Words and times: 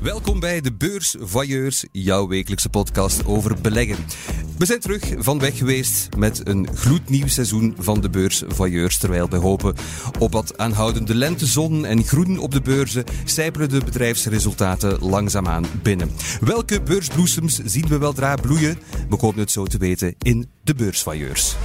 Welkom 0.00 0.40
bij 0.40 0.60
de 0.60 0.72
Beurs 0.72 1.16
Voyeurs, 1.18 1.84
jouw 1.92 2.26
wekelijkse 2.26 2.68
podcast 2.68 3.26
over 3.26 3.60
beleggen. 3.60 3.96
We 4.58 4.66
zijn 4.66 4.80
terug 4.80 5.12
van 5.18 5.38
weg 5.38 5.58
geweest 5.58 6.16
met 6.16 6.48
een 6.48 6.68
gloednieuw 6.74 7.26
seizoen 7.26 7.74
van 7.78 8.00
de 8.00 8.10
Beurs 8.10 8.42
Voyeurs. 8.48 8.98
Terwijl 8.98 9.28
we 9.28 9.36
hopen 9.36 9.74
op 10.18 10.32
wat 10.32 10.58
aanhoudende 10.58 11.14
lentezon 11.14 11.84
en 11.84 12.04
groen 12.04 12.38
op 12.38 12.52
de 12.52 12.60
beurzen, 12.60 13.04
sijpelen 13.24 13.68
de 13.68 13.84
bedrijfsresultaten 13.84 14.98
langzaamaan 15.00 15.66
binnen. 15.82 16.10
Welke 16.40 16.82
beursbloesems 16.82 17.60
zien 17.64 17.88
we 17.88 17.98
weldra 17.98 18.34
bloeien? 18.34 18.78
We 19.08 19.16
komen 19.16 19.40
het 19.40 19.50
zo 19.50 19.64
te 19.64 19.78
weten 19.78 20.14
in 20.18 20.50
de 20.62 20.74
Beurs 20.74 21.02
Voyeurs. 21.02 21.56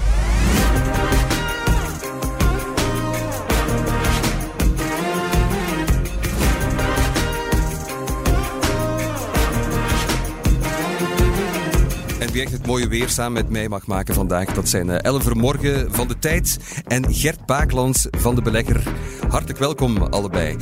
Echt 12.39 12.52
het 12.52 12.66
mooie 12.66 12.88
weer 12.88 13.09
samen 13.09 13.34
met 13.34 13.49
mij 13.49 13.70
mag 13.70 13.88
maken 13.88 14.13
vandaag, 14.13 14.53
dat 14.53 14.70
zijn 14.70 14.88
uh, 14.88 14.95
Elle 15.02 15.21
Vermorgen 15.21 15.93
van 15.93 16.07
de 16.07 16.20
Tijd 16.20 16.57
en 16.88 17.13
Gert 17.13 17.45
Baaklands 17.45 18.07
van 18.09 18.35
de 18.35 18.41
Belegger. 18.41 18.84
Hartelijk 19.29 19.59
welkom 19.59 19.98
allebei. 19.98 20.57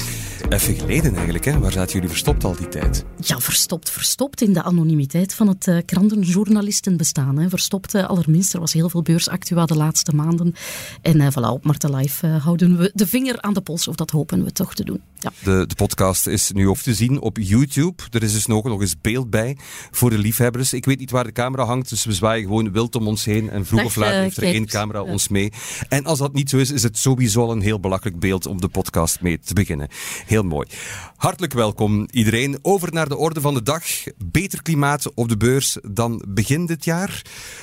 Even 0.49 0.75
geleden 0.75 1.15
eigenlijk, 1.15 1.45
hè? 1.45 1.59
waar 1.59 1.71
zaten 1.71 1.93
jullie 1.93 2.09
verstopt 2.09 2.43
al 2.43 2.55
die 2.55 2.67
tijd? 2.67 3.05
Ja, 3.19 3.39
verstopt, 3.39 3.89
verstopt 3.89 4.41
in 4.41 4.53
de 4.53 4.63
anonimiteit 4.63 5.33
van 5.33 5.47
het 5.47 5.67
uh, 5.67 5.77
krantenjournalistenbestaan. 5.85 7.37
Hè. 7.37 7.49
Verstopt 7.49 7.95
uh, 7.95 8.07
allerminst, 8.07 8.53
er 8.53 8.59
was 8.59 8.73
heel 8.73 8.89
veel 8.89 9.01
beursactua 9.01 9.65
de 9.65 9.75
laatste 9.75 10.15
maanden. 10.15 10.53
En 11.01 11.21
uh, 11.21 11.27
voilà, 11.31 11.49
op 11.49 11.65
Marten 11.65 11.95
Live 11.95 12.27
houden 12.27 12.77
we 12.77 12.91
de 12.93 13.07
vinger 13.07 13.41
aan 13.41 13.53
de 13.53 13.61
pols, 13.61 13.87
of 13.87 13.95
dat 13.95 14.11
hopen 14.11 14.43
we 14.43 14.51
toch 14.51 14.73
te 14.73 14.83
doen. 14.83 15.01
Ja. 15.15 15.31
De, 15.43 15.65
de 15.67 15.75
podcast 15.75 16.27
is 16.27 16.51
nu 16.51 16.67
ook 16.67 16.77
te 16.77 16.93
zien 16.93 17.21
op 17.21 17.37
YouTube. 17.37 18.03
Er 18.11 18.23
is 18.23 18.33
dus 18.33 18.45
nog, 18.45 18.63
nog 18.63 18.81
eens 18.81 18.95
beeld 19.01 19.29
bij 19.29 19.57
voor 19.91 20.09
de 20.09 20.17
liefhebbers. 20.17 20.73
Ik 20.73 20.85
weet 20.85 20.99
niet 20.99 21.11
waar 21.11 21.23
de 21.23 21.31
camera 21.31 21.65
hangt, 21.67 21.89
dus 21.89 22.05
we 22.05 22.13
zwaaien 22.13 22.45
gewoon 22.45 22.71
wild 22.71 22.95
om 22.95 23.07
ons 23.07 23.25
heen. 23.25 23.49
En 23.49 23.65
vroeg 23.65 23.83
of 23.83 23.95
laat 23.95 24.11
eh, 24.11 24.19
heeft 24.19 24.37
er 24.37 24.43
één 24.43 24.65
camera 24.65 25.01
ons 25.01 25.27
mee. 25.27 25.51
En 25.89 26.05
als 26.05 26.19
dat 26.19 26.33
niet 26.33 26.49
zo 26.49 26.57
is, 26.57 26.71
is 26.71 26.83
het 26.83 26.97
sowieso 26.97 27.41
al 27.41 27.51
een 27.51 27.61
heel 27.61 27.79
belachelijk 27.79 28.19
beeld 28.19 28.45
om 28.45 28.61
de 28.61 28.67
podcast 28.67 29.21
mee 29.21 29.39
te 29.39 29.53
beginnen. 29.53 29.87
Heel 30.25 30.43
mooi. 30.43 30.67
Hartelijk 31.15 31.53
welkom 31.53 32.07
iedereen. 32.11 32.59
Over 32.61 32.93
naar 32.93 33.09
de 33.09 33.17
orde 33.17 33.41
van 33.41 33.53
de 33.53 33.63
dag. 33.63 33.83
Beter 34.25 34.61
klimaat 34.61 35.13
op 35.13 35.29
de 35.29 35.37
beurs 35.37 35.77
dan 35.89 36.23
begin 36.27 36.65
dit 36.65 36.85
jaar. 36.85 37.21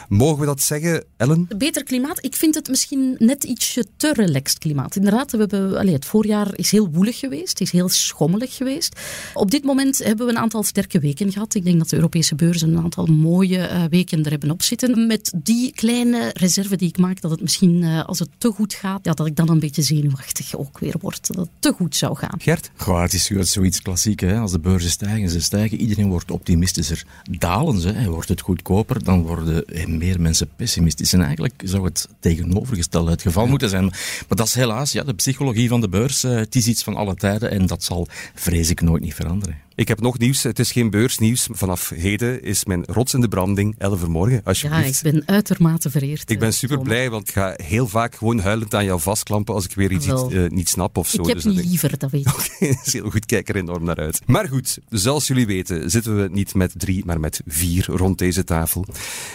Mogen 0.08 0.41
we 0.41 0.46
dat 0.46 0.62
zeggen, 0.62 1.05
Ellen? 1.16 1.48
Beter 1.56 1.84
klimaat, 1.84 2.24
ik 2.24 2.36
vind 2.36 2.55
het 2.55 2.68
misschien 2.68 3.14
net 3.18 3.44
ietsje 3.44 3.84
te 3.96 4.12
relaxed 4.12 4.58
klimaat. 4.58 4.96
Inderdaad, 4.96 5.33
we 5.33 5.39
hebben, 5.39 5.78
allee, 5.78 5.94
het 5.94 6.05
voorjaar 6.05 6.48
is 6.56 6.70
heel 6.70 6.91
woelig 6.91 7.18
geweest, 7.18 7.61
is 7.61 7.70
heel 7.70 7.89
schommelig 7.89 8.56
geweest. 8.56 9.00
Op 9.34 9.50
dit 9.50 9.64
moment 9.64 9.98
hebben 9.98 10.27
we 10.27 10.33
een 10.33 10.39
aantal 10.39 10.62
sterke 10.62 10.98
weken 10.98 11.33
gehad. 11.33 11.55
Ik 11.55 11.64
denk 11.64 11.78
dat 11.78 11.89
de 11.89 11.96
Europese 11.96 12.34
beurzen 12.34 12.77
een 12.77 12.83
aantal 12.83 13.06
mooie 13.06 13.58
eh, 13.58 13.84
weken 13.94 14.24
er 14.24 14.30
hebben 14.30 14.50
op 14.50 14.62
zitten. 14.62 15.06
Met 15.06 15.32
die 15.36 15.72
kleine 15.72 16.30
reserve 16.34 16.76
die 16.76 16.88
ik 16.88 16.98
maak, 16.98 17.20
dat 17.20 17.30
het 17.30 17.40
misschien 17.40 17.82
eh, 17.82 18.04
als 18.04 18.18
het 18.18 18.28
te 18.38 18.50
goed 18.50 18.74
gaat, 18.74 19.04
ja, 19.04 19.12
dat 19.12 19.26
ik 19.26 19.36
dan 19.36 19.50
een 19.50 19.58
beetje 19.58 19.82
zenuwachtig 19.82 20.56
ook 20.56 20.78
weer 20.78 20.94
word. 21.00 21.26
Dat 21.26 21.36
het 21.36 21.48
te 21.58 21.72
goed 21.72 21.96
zou 21.96 22.16
gaan. 22.16 22.40
Gert? 22.40 22.70
Goh, 22.76 23.02
het 23.02 23.12
is 23.12 23.30
zoiets 23.40 23.82
klassiek. 23.82 24.20
Hè? 24.20 24.38
Als 24.38 24.50
de 24.50 24.58
beurzen 24.58 24.90
stijgen, 24.90 25.30
ze 25.30 25.40
stijgen. 25.40 25.80
Iedereen 25.80 26.08
wordt 26.08 26.30
optimistischer. 26.30 27.04
Dalen 27.30 27.80
ze, 27.80 27.88
hè? 27.88 28.08
wordt 28.08 28.28
het 28.28 28.40
goedkoper, 28.40 29.04
dan 29.04 29.22
worden 29.22 29.64
meer 29.86 30.20
mensen 30.20 30.48
pessimistisch. 30.56 31.12
En 31.12 31.22
eigenlijk 31.22 31.62
zou 31.64 31.84
het 31.84 32.08
tegenovergestelde 32.20 33.10
het 33.10 33.22
geval 33.22 33.46
moeten 33.46 33.68
zijn. 33.68 33.84
Maar 33.84 34.36
dat 34.36 34.46
is 34.46 34.54
helaas 34.54 34.92
ja, 34.92 35.02
de 35.02 35.14
psychologie 35.14 35.68
van 35.68 35.80
de 35.80 35.88
beurs. 35.88 36.24
Eh, 36.24 36.34
Het 36.34 36.54
is 36.54 36.66
iets 36.66 36.82
van 36.82 36.96
alle 36.96 37.14
tijden 37.14 37.50
en 37.50 37.66
dat 37.66 37.84
zal, 37.84 38.06
vrees 38.34 38.70
ik, 38.70 38.80
nooit 38.80 39.02
niet 39.02 39.14
veranderen. 39.14 39.56
Ik 39.77 39.89
heb 39.89 40.00
nog 40.00 40.19
nieuws. 40.19 40.42
Het 40.42 40.58
is 40.58 40.72
geen 40.72 40.91
beursnieuws. 40.91 41.48
Vanaf 41.53 41.89
heden 41.89 42.42
is 42.42 42.64
mijn 42.64 42.84
rots 42.84 43.14
in 43.14 43.20
de 43.20 43.28
branding. 43.28 43.75
Elle 43.78 43.97
Vermorgen, 43.97 44.34
Ja, 44.34 44.41
alsjeblieft. 44.44 45.05
ik 45.05 45.12
ben 45.12 45.22
uitermate 45.27 45.90
vereerd. 45.90 46.30
Ik 46.30 46.39
ben 46.39 46.48
eh, 46.48 46.55
super 46.55 46.79
blij, 46.80 47.11
want 47.11 47.29
ik 47.29 47.35
ga 47.35 47.55
heel 47.62 47.89
vaak 47.89 48.14
gewoon 48.14 48.39
huilend 48.39 48.74
aan 48.74 48.84
jou 48.84 49.01
vastklampen 49.01 49.55
als 49.55 49.64
ik 49.64 49.74
weer 49.74 49.92
iets 49.92 50.07
eh, 50.07 50.48
niet 50.48 50.68
snap 50.68 50.96
of 50.96 51.08
zo. 51.08 51.20
Ik 51.23 51.27
heb 51.27 51.40
Dus 51.42 51.57
ik- 51.58 51.64
liever, 51.64 51.98
dat 51.98 52.11
weet 52.11 52.27
ik. 52.27 52.57
dat 52.77 52.86
is 52.86 52.92
heel 52.92 53.11
goed, 53.11 53.27
kijk 53.27 53.48
er 53.48 53.57
enorm 53.57 53.84
naar 53.84 53.96
uit. 53.96 54.20
Maar 54.27 54.48
goed, 54.48 54.79
zoals 54.89 55.27
jullie 55.27 55.46
weten 55.46 55.90
zitten 55.90 56.23
we 56.23 56.29
niet 56.33 56.55
met 56.55 56.73
drie, 56.77 57.05
maar 57.05 57.20
met 57.20 57.40
vier 57.46 57.86
rond 57.89 58.18
deze 58.18 58.45
tafel. 58.45 58.86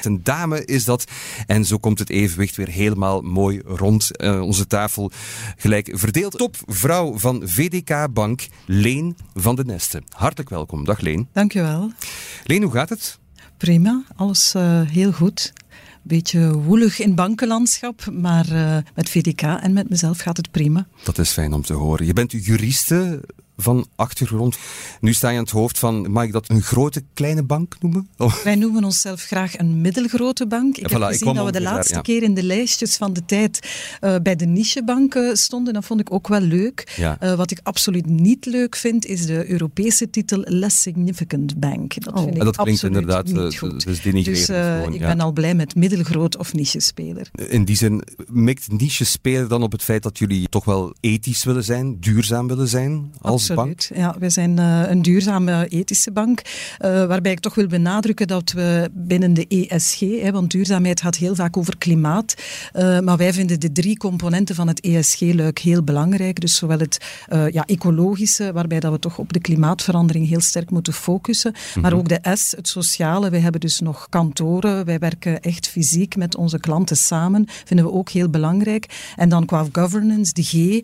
Een 0.04 0.20
dame 0.24 0.66
is 0.66 0.84
dat 0.84 1.04
en 1.48 1.66
zo 1.66 1.78
komt 1.78 2.00
het 2.00 2.10
evenwicht 2.10 2.56
weer 2.56 2.70
helemaal 2.70 3.22
mooi 3.22 3.62
rond 3.66 4.18
eh, 4.18 4.42
onze 4.42 4.68
tafel 4.68 5.12
gelijk 5.58 5.90
verdeeld. 5.94 6.38
Topvrouw 6.38 7.18
van 7.18 7.42
VDK 7.46 8.14
Bank, 8.14 8.48
Leen 8.66 9.16
van 9.34 9.56
de 9.56 9.66
Nesten. 9.66 10.04
Hartelijk 10.30 10.56
welkom. 10.56 10.86
Dag 10.86 11.00
Leen. 11.00 11.28
Dankjewel. 11.34 11.92
Leen, 12.44 12.64
hoe 12.64 12.72
gaat 12.72 12.90
het? 12.90 13.20
Prima, 13.58 14.04
alles 14.16 14.54
eh, 14.54 14.82
heel 14.82 15.12
goed. 15.12 15.54
Beetje 16.02 16.54
woelig 16.54 17.00
in 17.00 17.16
bankenlandschap, 17.16 18.12
maar 18.12 18.52
eh, 18.52 18.78
met 18.96 19.10
VDK 19.10 19.42
en 19.42 19.74
met 19.74 19.90
mezelf 19.90 20.20
gaat 20.20 20.38
het 20.38 20.52
prima. 20.52 20.88
Dat 21.04 21.18
is 21.18 21.32
fijn 21.32 21.54
om 21.54 21.62
te 21.62 21.74
horen. 21.74 22.06
Je 22.06 22.14
bent 22.14 22.32
juriste 22.32 23.22
van 23.62 23.88
achtergrond. 23.96 24.58
Nu 25.02 25.14
sta 25.14 25.30
je 25.30 25.38
aan 25.38 25.44
het 25.44 25.52
hoofd 25.52 25.80
van, 25.80 26.12
mag 26.12 26.24
ik 26.24 26.32
dat 26.32 26.50
een 26.50 26.62
grote, 26.62 27.04
kleine 27.14 27.44
bank 27.44 27.76
noemen? 27.80 28.08
Oh. 28.18 28.36
Wij 28.44 28.56
noemen 28.56 28.84
onszelf 28.84 29.22
graag 29.22 29.58
een 29.58 29.82
middelgrote 29.82 30.48
bank. 30.48 30.78
Ik 30.78 30.90
Ja, 30.90 30.90
heb 30.90 30.98
voilà, 30.98 31.14
ik 31.14 31.18
gezien 31.20 31.34
dat 31.34 31.46
we 31.46 31.52
de 31.52 31.60
daar, 31.62 31.74
laatste 31.74 31.94
ja. 31.94 32.02
keer 32.02 32.24
in 32.24 32.34
de 32.34 32.44
lijstjes 32.44 32.96
van 32.96 33.14
de 33.14 33.26
tijd 33.26 33.60
eh, 34.00 34.16
bij 34.24 34.36
de 34.36 34.46
nichebanken 34.46 35.38
stonden. 35.38 35.74
Dat 35.74 35.86
vond 35.86 36.00
ik 36.00 36.14
ook 36.14 36.28
wel 36.28 36.42
leuk. 36.42 36.94
Ja. 36.98 37.18
Eh, 37.20 37.34
wat 37.36 37.52
ik 37.52 37.60
absoluut 37.64 38.06
niet 38.06 38.46
leuk 38.46 38.76
vind, 38.76 39.06
is 39.06 39.26
de 39.26 39.50
Europese 39.50 40.10
titel 40.10 40.42
Less 40.44 40.82
Significant 40.82 41.60
Bank. 41.60 42.04
Dat 42.04 42.14
Oh. 42.14 42.20
vind 42.20 42.34
ik 42.34 42.40
En 42.40 42.46
dat 42.46 42.56
klinkt 42.58 42.84
inderdaad, 42.84 43.26
niet 43.26 43.36
eh, 43.38 43.60
goed. 43.60 43.86
dus 43.86 44.02
Dus 44.24 44.46
gewoon, 44.46 44.94
ik 44.94 45.00
ja. 45.00 45.08
ben 45.08 45.20
al 45.20 45.32
blij 45.32 45.56
met 45.56 45.76
middelgroot 45.76 46.38
of 46.38 46.54
niche-speler. 46.54 47.30
In 47.48 47.66
die 47.66 47.76
zin, 47.76 48.04
mikt 48.28 48.72
niche 48.72 49.06
spelen 49.06 49.50
dan 49.50 49.64
op 49.64 49.72
het 49.72 49.84
feit 49.84 50.04
dat 50.04 50.18
jullie 50.18 50.50
toch 50.50 50.66
wel 50.66 50.94
ethisch 51.00 51.44
willen 51.44 51.64
zijn, 51.64 52.00
duurzaam 52.00 52.48
willen 52.48 52.68
zijn 52.68 53.12
als 53.22 53.49
bank? 53.56 53.72
Absoluut. 53.72 54.02
Ja, 54.04 54.16
wij 54.20 54.30
zijn 54.30 54.60
eh, 54.60 54.82
een 54.90 55.02
duurzame 55.02 55.68
ethische 55.68 56.12
bank, 56.12 56.42
eh, 56.78 57.06
waarbij 57.06 57.32
ik 57.32 57.40
toch 57.40 57.56
wil 57.56 57.68
benadrukken 57.68 58.28
dat 58.28 58.52
we 58.52 58.90
binnen 58.94 59.34
de 59.34 59.46
ESG, 59.48 60.00
hè, 60.00 60.32
want 60.32 60.52
duurzaamheid 60.52 61.02
gaat 61.02 61.16
heel 61.16 61.36
vaak 61.36 61.58
over 61.58 61.78
klimaat, 61.78 62.36
eh, 62.72 63.00
maar 63.00 63.18
wij 63.18 63.34
vinden 63.34 63.60
de 63.60 63.72
drie 63.72 63.98
componenten 63.98 64.56
van 64.56 64.68
het 64.68 64.82
ESG-luik 64.82 65.60
heel 65.60 65.84
belangrijk. 65.84 66.40
Dus 66.42 66.56
zowel 66.56 66.80
het 66.80 66.98
ja, 67.52 67.66
ecologische, 67.66 68.52
waarbij 68.54 68.80
dat 68.80 68.92
we 68.92 69.00
toch 69.00 69.18
op 69.18 69.34
de 69.34 69.40
klimaatverandering 69.40 70.28
heel 70.28 70.42
sterk 70.42 70.70
moeten 70.70 70.94
focussen, 70.94 71.54
maar 71.82 71.94
ook 71.94 72.10
de 72.10 72.20
S, 72.34 72.52
het 72.56 72.68
sociale. 72.68 73.30
Wij 73.30 73.40
hebben 73.40 73.62
dus 73.62 73.80
nog 73.80 74.08
kantoren, 74.10 74.86
wij 74.86 75.00
werken 75.00 75.42
echt 75.42 75.68
fysiek 75.68 76.16
met 76.16 76.36
onze 76.36 76.60
klanten 76.60 76.98
samen, 76.98 77.46
vinden 77.66 77.86
we 77.86 77.92
ook 77.92 78.10
heel 78.10 78.30
belangrijk. 78.30 79.14
En 79.16 79.30
dan 79.30 79.46
qua 79.46 79.66
governance, 79.72 80.34
de 80.34 80.44
G 80.44 80.82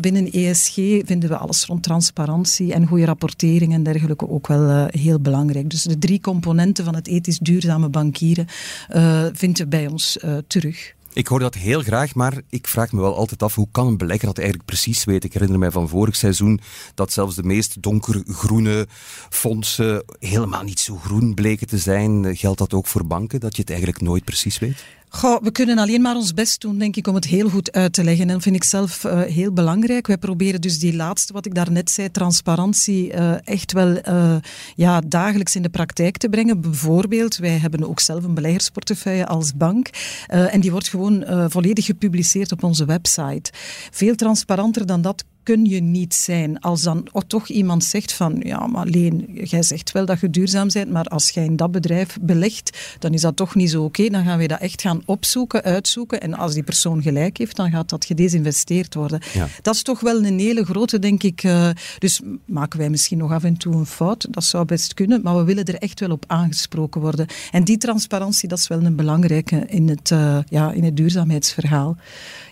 binnen 0.00 0.30
ESG, 0.30 0.74
vinden 1.04 1.28
we 1.28 1.36
alles 1.36 1.64
rond 1.64 1.82
transparantie 2.00 2.72
en 2.72 2.86
goede 2.86 3.04
rapportering 3.04 3.72
en 3.72 3.82
dergelijke 3.82 4.28
ook 4.28 4.46
wel 4.46 4.68
eh, 4.68 5.00
heel 5.00 5.20
belangrijk. 5.20 5.70
Dus 5.70 5.82
de 5.82 5.98
drie 5.98 6.20
componenten 6.20 6.84
van 6.84 6.94
het 6.94 7.06
ethisch 7.06 7.38
duurzame 7.38 7.88
bankieren 7.88 8.46
eh, 8.88 9.24
vinden 9.32 9.62
we 9.62 9.68
bij 9.68 9.86
ons 9.86 10.18
eh, 10.18 10.36
terug. 10.46 10.94
Ik 11.12 11.26
hoor 11.26 11.38
dat 11.38 11.54
heel 11.54 11.82
graag, 11.82 12.14
maar 12.14 12.40
ik 12.50 12.66
vraag 12.66 12.92
me 12.92 13.00
wel 13.00 13.16
altijd 13.16 13.42
af, 13.42 13.54
hoe 13.54 13.68
kan 13.72 13.86
een 13.86 13.96
belegger 13.96 14.26
dat 14.26 14.38
eigenlijk 14.38 14.68
precies 14.68 15.04
weten? 15.04 15.28
Ik 15.28 15.32
herinner 15.32 15.58
mij 15.58 15.70
van 15.70 15.88
vorig 15.88 16.16
seizoen 16.16 16.60
dat 16.94 17.12
zelfs 17.12 17.34
de 17.34 17.42
meest 17.42 17.82
donkergroene 17.82 18.86
fondsen 19.30 20.04
helemaal 20.18 20.62
niet 20.62 20.80
zo 20.80 20.96
groen 20.96 21.34
bleken 21.34 21.66
te 21.66 21.78
zijn. 21.78 22.36
Geldt 22.36 22.58
dat 22.58 22.74
ook 22.74 22.86
voor 22.86 23.06
banken, 23.06 23.40
dat 23.40 23.56
je 23.56 23.60
het 23.60 23.70
eigenlijk 23.70 24.00
nooit 24.00 24.24
precies 24.24 24.58
weet? 24.58 24.84
We 25.18 25.50
kunnen 25.52 25.78
alleen 25.78 26.00
maar 26.00 26.16
ons 26.16 26.34
best 26.34 26.60
doen, 26.60 26.78
denk 26.78 26.96
ik, 26.96 27.06
om 27.06 27.14
het 27.14 27.24
heel 27.24 27.48
goed 27.48 27.72
uit 27.72 27.92
te 27.92 28.04
leggen. 28.04 28.26
En 28.26 28.32
dat 28.32 28.42
vind 28.42 28.56
ik 28.56 28.64
zelf 28.64 29.04
eh, 29.04 29.20
heel 29.20 29.52
belangrijk. 29.52 30.06
Wij 30.06 30.18
proberen 30.18 30.60
dus 30.60 30.78
die 30.78 30.94
laatste, 30.94 31.32
wat 31.32 31.46
ik 31.46 31.54
daarnet 31.54 31.90
zei, 31.90 32.10
transparantie, 32.10 33.12
eh, 33.12 33.34
echt 33.44 33.72
wel 33.72 33.96
eh, 33.96 34.36
ja, 34.74 35.00
dagelijks 35.00 35.56
in 35.56 35.62
de 35.62 35.68
praktijk 35.68 36.16
te 36.16 36.28
brengen. 36.28 36.60
Bijvoorbeeld, 36.60 37.36
wij 37.36 37.58
hebben 37.58 37.88
ook 37.88 38.00
zelf 38.00 38.24
een 38.24 38.34
beleggersportefeuille 38.34 39.26
als 39.26 39.54
bank. 39.54 39.88
en 40.26 40.60
die 40.60 40.70
wordt 40.70 40.88
gewoon 40.88 41.24
volledig 41.50 41.84
gepubliceerd 41.84 42.52
op 42.52 42.62
onze 42.62 42.84
website. 42.84 43.52
Veel 43.90 44.14
transparanter 44.14 44.86
dan 44.86 45.02
dat 45.02 45.24
kun 45.42 45.64
je 45.64 45.80
niet 45.80 46.14
zijn. 46.14 46.60
Als 46.60 46.82
dan 46.82 47.08
ook 47.12 47.24
toch 47.24 47.48
iemand 47.48 47.84
zegt 47.84 48.12
van, 48.12 48.40
ja, 48.42 48.66
maar 48.66 48.86
Leen, 48.86 49.28
jij 49.44 49.62
zegt 49.62 49.92
wel 49.92 50.06
dat 50.06 50.20
je 50.20 50.30
duurzaam 50.30 50.68
bent, 50.72 50.90
maar 50.90 51.04
als 51.04 51.30
jij 51.30 51.44
in 51.44 51.56
dat 51.56 51.72
bedrijf 51.72 52.18
belegt, 52.20 52.96
dan 52.98 53.12
is 53.12 53.20
dat 53.20 53.36
toch 53.36 53.54
niet 53.54 53.70
zo 53.70 53.82
oké. 53.84 54.08
Dan 54.08 54.24
gaan 54.24 54.38
we 54.38 54.46
dat 54.46 54.60
echt 54.60 54.80
gaan 54.80 55.02
opzoeken, 55.04 55.62
uitzoeken. 55.62 56.20
En 56.20 56.34
als 56.34 56.54
die 56.54 56.62
persoon 56.62 57.02
gelijk 57.02 57.38
heeft, 57.38 57.56
dan 57.56 57.70
gaat 57.70 57.88
dat 57.88 58.04
gedesinvesteerd 58.04 58.94
worden. 58.94 59.20
Ja. 59.32 59.48
Dat 59.62 59.74
is 59.74 59.82
toch 59.82 60.00
wel 60.00 60.24
een 60.24 60.38
hele 60.38 60.64
grote, 60.64 60.98
denk 60.98 61.22
ik. 61.22 61.42
eh, 61.42 61.70
dus 61.98 62.20
maken 62.44 62.78
wij 62.78 62.90
misschien 62.90 63.18
nog 63.18 63.32
af 63.32 63.44
en 63.44 63.56
toe 63.56 63.74
een 63.74 63.86
fout. 63.86 64.26
Dat 64.30 64.44
zou 64.44 64.64
best 64.64 64.94
kunnen, 64.94 65.20
maar 65.22 65.36
we 65.36 65.44
willen 65.44 65.64
er 65.64 65.74
echt 65.74 66.00
wel 66.00 66.10
op 66.10 66.24
aangesproken 66.26 67.00
worden. 67.00 67.26
En 67.50 67.64
die 67.64 67.76
transparantie, 67.76 68.48
dat 68.48 68.58
is 68.58 68.68
wel 68.68 68.84
een 68.84 68.96
belangrijke 68.96 69.64
in 69.66 69.88
het, 69.88 70.10
eh, 70.10 70.38
ja, 70.48 70.72
in 70.72 70.84
het 70.84 70.96
duurzaamheidsverhaal. 70.96 71.96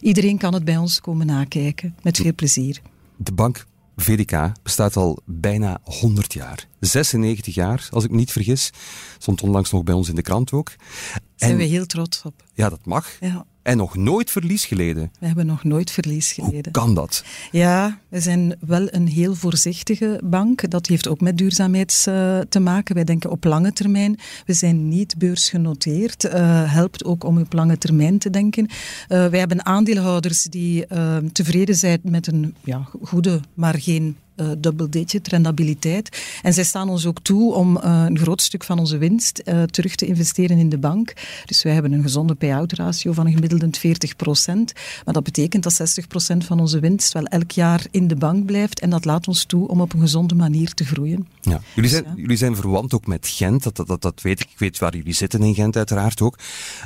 Iedereen 0.00 0.38
kan 0.38 0.54
het 0.54 0.64
bij 0.64 0.76
ons 0.76 1.00
komen 1.00 1.26
nakijken, 1.26 1.94
met 2.02 2.16
veel 2.16 2.34
plezier. 2.34 2.80
De 3.20 3.32
bank 3.32 3.66
VDK 3.96 4.52
bestaat 4.62 4.96
al 4.96 5.18
bijna 5.24 5.80
100 5.82 6.32
jaar. 6.32 6.68
96 6.80 7.54
jaar, 7.54 7.88
als 7.90 8.04
ik 8.04 8.10
me 8.10 8.16
niet 8.16 8.32
vergis. 8.32 8.70
Stond 9.18 9.42
onlangs 9.42 9.70
nog 9.70 9.82
bij 9.82 9.94
ons 9.94 10.08
in 10.08 10.14
de 10.14 10.22
krant 10.22 10.52
ook. 10.52 10.72
Daar 10.76 11.20
zijn 11.36 11.56
we 11.56 11.64
heel 11.64 11.86
trots 11.86 12.22
op. 12.22 12.44
Ja, 12.54 12.68
dat 12.68 12.84
mag. 12.86 13.16
Ja. 13.20 13.46
En 13.68 13.76
nog 13.76 13.96
nooit 13.96 14.30
verlies 14.30 14.64
geleden. 14.64 15.10
We 15.20 15.26
hebben 15.26 15.46
nog 15.46 15.64
nooit 15.64 15.90
verlies 15.90 16.32
geleden. 16.32 16.62
Hoe 16.62 16.70
kan 16.72 16.94
dat? 16.94 17.24
Ja, 17.50 17.98
we 18.08 18.20
zijn 18.20 18.56
wel 18.60 18.86
een 18.90 19.08
heel 19.08 19.34
voorzichtige 19.34 20.20
bank. 20.24 20.70
Dat 20.70 20.86
heeft 20.86 21.08
ook 21.08 21.20
met 21.20 21.38
duurzaamheid 21.38 22.04
uh, 22.08 22.38
te 22.48 22.60
maken. 22.60 22.94
Wij 22.94 23.04
denken 23.04 23.30
op 23.30 23.44
lange 23.44 23.72
termijn. 23.72 24.18
We 24.46 24.52
zijn 24.52 24.88
niet 24.88 25.18
beursgenoteerd. 25.18 26.24
Uh, 26.24 26.32
helpt 26.72 27.04
ook 27.04 27.24
om 27.24 27.38
op 27.38 27.52
lange 27.52 27.78
termijn 27.78 28.18
te 28.18 28.30
denken. 28.30 28.64
Uh, 28.64 29.26
wij 29.26 29.38
hebben 29.38 29.64
aandeelhouders 29.64 30.42
die 30.42 30.86
tevreden 31.32 31.74
zijn 31.74 32.00
met 32.02 32.26
een 32.26 32.54
ja, 32.64 32.88
goede, 33.02 33.40
maar 33.54 33.78
geen 33.78 34.16
uh, 34.40 34.48
double-digit 34.58 35.28
rendabiliteit. 35.28 36.22
En 36.42 36.54
zij 36.54 36.64
staan 36.64 36.88
ons 36.88 37.06
ook 37.06 37.20
toe 37.22 37.54
om 37.54 37.76
uh, 37.76 38.04
een 38.08 38.18
groot 38.18 38.42
stuk 38.42 38.64
van 38.64 38.78
onze 38.78 38.98
winst 38.98 39.42
uh, 39.44 39.62
terug 39.62 39.94
te 39.94 40.06
investeren 40.06 40.58
in 40.58 40.68
de 40.68 40.78
bank. 40.78 41.12
Dus 41.44 41.62
wij 41.62 41.72
hebben 41.72 41.92
een 41.92 42.02
gezonde 42.02 42.34
payout 42.34 42.72
ratio 42.72 43.12
van 43.12 43.30
gemiddeld 43.30 43.76
40 43.76 44.16
procent. 44.16 44.72
Maar 45.04 45.14
dat 45.14 45.24
betekent 45.24 45.62
dat 45.62 45.72
60 45.72 46.06
procent 46.06 46.44
van 46.44 46.60
onze 46.60 46.80
winst 46.80 47.12
wel 47.12 47.24
elk 47.24 47.50
jaar 47.50 47.86
in 47.90 48.08
de 48.08 48.16
bank 48.16 48.46
blijft. 48.46 48.80
En 48.80 48.90
dat 48.90 49.04
laat 49.04 49.28
ons 49.28 49.44
toe 49.44 49.68
om 49.68 49.80
op 49.80 49.92
een 49.92 50.00
gezonde 50.00 50.34
manier 50.34 50.74
te 50.74 50.84
groeien. 50.84 51.26
Ja. 51.40 51.60
Jullie, 51.74 51.90
zijn, 51.90 52.04
jullie 52.16 52.36
zijn 52.36 52.56
verwant 52.56 52.94
ook 52.94 53.06
met 53.06 53.26
Gent, 53.28 53.62
dat, 53.62 53.86
dat, 53.86 54.02
dat 54.02 54.22
weet 54.22 54.40
ik. 54.40 54.50
Ik 54.50 54.58
weet 54.58 54.78
waar 54.78 54.96
jullie 54.96 55.12
zitten 55.12 55.42
in 55.42 55.54
Gent 55.54 55.76
uiteraard 55.76 56.20
ook. 56.20 56.38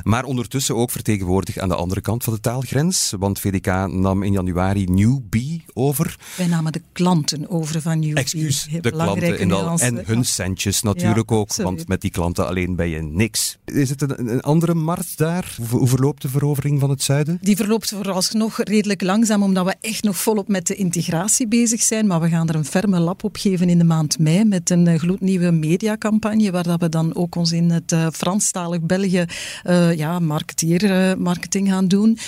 Maar 0.02 0.24
ondertussen 0.24 0.76
ook 0.76 0.90
vertegenwoordigd 0.90 1.60
aan 1.60 1.68
de 1.68 1.74
andere 1.74 2.00
kant 2.00 2.24
van 2.24 2.32
de 2.32 2.40
taalgrens. 2.40 3.12
Want 3.18 3.40
VDK 3.40 3.66
nam 3.66 4.22
in 4.22 4.32
januari 4.32 4.84
Newbie 4.84 5.64
over. 5.72 6.16
Wij 6.36 6.46
namen 6.46 6.72
de 6.72 6.82
klanten 6.92 7.41
over 7.48 7.80
van 7.80 7.98
Newbie. 7.98 8.14
Excuus, 8.14 8.68
de 8.80 8.90
klanten 8.90 9.38
in 9.38 9.52
al, 9.52 9.78
en 9.78 10.02
hun 10.06 10.24
centjes 10.24 10.82
natuurlijk 10.82 11.30
ja, 11.30 11.36
ook, 11.36 11.48
absoluut. 11.48 11.70
want 11.70 11.88
met 11.88 12.00
die 12.00 12.10
klanten 12.10 12.46
alleen 12.46 12.76
ben 12.76 12.88
je 12.88 13.02
niks. 13.02 13.58
Is 13.64 13.88
het 13.88 14.02
een, 14.02 14.30
een 14.32 14.40
andere 14.40 14.74
markt 14.74 15.18
daar? 15.18 15.56
Hoe, 15.68 15.78
hoe, 15.78 15.88
verloopt 15.88 16.22
de 16.22 16.28
verovering 16.28 16.80
van 16.80 16.90
het 16.90 17.02
zuiden? 17.02 17.38
Die 17.40 17.56
verloopt 17.56 17.88
vooralsnog 17.88 18.62
redelijk 18.62 19.02
langzaam, 19.02 19.42
omdat 19.42 19.64
we 19.64 19.74
echt 19.80 20.02
nog 20.02 20.16
volop 20.16 20.48
met 20.48 20.66
de 20.66 20.74
integratie 20.74 21.48
bezig 21.48 21.82
zijn. 21.82 22.06
Maar 22.06 22.20
we 22.20 22.28
gaan 22.28 22.48
er 22.48 22.54
een 22.54 22.64
ferme 22.64 22.98
lap 22.98 23.24
op 23.24 23.36
geven 23.36 23.68
in 23.68 23.78
de 23.78 23.84
maand 23.84 24.18
mei 24.18 24.44
met 24.44 24.70
een 24.70 24.86
uh, 24.86 24.98
gloednieuwe 24.98 25.50
mediacampagne, 25.50 26.50
waar 26.50 26.62
dat 26.62 26.80
we 26.80 26.88
dan 26.88 27.14
ook 27.14 27.34
ons 27.34 27.52
in 27.52 27.70
het 27.70 27.92
uh, 27.92 28.06
Franstalig 28.12 28.80
België 28.80 29.24
uh, 29.64 29.96
ja, 29.96 30.18
marketeer, 30.18 31.18
marketing 31.18 31.68
gaan 31.68 31.88
doen. 31.88 32.18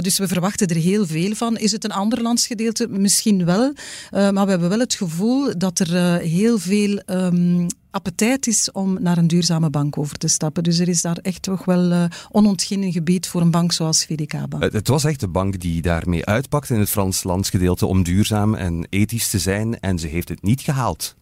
dus 0.00 0.18
we 0.18 0.28
verwachten 0.28 0.66
er 0.66 0.76
heel 0.76 1.06
veel 1.06 1.34
van. 1.34 1.56
Is 1.56 1.72
het 1.72 1.84
een 1.84 1.92
ander 1.92 2.22
landsgedeelte? 2.22 2.88
Misschien 2.88 3.44
wel. 3.44 3.72
maar 4.10 4.46
we 4.46 4.55
hebben 4.60 4.78
wel 4.78 4.86
het 4.86 4.94
gevoel 4.94 5.58
dat 5.58 5.78
er 5.78 5.94
uh, 5.94 6.14
heel 6.16 6.58
veel 6.58 7.02
um, 7.06 7.66
appetijt 7.90 8.46
is 8.46 8.72
om 8.72 9.02
naar 9.02 9.18
een 9.18 9.26
duurzame 9.26 9.70
bank 9.70 9.98
over 9.98 10.18
te 10.18 10.28
stappen. 10.28 10.62
Dus 10.62 10.78
er 10.78 10.88
is 10.88 11.02
daar 11.02 11.16
echt 11.22 11.42
toch 11.42 11.64
wel 11.64 11.92
uh, 11.92 12.04
onontginnen 12.30 12.92
gebied 12.92 13.26
voor 13.28 13.40
een 13.40 13.50
bank 13.50 13.72
zoals 13.72 14.04
VDK 14.04 14.48
Bank. 14.48 14.72
Het 14.72 14.88
was 14.88 15.04
echt 15.04 15.20
de 15.20 15.28
bank 15.28 15.60
die 15.60 15.82
daarmee 15.82 16.24
uitpakte 16.24 16.74
in 16.74 16.80
het 16.80 16.88
Frans 16.88 17.24
landsgedeelte 17.24 17.86
om 17.86 18.02
duurzaam 18.02 18.54
en 18.54 18.86
ethisch 18.90 19.30
te 19.30 19.38
zijn 19.38 19.80
en 19.80 19.98
ze 19.98 20.06
heeft 20.06 20.28
het 20.28 20.42
niet 20.42 20.60
gehaald. 20.60 21.16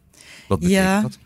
Wat 0.49 0.59
betekent 0.59 0.85
ja. 0.85 1.01
dat? 1.01 1.19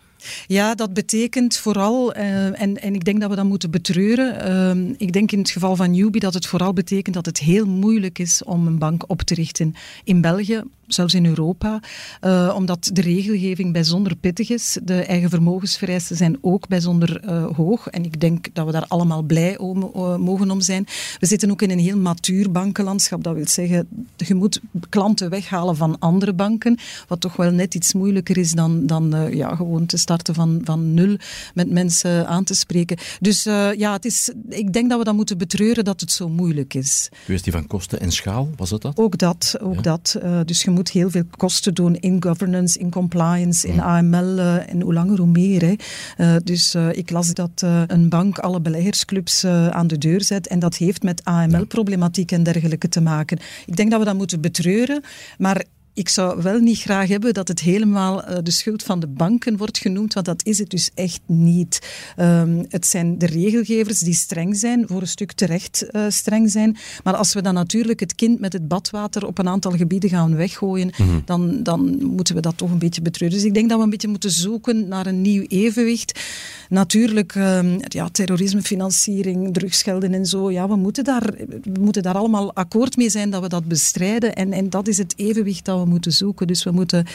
Ja, 0.47 0.75
dat 0.75 0.93
betekent 0.93 1.57
vooral, 1.57 2.17
uh, 2.17 2.61
en, 2.61 2.83
en 2.83 2.95
ik 2.95 3.05
denk 3.05 3.21
dat 3.21 3.31
we 3.31 3.37
dat 3.37 3.45
moeten 3.45 3.71
betreuren. 3.71 4.49
Uh, 4.79 4.95
ik 4.99 5.13
denk 5.13 5.33
in 5.33 5.39
het 5.39 5.51
geval 5.51 5.77
van 5.77 5.91
Newbie 5.91 6.21
dat 6.21 6.35
het 6.35 6.47
vooral 6.47 6.73
betekent 6.73 7.15
dat 7.15 7.27
het 7.27 7.39
heel 7.39 7.67
moeilijk 7.67 8.19
is 8.19 8.45
om 8.45 8.67
een 8.67 8.79
bank 8.79 9.05
op 9.07 9.23
te 9.23 9.35
richten 9.35 9.75
in 10.05 10.21
België, 10.21 10.63
zelfs 10.87 11.15
in 11.15 11.27
Europa, 11.27 11.81
uh, 12.25 12.55
omdat 12.57 12.91
de 12.93 13.01
regelgeving 13.01 13.73
bijzonder 13.73 14.17
pittig 14.17 14.51
is. 14.51 14.79
De 14.83 15.03
eigen 15.03 15.31
vermogensvereisten 15.31 16.17
zijn 16.17 16.39
ook 16.41 16.69
bijzonder 16.69 17.31
hoog. 17.55 17.89
En 17.89 18.05
ik 18.05 18.21
denk 18.21 18.47
dat 18.53 18.67
we 18.67 18.73
daar 18.73 18.87
allemaal 18.89 19.23
blij 19.23 19.59
om, 19.59 19.79
mogen 20.21 20.51
om 20.51 20.61
zijn. 20.61 20.87
We 21.19 21.27
zitten 21.27 21.51
ook 21.51 21.63
in 21.63 21.71
een 21.71 21.79
heel 21.79 21.99
matuur 21.99 22.51
bankenlandschap. 22.51 23.23
Dat 23.25 23.35
wil 23.35 23.49
zeggen, 23.49 23.89
je 24.17 24.35
moet 24.35 24.61
klanten 24.89 25.31
weghalen 25.31 25.77
van 25.77 25.99
andere 25.99 26.33
banken, 26.33 26.79
wat 27.09 27.21
toch 27.21 27.37
wel 27.37 27.51
net 27.51 27.75
iets 27.75 27.93
moeilijker 27.93 28.39
is 28.39 28.53
dan, 28.53 28.87
dan 28.87 29.29
ja, 29.31 29.55
gewoon 29.55 29.87
te 29.87 29.97
starten 30.09 30.35
van, 30.35 30.61
van 30.65 30.95
nul 30.95 31.17
met 31.55 31.71
mensen 31.71 32.27
aan 32.27 32.45
te 32.45 32.55
spreken. 32.55 32.97
Dus 33.21 33.43
ja, 33.77 33.93
het 33.93 34.05
is, 34.05 34.33
ik 34.49 34.73
denk 34.73 34.89
dat 34.89 34.99
we 34.99 35.05
dat 35.05 35.15
moeten 35.15 35.39
betreuren 35.39 35.85
dat 35.85 36.01
het 36.01 36.13
zo 36.13 36.29
moeilijk 36.29 36.75
is. 36.75 37.09
Kwestie 37.25 37.53
van 37.53 37.67
kosten 37.67 38.01
en 38.01 38.13
schaal, 38.13 38.49
was 38.57 38.71
het 38.71 38.83
dat? 38.83 38.97
Ook 38.97 39.19
dat, 39.19 39.57
ook 39.61 39.75
ja. 39.75 39.81
dat. 39.81 40.19
dus 40.45 40.63
je 40.63 40.71
moet 40.71 40.91
heel 40.91 41.11
veel 41.11 41.23
kosten 41.37 41.75
doen 41.75 41.97
in 41.97 42.23
governance, 42.23 42.79
in 42.79 42.91
compliance, 42.91 43.69
in 43.69 43.81
AML 43.81 44.39
uh, 44.39 44.73
en 44.73 44.81
hoe 44.81 44.93
langer 44.93 45.19
hoe 45.19 45.27
meer. 45.27 45.77
Hè. 46.17 46.41
Dus 46.41 46.75
ik 46.93 47.11
las 47.11 47.35
dat 47.35 47.63
een 47.87 48.09
bank 48.09 48.39
alle 48.39 48.61
beleggersclubs 48.61 49.45
aan 49.45 49.87
de 49.87 49.99
deur 49.99 50.23
zet 50.25 50.47
en 50.47 50.59
dat 50.59 50.77
heeft 50.77 51.03
met 51.03 51.25
AML-problematiek 51.25 52.33
en 52.33 52.43
dergelijke 52.43 52.89
te 52.89 53.01
maken. 53.01 53.39
Ik 53.67 53.77
denk 53.77 53.91
dat 53.91 53.99
we 53.99 54.05
dat 54.05 54.17
moeten 54.17 54.41
betreuren, 54.41 55.03
maar 55.39 55.65
ik 55.99 56.09
zou 56.09 56.43
wel 56.43 56.59
niet 56.59 56.79
graag 56.79 57.09
hebben 57.09 57.35
dat 57.35 57.49
het 57.49 57.61
helemaal 57.61 58.31
uh, 58.31 58.37
de 58.43 58.51
schuld 58.51 58.83
van 58.83 59.01
de 59.01 59.07
banken 59.07 59.57
wordt 59.57 59.79
genoemd, 59.79 60.15
want 60.15 60.27
dat 60.27 60.47
is 60.47 60.59
het 60.59 60.71
dus 60.71 60.91
echt 60.95 61.21
niet. 61.27 61.79
Um, 62.19 62.67
het 62.69 62.87
zijn 62.87 63.19
de 63.19 63.27
regelgevers 63.27 63.99
die 63.99 64.15
streng 64.15 64.57
zijn, 64.57 64.85
voor 64.87 65.01
een 65.01 65.07
stuk 65.07 65.33
terecht 65.33 65.87
uh, 65.93 66.05
streng 66.09 66.51
zijn. 66.51 66.77
Maar 67.05 67.17
als 67.17 67.35
we 67.35 67.43
dan 67.43 67.55
natuurlijk 67.55 68.01
het 68.01 68.15
kind 68.15 68.41
met 68.41 68.53
het 68.53 68.69
badwater 68.69 69.27
op 69.27 69.39
een 69.39 69.49
aantal 69.49 69.73
gebieden 69.73 70.11
gaan 70.11 70.37
weggooien, 70.37 70.93
mm 70.97 71.07
-hmm. 71.07 71.23
dan, 71.25 71.63
dan 71.63 71.99
moeten 72.07 72.35
we 72.35 72.41
dat 72.41 72.57
toch 72.57 72.71
een 72.71 72.79
beetje 72.79 73.03
betreuren. 73.03 73.39
Dus 73.39 73.47
ik 73.47 73.55
denk 73.55 73.69
dat 73.69 73.79
we 73.79 73.85
een 73.85 73.91
beetje 73.91 74.09
moeten 74.09 74.31
zoeken 74.31 74.89
naar 74.89 75.07
een 75.07 75.23
nieuw 75.23 75.45
evenwicht. 75.49 76.21
Natuurlijk, 76.69 77.35
um, 77.35 77.77
ja, 77.89 78.09
terrorisme, 78.09 78.63
financiering, 78.63 79.55
drugsgelden 79.55 80.15
en 80.15 80.27
zo. 80.27 80.51
Ja, 80.51 80.69
we 80.69 80.77
moeten, 80.77 81.05
daar, 81.05 81.35
we 81.63 81.81
moeten 81.81 82.03
daar 82.03 82.17
allemaal 82.17 82.55
akkoord 82.55 82.97
mee 82.97 83.11
zijn 83.11 83.31
dat 83.31 83.43
we 83.43 83.49
dat 83.49 83.65
bestrijden. 83.65 84.35
En, 84.35 84.53
en 84.53 84.71
dat 84.71 84.89
is 84.89 84.99
het 84.99 85.15
evenwicht 85.17 85.65
dat 85.65 85.79
we 85.79 85.88
moeten 85.89 86.13
zoeken. 86.13 86.47
Dus 86.47 86.65
we 86.65 86.71
moeten 86.71 87.07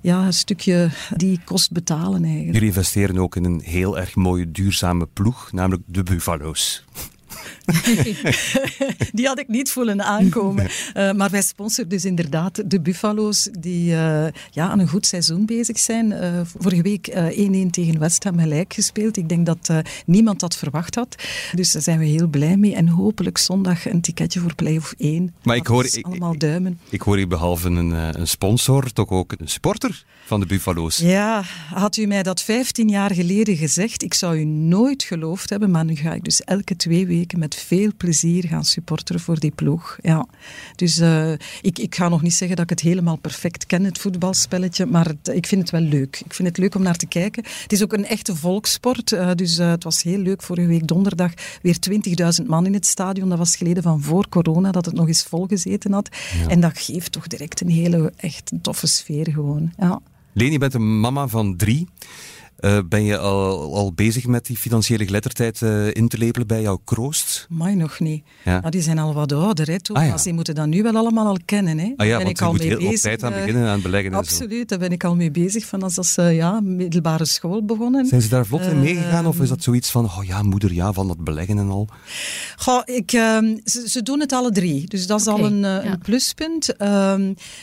ja, 0.00 0.26
een 0.26 0.32
stukje 0.32 0.90
die 1.16 1.40
kost 1.44 1.72
betalen 1.72 2.24
eigenlijk. 2.24 2.52
Jullie 2.52 2.68
investeren 2.68 3.18
ook 3.18 3.36
in 3.36 3.44
een 3.44 3.60
heel 3.64 3.98
erg 3.98 4.14
mooie 4.14 4.50
duurzame 4.50 5.06
ploeg, 5.12 5.52
namelijk 5.52 5.82
de 5.86 6.02
Buffalo's. 6.02 6.84
die 9.12 9.26
had 9.26 9.38
ik 9.38 9.48
niet 9.48 9.70
voelen 9.70 10.02
aankomen. 10.02 10.64
Uh, 10.64 11.12
maar 11.12 11.30
wij 11.30 11.42
sponsoren 11.42 11.90
dus 11.90 12.04
inderdaad 12.04 12.70
de 12.70 12.80
Buffalo's 12.80 13.48
die 13.58 13.90
uh, 13.90 14.26
ja, 14.50 14.68
aan 14.68 14.78
een 14.78 14.88
goed 14.88 15.06
seizoen 15.06 15.46
bezig 15.46 15.78
zijn. 15.78 16.10
Uh, 16.10 16.40
vorige 16.58 16.82
week 16.82 17.10
1-1 17.66 17.70
tegen 17.70 17.98
West 17.98 18.24
Ham 18.24 18.38
gelijk 18.38 18.74
gespeeld. 18.74 19.16
Ik 19.16 19.28
denk 19.28 19.46
dat 19.46 19.70
niemand 20.06 20.40
dat 20.40 20.56
verwacht 20.56 20.94
had. 20.94 21.14
Dus 21.54 21.72
daar 21.72 21.82
zijn 21.82 21.98
we 21.98 22.04
heel 22.04 22.26
blij 22.26 22.56
mee. 22.56 22.74
En 22.74 22.88
hopelijk 22.88 23.38
zondag 23.38 23.88
een 23.88 24.00
ticketje 24.00 24.40
voor 24.40 24.54
play-off 24.54 24.94
1. 24.98 25.34
Maar 25.42 25.56
ik 25.56 25.66
hoor, 25.66 25.84
ik, 25.84 26.06
allemaal 26.06 26.38
duimen. 26.38 26.78
Ik, 26.86 26.92
ik 26.92 27.02
hoor 27.02 27.16
hier 27.16 27.28
behalve 27.28 27.68
een, 27.68 27.90
een 28.20 28.28
sponsor 28.28 28.92
toch 28.92 29.08
ook 29.08 29.34
een 29.38 29.48
supporter 29.48 30.04
van 30.30 30.40
de 30.40 30.46
Buffalo's. 30.46 30.96
Ja, 30.96 31.42
had 31.74 31.96
u 31.96 32.06
mij 32.06 32.22
dat 32.22 32.42
15 32.42 32.88
jaar 32.88 33.14
geleden 33.14 33.56
gezegd, 33.56 34.02
ik 34.02 34.14
zou 34.14 34.38
u 34.38 34.44
nooit 34.44 35.02
geloofd 35.02 35.50
hebben. 35.50 35.70
Maar 35.70 35.84
nu 35.84 35.94
ga 35.94 36.12
ik 36.12 36.24
dus 36.24 36.44
elke 36.44 36.76
twee 36.76 37.06
weken 37.06 37.38
met 37.38 37.54
veel 37.54 37.90
plezier 37.96 38.46
gaan 38.46 38.64
supporteren 38.64 39.20
voor 39.20 39.38
die 39.38 39.50
ploeg. 39.50 39.98
Ja. 40.02 40.26
Dus 40.76 40.98
uh, 40.98 41.32
ik, 41.60 41.78
ik 41.78 41.94
ga 41.94 42.08
nog 42.08 42.22
niet 42.22 42.34
zeggen 42.34 42.56
dat 42.56 42.64
ik 42.64 42.70
het 42.70 42.80
helemaal 42.80 43.16
perfect 43.16 43.66
ken, 43.66 43.84
het 43.84 43.98
voetbalspelletje, 43.98 44.86
maar 44.86 45.06
het, 45.06 45.28
ik 45.28 45.46
vind 45.46 45.60
het 45.60 45.70
wel 45.70 45.80
leuk. 45.80 46.22
Ik 46.24 46.34
vind 46.34 46.48
het 46.48 46.58
leuk 46.58 46.74
om 46.74 46.82
naar 46.82 46.96
te 46.96 47.06
kijken. 47.06 47.44
Het 47.62 47.72
is 47.72 47.82
ook 47.82 47.92
een 47.92 48.06
echte 48.06 48.36
volkssport, 48.36 49.12
uh, 49.12 49.30
dus 49.34 49.58
uh, 49.58 49.70
het 49.70 49.84
was 49.84 50.02
heel 50.02 50.18
leuk 50.18 50.42
vorige 50.42 50.66
week 50.66 50.86
donderdag 50.86 51.32
weer 51.62 51.76
20.000 52.42 52.46
man 52.46 52.66
in 52.66 52.74
het 52.74 52.86
stadion. 52.86 53.28
Dat 53.28 53.38
was 53.38 53.56
geleden 53.56 53.82
van 53.82 54.02
voor 54.02 54.28
corona, 54.28 54.70
dat 54.70 54.84
het 54.84 54.94
nog 54.94 55.06
eens 55.06 55.22
volgezeten 55.22 55.92
had. 55.92 56.08
Ja. 56.42 56.48
En 56.48 56.60
dat 56.60 56.78
geeft 56.78 57.12
toch 57.12 57.26
direct 57.26 57.60
een 57.60 57.70
hele, 57.70 58.12
echt 58.16 58.50
een 58.52 58.60
toffe 58.60 58.86
sfeer 58.86 59.30
gewoon. 59.30 59.72
Ja. 59.76 60.00
Leni, 60.32 60.52
je 60.52 60.58
bent 60.58 60.74
een 60.74 61.00
mama 61.00 61.28
van 61.28 61.56
drie. 61.56 61.88
Uh, 62.60 62.78
ben 62.88 63.04
je 63.04 63.18
al, 63.18 63.74
al 63.74 63.92
bezig 63.92 64.26
met 64.26 64.46
die 64.46 64.56
financiële 64.56 65.04
geletterdheid 65.04 65.60
uh, 65.60 65.94
in 65.94 66.08
te 66.08 66.18
lepelen 66.18 66.46
bij 66.46 66.62
jouw 66.62 66.80
kroost? 66.84 67.46
Maar 67.48 67.76
nog 67.76 68.00
niet. 68.00 68.24
Ja. 68.44 68.58
Nou, 68.58 68.70
die 68.70 68.82
zijn 68.82 68.98
al 68.98 69.14
wat 69.14 69.32
ouder, 69.32 69.70
hè, 69.70 69.80
Thomas. 69.80 70.02
Ah, 70.02 70.08
ja. 70.08 70.16
Die 70.22 70.32
moeten 70.32 70.54
dat 70.54 70.66
nu 70.66 70.82
wel 70.82 70.96
allemaal 70.96 71.26
al 71.26 71.38
kennen. 71.44 71.78
Hè. 71.78 71.92
Ah, 71.96 72.06
ja, 72.06 72.16
ben 72.16 72.24
want 72.24 72.28
ik 72.28 72.40
al 72.40 72.50
moet 72.50 72.58
mee 72.58 72.68
heel 72.68 72.78
bezig, 72.78 72.94
op 72.94 73.00
tijd 73.00 73.22
aan 73.22 73.32
beginnen 73.32 73.68
aan 73.68 73.82
beleggen. 73.82 74.14
Absoluut, 74.14 74.68
daar 74.68 74.78
ben 74.78 74.90
ik 74.90 75.04
al 75.04 75.16
mee 75.16 75.30
bezig 75.30 75.64
van 75.64 75.82
als 75.82 76.12
ze 76.12 76.22
ja, 76.22 76.60
middelbare 76.60 77.24
school 77.24 77.64
begonnen. 77.64 78.06
Zijn 78.06 78.22
ze 78.22 78.28
daar 78.28 78.46
vlot 78.46 78.62
in 78.62 78.80
meegegaan 78.80 79.26
of 79.26 79.40
is 79.40 79.48
dat 79.48 79.62
zoiets 79.62 79.90
van, 79.90 80.04
oh 80.04 80.24
ja, 80.24 80.42
moeder, 80.42 80.72
ja, 80.72 80.92
van 80.92 81.08
dat 81.08 81.24
beleggen 81.24 81.58
en 81.58 81.70
al? 81.70 81.88
Goh, 82.56 82.82
ik, 82.84 83.12
uh, 83.12 83.38
ze, 83.64 83.84
ze, 83.88 84.02
doen 84.02 84.20
het 84.20 84.32
alle 84.32 84.50
drie, 84.50 84.88
dus 84.88 85.06
dat 85.06 85.20
is 85.20 85.26
okay. 85.26 85.40
al 85.40 85.46
een, 85.46 85.56
uh, 85.56 85.62
ja. 85.62 85.84
een 85.84 85.98
pluspunt. 85.98 86.74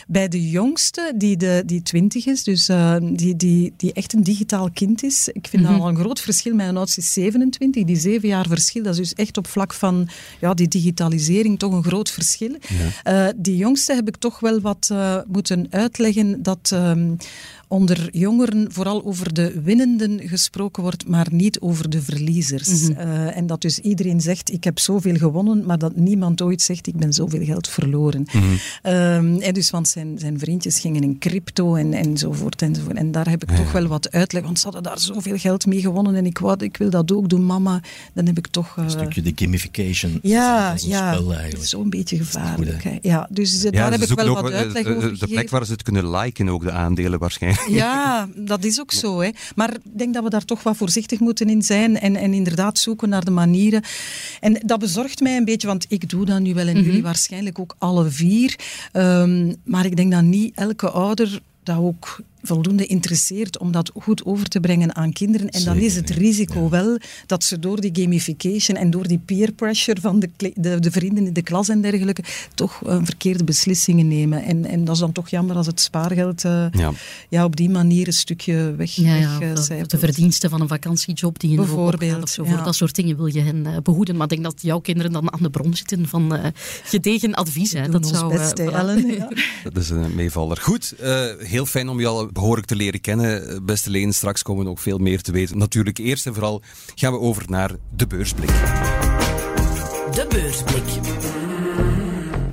bij 0.08 0.28
de 0.28 0.50
jongste, 0.50 1.12
die, 1.16 1.36
de, 1.36 1.62
die 1.66 1.82
twintig 1.82 2.26
is, 2.26 2.44
dus 2.44 2.70
die, 3.02 3.36
die, 3.36 3.74
die 3.76 3.92
echt 3.92 4.12
een 4.12 4.22
digitaal 4.22 4.70
kind 4.72 4.87
kind 4.88 5.02
is. 5.02 5.28
Ik 5.32 5.46
vind 5.48 5.62
dat 5.62 5.72
Mhm. 5.72 5.80
al 5.80 5.88
een 5.88 5.96
groot 5.96 6.20
verschil. 6.20 6.54
Mijn 6.54 6.76
oudste 6.76 7.00
is 7.00 7.12
27, 7.12 7.84
die 7.84 7.96
zeven 7.96 8.28
jaar 8.28 8.46
verschil. 8.48 8.82
Dat 8.82 8.92
is 8.92 8.98
dus 8.98 9.14
echt 9.14 9.36
op 9.36 9.46
vlak 9.46 9.72
van 9.72 10.08
ja, 10.40 10.54
die 10.54 10.68
digitalisering 10.68 11.58
toch 11.58 11.72
een 11.72 11.84
groot 11.84 12.10
verschil. 12.10 12.56
Eh, 13.04 13.26
die 13.36 13.56
jongste 13.56 13.94
heb 13.94 14.08
ik 14.08 14.16
toch 14.16 14.40
wel 14.40 14.60
wat 14.60 14.88
eh, 14.92 15.16
moeten 15.26 15.66
uitleggen 15.70 16.42
dat 16.42 16.70
ehm, 16.72 17.14
onder 17.68 18.08
jongeren 18.12 18.72
vooral 18.72 19.04
over 19.04 19.34
de 19.34 19.60
winnenden 19.62 20.20
gesproken 20.28 20.82
wordt, 20.82 21.08
maar 21.08 21.26
niet 21.30 21.60
over 21.60 21.90
de 21.90 22.02
verliezers. 22.02 22.88
Eh, 22.88 23.36
en 23.36 23.46
dat 23.46 23.60
dus 23.60 23.78
iedereen 23.78 24.20
zegt, 24.20 24.52
ik 24.52 24.64
heb 24.64 24.78
zoveel 24.78 25.14
gewonnen, 25.16 25.66
maar 25.66 25.78
dat 25.78 25.96
niemand 25.96 26.42
ooit 26.42 26.62
zegt, 26.62 26.86
ik 26.86 26.96
ben 26.96 27.12
zoveel 27.12 27.44
geld 27.44 27.68
verloren. 27.68 28.24
Ehm, 28.82 29.36
en 29.40 29.54
dus, 29.54 29.70
want 29.70 29.88
zijn, 29.88 30.18
zijn 30.18 30.38
vriendjes 30.38 30.80
gingen 30.80 31.02
in 31.02 31.18
crypto 31.18 31.74
en, 31.74 31.92
enzovoort, 31.92 32.62
enzovoort. 32.62 32.96
En 32.96 33.10
daar 33.10 33.28
heb 33.28 33.42
ik 33.42 33.56
toch 33.56 33.72
wel 33.72 33.86
wat 33.86 34.10
uitleg, 34.10 34.42
want 34.42 34.58
ze 34.58 34.64
hadden 34.64 34.82
daar 34.82 34.98
zoveel 34.98 35.36
geld 35.38 35.66
mee 35.66 35.80
gewonnen 35.80 36.14
en 36.14 36.26
ik, 36.26 36.38
wou, 36.38 36.64
ik 36.64 36.76
wil 36.76 36.90
dat 36.90 37.12
ook 37.12 37.28
doen, 37.28 37.46
mama. 37.46 37.80
Dan 38.14 38.26
heb 38.26 38.38
ik 38.38 38.46
toch... 38.46 38.74
eh, 38.78 38.84
Een 38.84 38.90
stukje 38.90 39.22
de 39.22 39.32
gamification. 39.34 40.18
ja, 40.22 40.74
ja, 40.76 41.18
zo'n 41.60 41.90
beetje 41.90 42.16
gevaarlijk. 42.16 42.82
goed. 42.82 42.98
Ja, 43.02 43.28
dus 43.30 43.56
eh, 43.56 43.62
Ja, 43.62 43.70
daar 43.70 43.90
heb 44.00 44.10
ik 44.10 44.16
wel 44.16 44.34
wat 44.34 44.50
eh, 44.50 44.56
uitleg 44.56 44.84
eh, 44.84 44.96
over 44.96 45.18
De 45.18 45.26
plek 45.26 45.50
waar 45.50 45.64
ze 45.66 45.72
het 45.72 45.82
kunnen 45.82 46.10
liken, 46.10 46.48
ook 46.48 46.62
de 46.64 46.72
aandelen 46.72 47.18
waarschijnlijk. 47.18 47.57
Ja, 47.68 48.28
dat 48.52 48.64
is 48.64 48.80
ook 48.80 48.92
zo. 48.92 49.20
Hè. 49.20 49.30
Maar 49.54 49.74
ik 49.74 49.98
denk 49.98 50.14
dat 50.14 50.22
we 50.22 50.30
daar 50.30 50.44
toch 50.44 50.62
wat 50.62 50.76
voorzichtig 50.76 51.20
moeten 51.20 51.48
in 51.48 51.62
zijn 51.62 51.98
en, 51.98 52.16
en 52.16 52.32
inderdaad 52.32 52.78
zoeken 52.78 53.08
naar 53.08 53.24
de 53.24 53.30
manieren. 53.30 53.82
En 54.40 54.60
dat 54.64 54.78
bezorgt 54.78 55.20
mij 55.20 55.36
een 55.36 55.44
beetje, 55.44 55.66
want 55.66 55.86
ik 55.88 56.08
doe 56.08 56.24
dat 56.24 56.40
nu 56.40 56.54
wel 56.54 56.66
en 56.66 56.82
jullie 56.82 57.02
waarschijnlijk 57.02 57.58
ook 57.58 57.74
alle 57.78 58.10
vier. 58.10 58.56
Ehm, 58.92 59.54
maar 59.64 59.84
ik 59.84 59.96
denk 59.96 60.12
dat 60.12 60.22
niet 60.22 60.54
elke 60.54 60.90
ouder 60.90 61.40
dat 61.62 61.76
ook 61.76 62.20
voldoende 62.42 62.86
interesseert 62.86 63.58
om 63.58 63.72
dat 63.72 63.90
goed 63.94 64.24
over 64.24 64.48
te 64.48 64.60
brengen 64.60 64.94
aan 64.94 65.12
kinderen. 65.12 65.48
En 65.48 65.64
dan 65.64 65.76
is 65.76 65.94
het 65.94 66.10
risico 66.10 66.68
wel 66.68 66.98
dat 67.26 67.44
ze 67.44 67.58
door 67.58 67.80
die 67.80 67.90
gamification 68.02 68.76
en 68.76 68.90
door 68.90 69.06
die 69.06 69.18
peer 69.18 69.52
pressure 69.52 70.00
van 70.00 70.20
de, 70.20 70.30
de, 70.54 70.80
de 70.80 70.90
vrienden 70.90 71.26
in 71.26 71.32
de 71.32 71.42
klas 71.42 71.68
en 71.68 71.80
dergelijke 71.80 72.22
toch 72.54 72.82
eh, 72.86 72.98
verkeerde 73.02 73.44
beslissingen 73.44 74.08
nemen. 74.08 74.42
En, 74.44 74.64
en 74.64 74.84
dat 74.84 74.94
is 74.94 75.00
dan 75.00 75.12
toch 75.12 75.28
jammer 75.28 75.56
als 75.56 75.66
het 75.66 75.80
spaargeld 75.80 76.44
eh, 76.44 76.66
Ja. 76.70 76.92
ja, 77.28 77.44
op 77.44 77.56
die 77.56 77.70
manier 77.70 78.06
een 78.06 78.12
stukje 78.12 78.74
weg, 78.76 78.90
Ja, 78.94 79.14
ja, 79.14 79.38
weg, 79.38 79.68
eh, 79.68 79.78
of 79.78 79.86
de, 79.86 79.98
verdiensten 79.98 80.50
van 80.50 80.60
een 80.60 80.68
vakantiejob 80.68 81.38
die 81.38 81.50
in 81.50 81.56
de 81.56 81.62
hoop 81.62 81.68
Bijvoorbeeld, 81.68 82.22
of 82.22 82.28
zo. 82.28 82.44
Voor 82.44 82.64
dat 82.64 82.74
soort 82.74 82.94
dingen 82.94 83.16
wil 83.16 83.26
je 83.26 83.40
hen 83.40 83.66
eh, 83.66 83.76
behoeden. 83.82 84.14
Maar 84.16 84.24
ik 84.24 84.30
denk 84.30 84.42
dat 84.42 84.62
jouw 84.62 84.78
kinderen 84.78 85.12
dan 85.12 85.32
aan 85.32 85.42
de 85.42 85.50
bron 85.50 85.74
zitten 85.74 86.08
van 86.08 86.34
eh, 86.34 86.50
gedegen 86.84 87.34
advies. 87.34 87.72
Hè. 87.72 87.88
Dat 87.88 88.06
zou, 88.06 88.36
best. 88.36 88.58
Ellen. 88.58 89.06
Ja. 89.06 89.28
Dat 89.72 89.76
is 89.76 89.90
een 89.90 90.14
meevaller. 90.14 90.56
Goed, 90.56 90.94
eh, 90.98 91.24
heel 91.38 91.66
fijn 91.66 91.88
om 91.88 92.00
je 92.00 92.06
al 92.06 92.27
behoorlijk 92.32 92.66
te 92.66 92.76
leren 92.76 93.00
kennen. 93.00 93.48
Eh, 93.48 93.56
Beste 93.62 93.90
Leen, 93.90 94.12
straks 94.12 94.42
komen 94.42 94.62
we 94.62 94.68
nog 94.68 94.80
veel 94.80 94.98
meer 94.98 95.22
te 95.22 95.32
weten. 95.32 95.58
Natuurlijk, 95.58 95.98
eerst 95.98 96.26
en 96.26 96.34
vooral 96.34 96.62
gaan 96.94 97.12
we 97.12 97.18
over 97.18 97.42
naar 97.46 97.70
de 97.96 98.06
beursblik. 98.06 98.48
De 100.10 100.26
beursblik. 100.28 100.82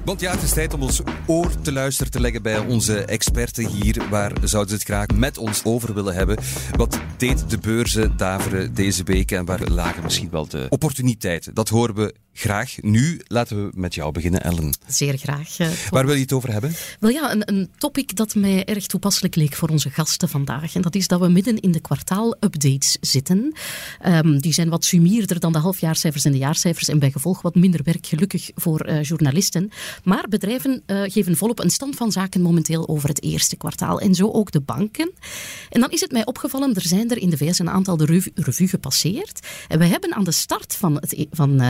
Want 0.05 0.19
ja, 0.19 0.31
het 0.31 0.41
is 0.41 0.53
tijd 0.53 0.73
om 0.73 0.81
ons 0.81 1.01
oor 1.25 1.61
te 1.61 1.71
luisteren 1.71 2.11
te 2.11 2.19
leggen 2.19 2.41
bij 2.41 2.59
onze 2.59 3.05
experten 3.05 3.67
hier. 3.67 4.09
Waar 4.09 4.31
zouden 4.43 4.69
ze 4.69 4.75
het 4.75 4.83
graag 4.83 5.07
met 5.15 5.37
ons 5.37 5.63
over 5.63 5.93
willen 5.93 6.13
hebben? 6.13 6.37
Wat 6.75 6.99
deed 7.17 7.49
de 7.49 7.57
beurzen 7.57 8.17
daveren 8.17 8.73
deze 8.73 9.03
week 9.03 9.31
en 9.31 9.45
waar 9.45 9.67
lagen 9.67 10.03
misschien 10.03 10.29
wel 10.29 10.47
de 10.47 10.65
opportuniteiten? 10.69 11.53
Dat 11.53 11.69
horen 11.69 11.95
we 11.95 12.15
graag. 12.37 12.75
Nu 12.81 13.21
laten 13.27 13.65
we 13.65 13.71
met 13.75 13.95
jou 13.95 14.11
beginnen, 14.11 14.43
Ellen. 14.43 14.77
Zeer 14.87 15.17
graag. 15.17 15.57
eh. 15.59 15.69
Waar 15.89 16.05
wil 16.05 16.15
je 16.15 16.21
het 16.21 16.33
over 16.33 16.51
hebben? 16.51 16.73
Wel 16.99 17.09
ja, 17.11 17.31
een, 17.31 17.41
een 17.53 17.69
topic 17.77 18.15
dat 18.15 18.35
mij 18.35 18.65
erg 18.65 18.85
toepasselijk 18.87 19.35
leek 19.35 19.53
voor 19.55 19.69
onze 19.69 19.89
gasten 19.89 20.29
vandaag. 20.29 20.75
En 20.75 20.81
dat 20.81 20.95
is 20.95 21.07
dat 21.07 21.19
we 21.19 21.27
midden 21.27 21.59
in 21.59 21.71
de 21.71 21.79
kwartaal-updates 21.79 22.97
zitten. 23.01 23.53
Ehm, 24.01 24.37
die 24.37 24.53
zijn 24.53 24.69
wat 24.69 24.85
sumierder 24.85 25.39
dan 25.39 25.51
de 25.53 25.59
halfjaarcijfers 25.59 26.25
en 26.25 26.31
de 26.31 26.37
jaarcijfers. 26.37 26.87
En 26.87 26.99
bij 26.99 27.11
gevolg 27.11 27.41
wat 27.41 27.55
minder 27.55 27.83
werk, 27.83 28.05
gelukkig, 28.07 28.49
voor 28.55 28.79
eh, 28.79 29.03
journalisten. 29.03 29.69
Maar 30.03 30.25
bedrijven 30.29 30.83
eh, 30.85 31.01
geven 31.05 31.37
volop 31.37 31.59
een 31.59 31.69
stand 31.69 31.95
van 31.95 32.11
zaken 32.11 32.41
momenteel 32.41 32.87
over 32.87 33.09
het 33.09 33.23
eerste 33.23 33.55
kwartaal. 33.55 33.99
En 33.99 34.15
zo 34.15 34.31
ook 34.31 34.51
de 34.51 34.61
banken. 34.61 35.11
En 35.69 35.79
dan 35.81 35.89
is 35.91 36.01
het 36.01 36.11
mij 36.11 36.25
opgevallen, 36.25 36.73
er 36.75 36.81
zijn 36.87 37.11
er 37.11 37.17
in 37.17 37.29
de 37.29 37.37
VS 37.37 37.59
een 37.59 37.69
aantal 37.69 37.97
de 37.97 38.05
revu, 38.05 38.31
revue 38.35 38.67
gepasseerd. 38.67 39.47
En 39.67 39.79
we 39.79 39.85
hebben 39.85 40.13
aan 40.15 40.23
de 40.23 40.31
start 40.31 40.75
van 40.75 40.95
het... 40.95 41.13
e- 41.13 41.25
Van, 41.31 41.61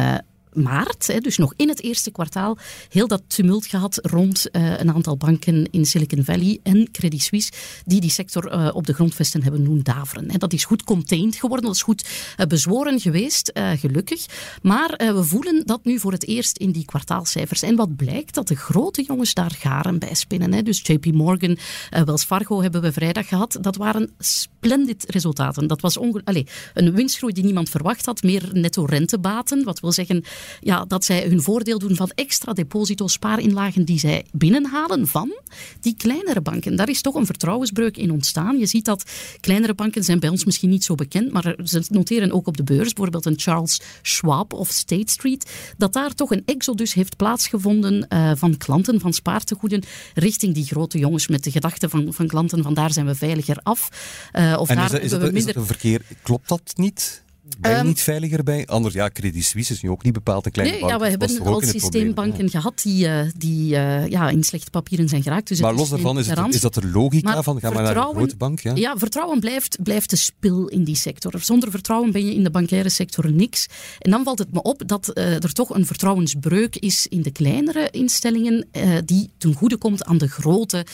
maart, 0.55 1.23
dus 1.23 1.37
nog 1.37 1.53
in 1.55 1.69
het 1.69 1.83
eerste 1.83 2.11
kwartaal, 2.11 2.57
heel 2.89 3.07
dat 3.07 3.23
tumult 3.27 3.65
gehad 3.65 3.99
rond 4.01 4.51
eh, 4.51 4.79
een 4.79 4.93
aantal 4.93 5.17
banken 5.17 5.67
in 5.71 5.85
Silicon 5.85 6.23
Valley 6.23 6.59
en 6.63 6.91
Credit 6.91 7.21
Suisse, 7.21 7.51
die 7.85 8.01
die 8.01 8.09
sector 8.09 8.47
eh, 8.47 8.69
op 8.73 8.85
de 8.85 8.93
grondvesten 8.93 9.43
hebben 9.43 9.63
doen 9.63 9.79
daveren. 9.83 10.31
Hè. 10.31 10.37
Dat 10.37 10.53
is 10.53 10.65
goed 10.65 10.83
contained 10.83 11.35
geworden, 11.35 11.65
dat 11.65 11.75
is 11.75 11.81
goed 11.81 12.07
eh, 12.37 12.45
bezworen 12.45 12.99
geweest, 12.99 13.51
gelukkig. 13.55 14.25
Maar 14.61 14.93
we 14.97 15.23
voelen 15.23 15.65
dat 15.65 15.85
nu 15.85 15.99
voor 15.99 16.11
het 16.11 16.27
eerst 16.27 16.57
in 16.57 16.71
die 16.71 16.85
kwartaalcijfers. 16.85 17.61
En 17.61 17.75
wat 17.75 17.95
blijkt, 17.95 18.33
dat 18.33 18.47
de 18.47 18.55
grote 18.55 19.03
jongens 19.03 19.33
daar 19.33 19.51
garen 19.57 19.99
bij 19.99 20.13
spinnen. 20.13 20.65
Dus 20.65 20.81
JP 20.83 21.05
Morgan, 21.05 21.57
Wells 21.89 22.23
Fargo 22.23 22.61
hebben 22.61 22.81
we 22.81 22.91
vrijdag 22.91 23.27
gehad. 23.27 23.57
Dat 23.61 23.75
waren 23.75 24.11
splendid 24.19 25.05
resultaten. 25.07 25.67
Dat 25.67 25.81
was 25.81 25.97
Allee, 26.23 26.47
een 26.73 26.91
winstgroei 26.91 27.33
die 27.33 27.43
niemand 27.43 27.69
verwacht 27.69 28.05
had, 28.05 28.23
meer 28.23 28.49
netto 28.53 28.85
rentebaten. 28.85 29.63
Wat 29.63 29.79
wil 29.79 29.91
zeggen 29.91 30.23
ja, 30.59 30.85
dat 30.85 31.05
zij 31.05 31.27
hun 31.27 31.41
voordeel 31.41 31.79
doen 31.79 31.95
van 31.95 32.11
extra 32.15 32.53
deposito 32.53 33.07
spaarinlagen 33.07 33.85
die 33.85 33.99
zij 33.99 34.25
binnenhalen 34.31 35.07
van 35.07 35.33
die 35.81 35.95
kleinere 35.97 36.41
banken. 36.41 36.75
Daar 36.75 36.89
is 36.89 37.01
toch 37.01 37.15
een 37.15 37.25
vertrouwensbreuk 37.25 37.97
in 37.97 38.11
ontstaan. 38.11 38.57
Je 38.57 38.65
ziet 38.65 38.85
dat 38.85 39.11
kleinere 39.39 39.73
banken 39.73 40.03
zijn 40.03 40.19
bij 40.19 40.29
ons 40.29 40.45
misschien 40.45 40.69
niet 40.69 40.83
zo 40.83 40.95
bekend, 40.95 41.31
maar 41.31 41.55
ze 41.63 41.83
noteren 41.89 42.31
ook 42.31 42.47
op 42.47 42.57
de 42.57 42.63
beurs, 42.63 42.93
bijvoorbeeld 42.93 43.25
een 43.25 43.39
Charles 43.39 43.81
Schwab 44.01 44.53
of 44.53 44.69
State 44.69 45.11
Street, 45.11 45.51
dat 45.77 45.93
daar 45.93 46.13
toch 46.13 46.31
een 46.31 46.43
exodus 46.45 46.93
heeft 46.93 47.15
plaatsgevonden 47.15 48.07
eh, 48.07 48.31
van 48.35 48.57
klanten 48.57 48.99
van 48.99 49.13
spaartegoeden 49.13 49.83
richting 50.13 50.53
die 50.53 50.65
grote 50.65 50.97
jongens 50.97 51.27
met 51.27 51.43
de 51.43 51.51
gedachte 51.51 51.89
van, 51.89 52.13
van 52.13 52.27
klanten 52.27 52.63
van 52.63 52.73
daar 52.73 52.93
zijn 52.93 53.05
we 53.05 53.15
veiliger 53.15 53.59
af. 53.63 53.89
Eh, 54.31 54.55
of 54.59 54.69
En 54.69 54.75
daar 54.75 55.01
is 55.01 55.09
dat, 55.09 55.21
is, 55.21 55.31
minder... 55.31 55.53
dat 55.53 55.55
een 55.55 55.67
verkeer? 55.67 56.01
Klopt 56.21 56.49
dat 56.49 56.73
niet? 56.75 57.23
Ben 57.59 57.71
je 57.71 57.77
Ehm, 57.77 57.85
niet 57.87 58.01
veiliger 58.01 58.43
bij? 58.43 58.67
Anders, 58.67 58.93
ja, 58.93 59.09
Credit 59.09 59.43
Suisse 59.43 59.73
is 59.73 59.81
nu 59.81 59.89
ook 59.89 60.03
niet 60.03 60.13
bepaald 60.13 60.45
een 60.45 60.51
kleine 60.51 60.73
Nee, 60.73 60.81
bank. 60.83 60.93
ja, 60.93 60.99
we 60.99 61.09
hebben 61.09 61.39
al 61.45 61.61
systeembanken 61.61 62.49
gehad 62.49 62.81
die, 62.83 63.07
eh, 63.07 63.27
die 63.37 63.75
eh, 63.75 64.07
ja, 64.07 64.29
in 64.29 64.43
slechte 64.43 64.69
papieren 64.69 65.09
zijn 65.09 65.23
geraakt. 65.23 65.47
Dus 65.47 65.59
Maar 65.59 65.73
los 65.73 65.89
daarvan, 65.89 66.19
is, 66.19 66.27
het, 66.27 66.53
is 66.53 66.61
dat 66.61 66.73
de 66.73 66.87
logica 66.87 67.33
Maar 67.33 67.43
van, 67.43 67.59
ga 67.59 67.69
maar 67.69 67.83
naar 67.83 67.95
een 67.95 68.15
grote 68.15 68.35
bank? 68.35 68.59
Ja? 68.59 68.75
Ja, 68.75 68.97
vertrouwen 68.97 69.39
blijft, 69.39 69.83
blijft 69.83 70.09
de 70.09 70.15
spil 70.15 70.67
in 70.67 70.83
die 70.83 70.95
sector. 70.95 71.39
Zonder 71.41 71.71
vertrouwen 71.71 72.11
ben 72.11 72.25
je 72.25 72.33
in 72.33 72.43
de 72.43 72.49
bankaire 72.51 72.89
sector 72.89 73.31
niks. 73.31 73.67
En 73.99 74.11
dan 74.11 74.23
valt 74.23 74.39
het 74.39 74.53
me 74.53 74.61
op 74.61 74.83
dat 74.85 75.07
eh, 75.07 75.33
er 75.33 75.53
toch 75.53 75.69
een 75.69 75.85
vertrouwensbreuk 75.85 76.75
is 76.75 77.07
in 77.07 77.21
de 77.21 77.31
kleinere 77.31 77.87
instellingen, 77.91 78.67
die 79.05 79.29
ten 79.37 79.53
goede 79.53 79.77
komt 79.77 80.03
aan 80.03 80.17
de 80.17 80.27
grote 80.27 80.85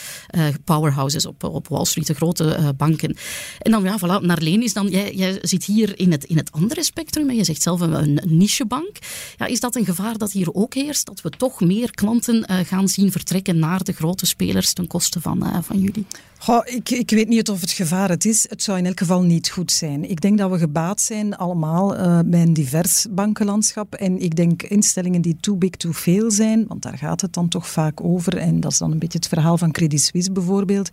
powerhouses 0.63 1.25
op, 1.25 1.43
op 1.43 1.67
Wall 1.67 1.85
Street, 1.85 2.07
de 2.07 2.13
grote 2.13 2.73
banken. 2.77 3.15
En 3.59 3.71
dan, 3.71 3.83
ja, 3.83 3.97
voilà, 3.99 4.25
Narleen 4.25 4.63
is 4.63 4.73
dan, 4.73 4.87
jij, 4.87 5.13
jij 5.13 5.37
zit 5.41 5.65
hier 5.65 5.99
in 5.99 6.11
het, 6.11 6.23
in 6.23 6.37
het 6.41 6.51
andere 6.51 6.83
spectrum, 6.83 7.29
en 7.29 7.35
je 7.35 7.43
zegt 7.43 7.61
zelf 7.61 7.79
een, 7.79 8.19
nichebank. 8.25 8.97
Ja, 9.37 9.45
is 9.45 9.59
dat 9.59 9.75
een 9.75 9.85
gevaar 9.85 10.17
dat 10.17 10.31
hier 10.31 10.53
ook 10.53 10.73
heerst? 10.73 11.05
Dat 11.05 11.21
we 11.21 11.29
toch 11.29 11.61
meer 11.61 11.91
klanten 11.91 12.45
eh, 12.45 12.57
gaan 12.65 12.87
zien 12.87 13.11
vertrekken 13.11 13.59
naar 13.59 13.83
de 13.83 13.93
grote 13.93 14.25
spelers 14.25 14.73
ten 14.73 14.87
koste 14.87 15.21
van, 15.21 15.45
eh, 15.45 15.57
van 15.61 15.79
jullie? 15.79 16.05
Goh, 16.37 16.61
ik, 16.65 16.89
ik 16.89 17.09
weet 17.09 17.27
niet 17.27 17.49
of 17.49 17.61
het 17.61 17.71
gevaar 17.71 18.09
het 18.09 18.25
is. 18.25 18.45
Het 18.49 18.63
zou 18.63 18.77
in 18.77 18.85
elk 18.85 18.99
geval 18.99 19.21
niet 19.21 19.49
goed 19.49 19.71
zijn. 19.71 20.09
Ik 20.09 20.21
denk 20.21 20.37
dat 20.37 20.51
we 20.51 20.57
gebaat 20.57 21.01
zijn 21.01 21.37
allemaal 21.37 21.95
eh, 21.95 22.19
bij 22.25 22.41
een 22.41 22.53
divers 22.53 23.07
bankenlandschap. 23.11 23.95
En 23.95 24.21
ik 24.21 24.35
denk 24.35 24.63
instellingen 24.63 25.21
die 25.21 25.37
too 25.39 25.55
big 25.55 25.69
to 25.69 25.91
fail 25.91 26.31
zijn, 26.31 26.65
want 26.67 26.81
daar 26.81 26.97
gaat 26.97 27.21
het 27.21 27.33
dan 27.33 27.47
toch 27.47 27.67
vaak 27.67 28.03
over. 28.03 28.37
En 28.37 28.59
dat 28.59 28.71
is 28.71 28.77
dan 28.77 28.91
een 28.91 28.99
beetje 28.99 29.17
het 29.17 29.27
verhaal 29.27 29.57
van 29.57 29.71
Credit 29.71 30.01
Suisse 30.01 30.31
bijvoorbeeld. 30.31 30.89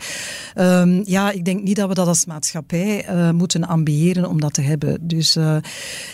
Ehm, 0.54 1.02
ja, 1.04 1.30
ik 1.30 1.44
denk 1.44 1.62
niet 1.62 1.76
dat 1.76 1.88
we 1.88 1.94
dat 1.94 2.06
als 2.06 2.24
maatschappij 2.24 3.06
moeten 3.32 3.64
ambiëren 3.64 4.28
om 4.28 4.40
dat 4.40 4.54
te 4.54 4.62
hebben. 4.62 4.98
Dus 5.08 5.37
eh, 5.38 5.56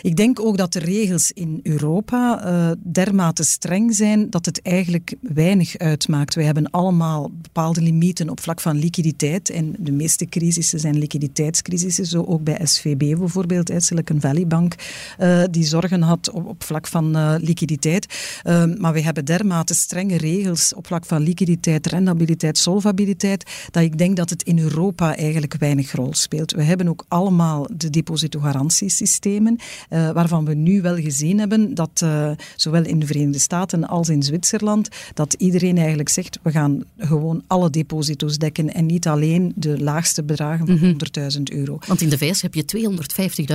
ik 0.01 0.15
denk 0.15 0.39
ook 0.39 0.57
dat 0.57 0.73
de 0.73 0.79
regels 0.79 1.31
in 1.31 1.59
Europa 1.63 2.43
eh, 2.43 2.71
dermate 2.83 3.43
streng 3.43 3.95
zijn 3.95 4.29
dat 4.29 4.45
het 4.45 4.61
eigenlijk 4.61 5.15
weinig 5.21 5.77
uitmaakt. 5.77 6.35
Wij 6.35 6.45
hebben 6.45 6.69
allemaal 6.69 7.31
bepaalde 7.41 7.81
limieten 7.81 8.29
op 8.29 8.39
vlak 8.39 8.59
van 8.59 8.77
liquiditeit. 8.77 9.49
En 9.49 9.75
de 9.79 9.91
meeste 9.91 10.25
crisissen 10.25 10.79
zijn 10.79 10.97
liquiditeitscrisissen. 10.97 12.05
Zo 12.05 12.23
ook 12.23 12.43
bij 12.43 12.59
SVB 12.63 13.17
bijvoorbeeld, 13.17 13.67
hè, 13.67 13.79
Silicon 13.79 14.21
Valley 14.21 14.47
Bank, 14.47 14.75
eh, 15.17 15.43
die 15.51 15.63
zorgen 15.63 16.01
had 16.01 16.31
op, 16.31 16.63
vlak 16.63 16.87
van 16.87 17.37
liquiditeit. 17.37 18.39
Ehm, 18.43 18.75
maar 18.79 18.93
we 18.93 19.01
hebben 19.01 19.25
dermate 19.25 19.73
strenge 19.73 20.17
regels 20.17 20.73
op 20.73 20.87
vlak 20.87 21.05
van 21.05 21.21
liquiditeit, 21.21 21.87
rendabiliteit, 21.87 22.57
solvabiliteit, 22.57 23.51
dat 23.71 23.83
ik 23.83 23.97
denk 23.97 24.15
dat 24.15 24.29
het 24.29 24.43
in 24.43 24.59
Europa 24.59 25.15
eigenlijk 25.15 25.55
weinig 25.59 25.91
rol 25.91 26.13
speelt. 26.13 26.51
We 26.51 26.63
hebben 26.63 26.87
ook 26.87 27.05
allemaal 27.07 27.67
de 27.75 27.89
depositogarantiesystemen 27.89 29.14
systemen, 29.15 29.57
uh, 29.89 30.11
waarvan 30.11 30.45
we 30.45 30.53
nu 30.53 30.81
wel 30.81 30.95
gezien 30.95 31.39
hebben 31.39 31.73
dat 31.73 32.01
uh, 32.03 32.31
zowel 32.55 32.85
in 32.85 32.99
de 32.99 33.05
Verenigde 33.05 33.39
Staten 33.39 33.87
als 33.87 34.09
in 34.09 34.23
Zwitserland, 34.23 34.89
dat 35.13 35.33
iedereen 35.33 35.77
eigenlijk 35.77 36.09
zegt, 36.09 36.39
we 36.41 36.51
gaan 36.51 36.83
gewoon 36.97 37.43
alle 37.47 37.69
deposito's 37.69 38.37
dekken 38.37 38.73
en 38.73 38.85
niet 38.85 39.07
alleen 39.07 39.53
de 39.55 39.83
laagste 39.83 40.23
bedragen 40.23 40.65
van 40.65 40.75
mm 40.75 40.81
-hmm. 40.81 41.33
100.000 41.37 41.41
euro. 41.43 41.77
Want 41.87 42.01
in 42.01 42.09
de 42.09 42.17
VS 42.17 42.41
heb 42.41 42.53
je 42.53 42.65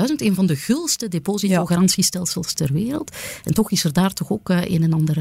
250.000, 0.08 0.14
een 0.16 0.34
van 0.34 0.46
de 0.46 0.56
gulste 0.56 1.08
depositogarantiestelsels 1.08 2.52
ter 2.52 2.72
wereld. 2.72 3.16
En 3.44 3.54
toch 3.54 3.70
is 3.70 3.84
er 3.84 3.92
daar 3.92 4.12
toch 4.12 4.30
ook 4.30 4.50
uh, 4.50 4.70
een 4.70 4.82
en 4.82 4.92
ander... 4.92 5.18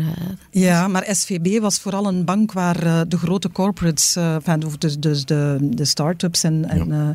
ja, 0.52 0.88
maar 0.88 1.08
SVB 1.12 1.60
was 1.60 1.80
vooral 1.80 2.08
een 2.08 2.26
bank 2.26 2.52
waar 2.52 3.08
de 3.08 3.18
grote 3.18 3.52
corporates, 3.52 4.18
of 4.66 4.78
dus, 4.78 5.00
dus 5.00 5.26
de, 5.26 5.58
de 5.62 5.86
start-ups 5.86 6.44
en, 6.44 6.66
en 6.70 6.88
ja. 6.88 7.14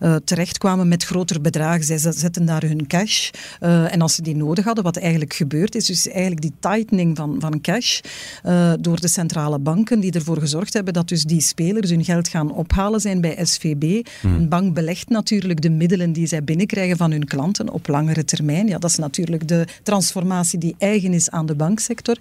uh, 0.00 0.16
terechtkwamen 0.24 0.88
met 0.88 1.04
grotere 1.04 1.40
bedragen. 1.40 1.84
Zij 1.84 1.98
zetten 1.98 2.44
daar 2.44 2.63
hun 2.64 2.86
cash. 2.86 3.30
Uh, 3.60 3.92
en 3.92 4.00
als 4.00 4.14
ze 4.14 4.22
die 4.22 4.36
nodig 4.36 4.64
hadden, 4.64 4.84
wat 4.84 4.96
eigenlijk 4.96 5.34
gebeurd 5.34 5.74
is, 5.74 5.86
dus 5.86 6.08
eigenlijk 6.08 6.40
die 6.40 6.52
tightening 6.60 7.16
van, 7.16 7.36
van 7.38 7.60
cash 7.60 8.00
uh, 8.46 8.72
door 8.80 9.00
de 9.00 9.08
centrale 9.08 9.58
banken, 9.58 10.00
die 10.00 10.12
ervoor 10.12 10.38
gezorgd 10.38 10.72
hebben 10.72 10.92
dat 10.92 11.08
dus 11.08 11.24
die 11.24 11.40
spelers 11.40 11.90
hun 11.90 12.04
geld 12.04 12.28
gaan 12.28 12.52
ophalen 12.52 13.00
zijn 13.00 13.20
bij 13.20 13.38
SVB. 13.42 14.06
Hmm. 14.20 14.34
Een 14.34 14.48
bank 14.48 14.74
belegt 14.74 15.08
natuurlijk 15.08 15.62
de 15.62 15.70
middelen 15.70 16.12
die 16.12 16.26
zij 16.26 16.44
binnenkrijgen 16.44 16.96
van 16.96 17.10
hun 17.10 17.24
klanten 17.24 17.70
op 17.70 17.88
langere 17.88 18.24
termijn. 18.24 18.66
Ja, 18.66 18.78
dat 18.78 18.90
is 18.90 18.96
natuurlijk 18.96 19.48
de 19.48 19.66
transformatie 19.82 20.58
die 20.58 20.74
eigen 20.78 21.12
is 21.12 21.30
aan 21.30 21.46
de 21.46 21.54
banksector. 21.54 22.16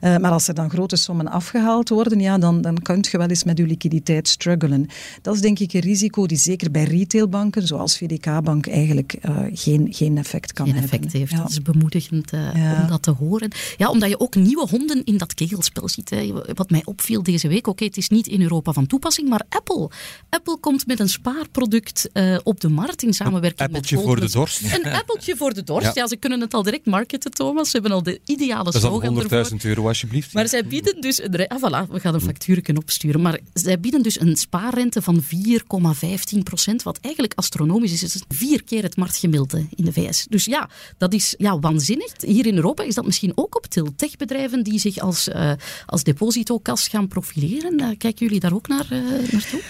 maar 0.00 0.30
als 0.30 0.48
er 0.48 0.54
dan 0.54 0.70
grote 0.70 0.96
sommen 0.96 1.28
afgehaald 1.28 1.88
worden, 1.88 2.20
ja, 2.20 2.38
dan, 2.38 2.60
dan 2.60 2.82
kunt 2.82 3.06
je 3.06 3.18
wel 3.18 3.28
eens 3.28 3.44
met 3.44 3.58
je 3.58 3.66
liquiditeit 3.66 4.28
struggelen. 4.28 4.88
Dat 5.22 5.34
is 5.34 5.40
denk 5.40 5.58
ik 5.58 5.72
een 5.72 5.80
risico 5.80 6.26
die 6.26 6.38
zeker 6.38 6.70
bij 6.70 6.84
retailbanken, 6.84 7.66
zoals 7.66 7.98
VDK-bank, 7.98 8.66
eigenlijk 8.66 9.16
uh, 9.22 9.36
geen, 9.52 9.83
geen 9.90 10.18
effect 10.18 10.52
kan 10.52 10.66
geen 10.66 10.74
hebben. 10.74 10.92
effect 10.92 11.12
heeft. 11.12 11.30
Ja. 11.30 11.38
Dat 11.38 11.50
is 11.50 11.62
bemoedigend 11.62 12.32
uh, 12.32 12.54
ja. 12.54 12.82
om 12.82 12.88
dat 12.88 13.02
te 13.02 13.10
horen. 13.10 13.50
Ja, 13.76 13.90
omdat 13.90 14.08
je 14.08 14.20
ook 14.20 14.34
nieuwe 14.34 14.68
honden 14.68 15.04
in 15.04 15.16
dat 15.16 15.34
kegelspel 15.34 15.88
ziet. 15.88 16.10
Hè. 16.10 16.32
Wat 16.54 16.70
mij 16.70 16.82
opviel 16.84 17.22
deze 17.22 17.48
week, 17.48 17.58
oké, 17.58 17.70
okay, 17.70 17.86
het 17.86 17.96
is 17.96 18.08
niet 18.08 18.26
in 18.26 18.42
Europa 18.42 18.72
van 18.72 18.86
toepassing, 18.86 19.28
maar 19.28 19.42
Apple. 19.48 19.90
Apple 20.28 20.58
komt 20.58 20.86
met 20.86 21.00
een 21.00 21.08
spaarproduct 21.08 22.08
uh, 22.12 22.38
op 22.42 22.60
de 22.60 22.68
markt 22.68 23.02
in 23.02 23.12
samenwerking 23.12 23.70
met 23.70 23.90
Een 23.90 23.98
voor 23.98 24.20
de 24.20 24.30
dorst. 24.30 24.62
Een 24.62 24.92
appeltje 24.92 25.36
voor 25.36 25.54
de 25.54 25.62
dorst. 25.62 25.94
Ja. 25.94 26.02
ja. 26.02 26.06
ze 26.06 26.16
kunnen 26.16 26.40
het 26.40 26.54
al 26.54 26.62
direct 26.62 26.86
marketen, 26.86 27.30
Thomas. 27.30 27.70
Ze 27.70 27.72
hebben 27.72 27.92
al 27.96 28.02
de 28.02 28.20
ideale 28.24 28.72
slogan 28.72 29.14
Dat 29.14 29.32
is 29.32 29.50
100.000 29.50 29.56
euro, 29.62 29.88
alsjeblieft. 29.88 30.32
Maar 30.32 30.48
zij 30.48 30.66
bieden 30.66 31.00
dus... 31.00 31.22
Een, 31.22 31.46
ah, 31.46 31.58
voilà, 31.58 31.90
we 31.90 32.00
gaan 32.00 32.14
een 32.14 32.20
factuur 32.20 32.62
opsturen. 32.74 33.20
Maar 33.20 33.40
zij 33.52 33.80
bieden 33.80 34.02
dus 34.02 34.20
een 34.20 34.36
spaarrente 34.36 35.02
van 35.02 35.22
4,15 35.22 36.38
procent, 36.42 36.82
wat 36.82 36.98
eigenlijk 37.00 37.34
astronomisch 37.36 37.92
is. 37.92 38.02
Het 38.02 38.14
is 38.14 38.22
vier 38.28 38.64
keer 38.64 38.82
het 38.82 38.96
marktgemiddelde 38.96 39.66
in 39.76 39.84
de 39.84 39.92
VS. 39.92 40.26
Dus 40.28 40.44
ja, 40.44 40.68
dat 40.98 41.12
is 41.12 41.34
ja, 41.38 41.58
waanzinnig. 41.58 42.12
Hier 42.18 42.46
in 42.46 42.56
Europa 42.56 42.82
is 42.82 42.94
dat 42.94 43.04
misschien 43.04 43.32
ook 43.34 43.56
op 43.56 43.66
til. 43.66 43.94
Techbedrijven 43.96 44.62
die 44.62 44.78
zich 44.78 44.98
als, 44.98 45.28
uh, 45.28 45.52
als 45.86 46.02
depositokas 46.02 46.88
gaan 46.88 47.08
profileren, 47.08 47.80
uh, 47.80 47.86
kijken 47.86 48.26
jullie 48.26 48.40
daar 48.40 48.54
ook 48.54 48.68
naar, 48.68 48.86
uh, 48.92 49.32
naartoe? 49.32 49.62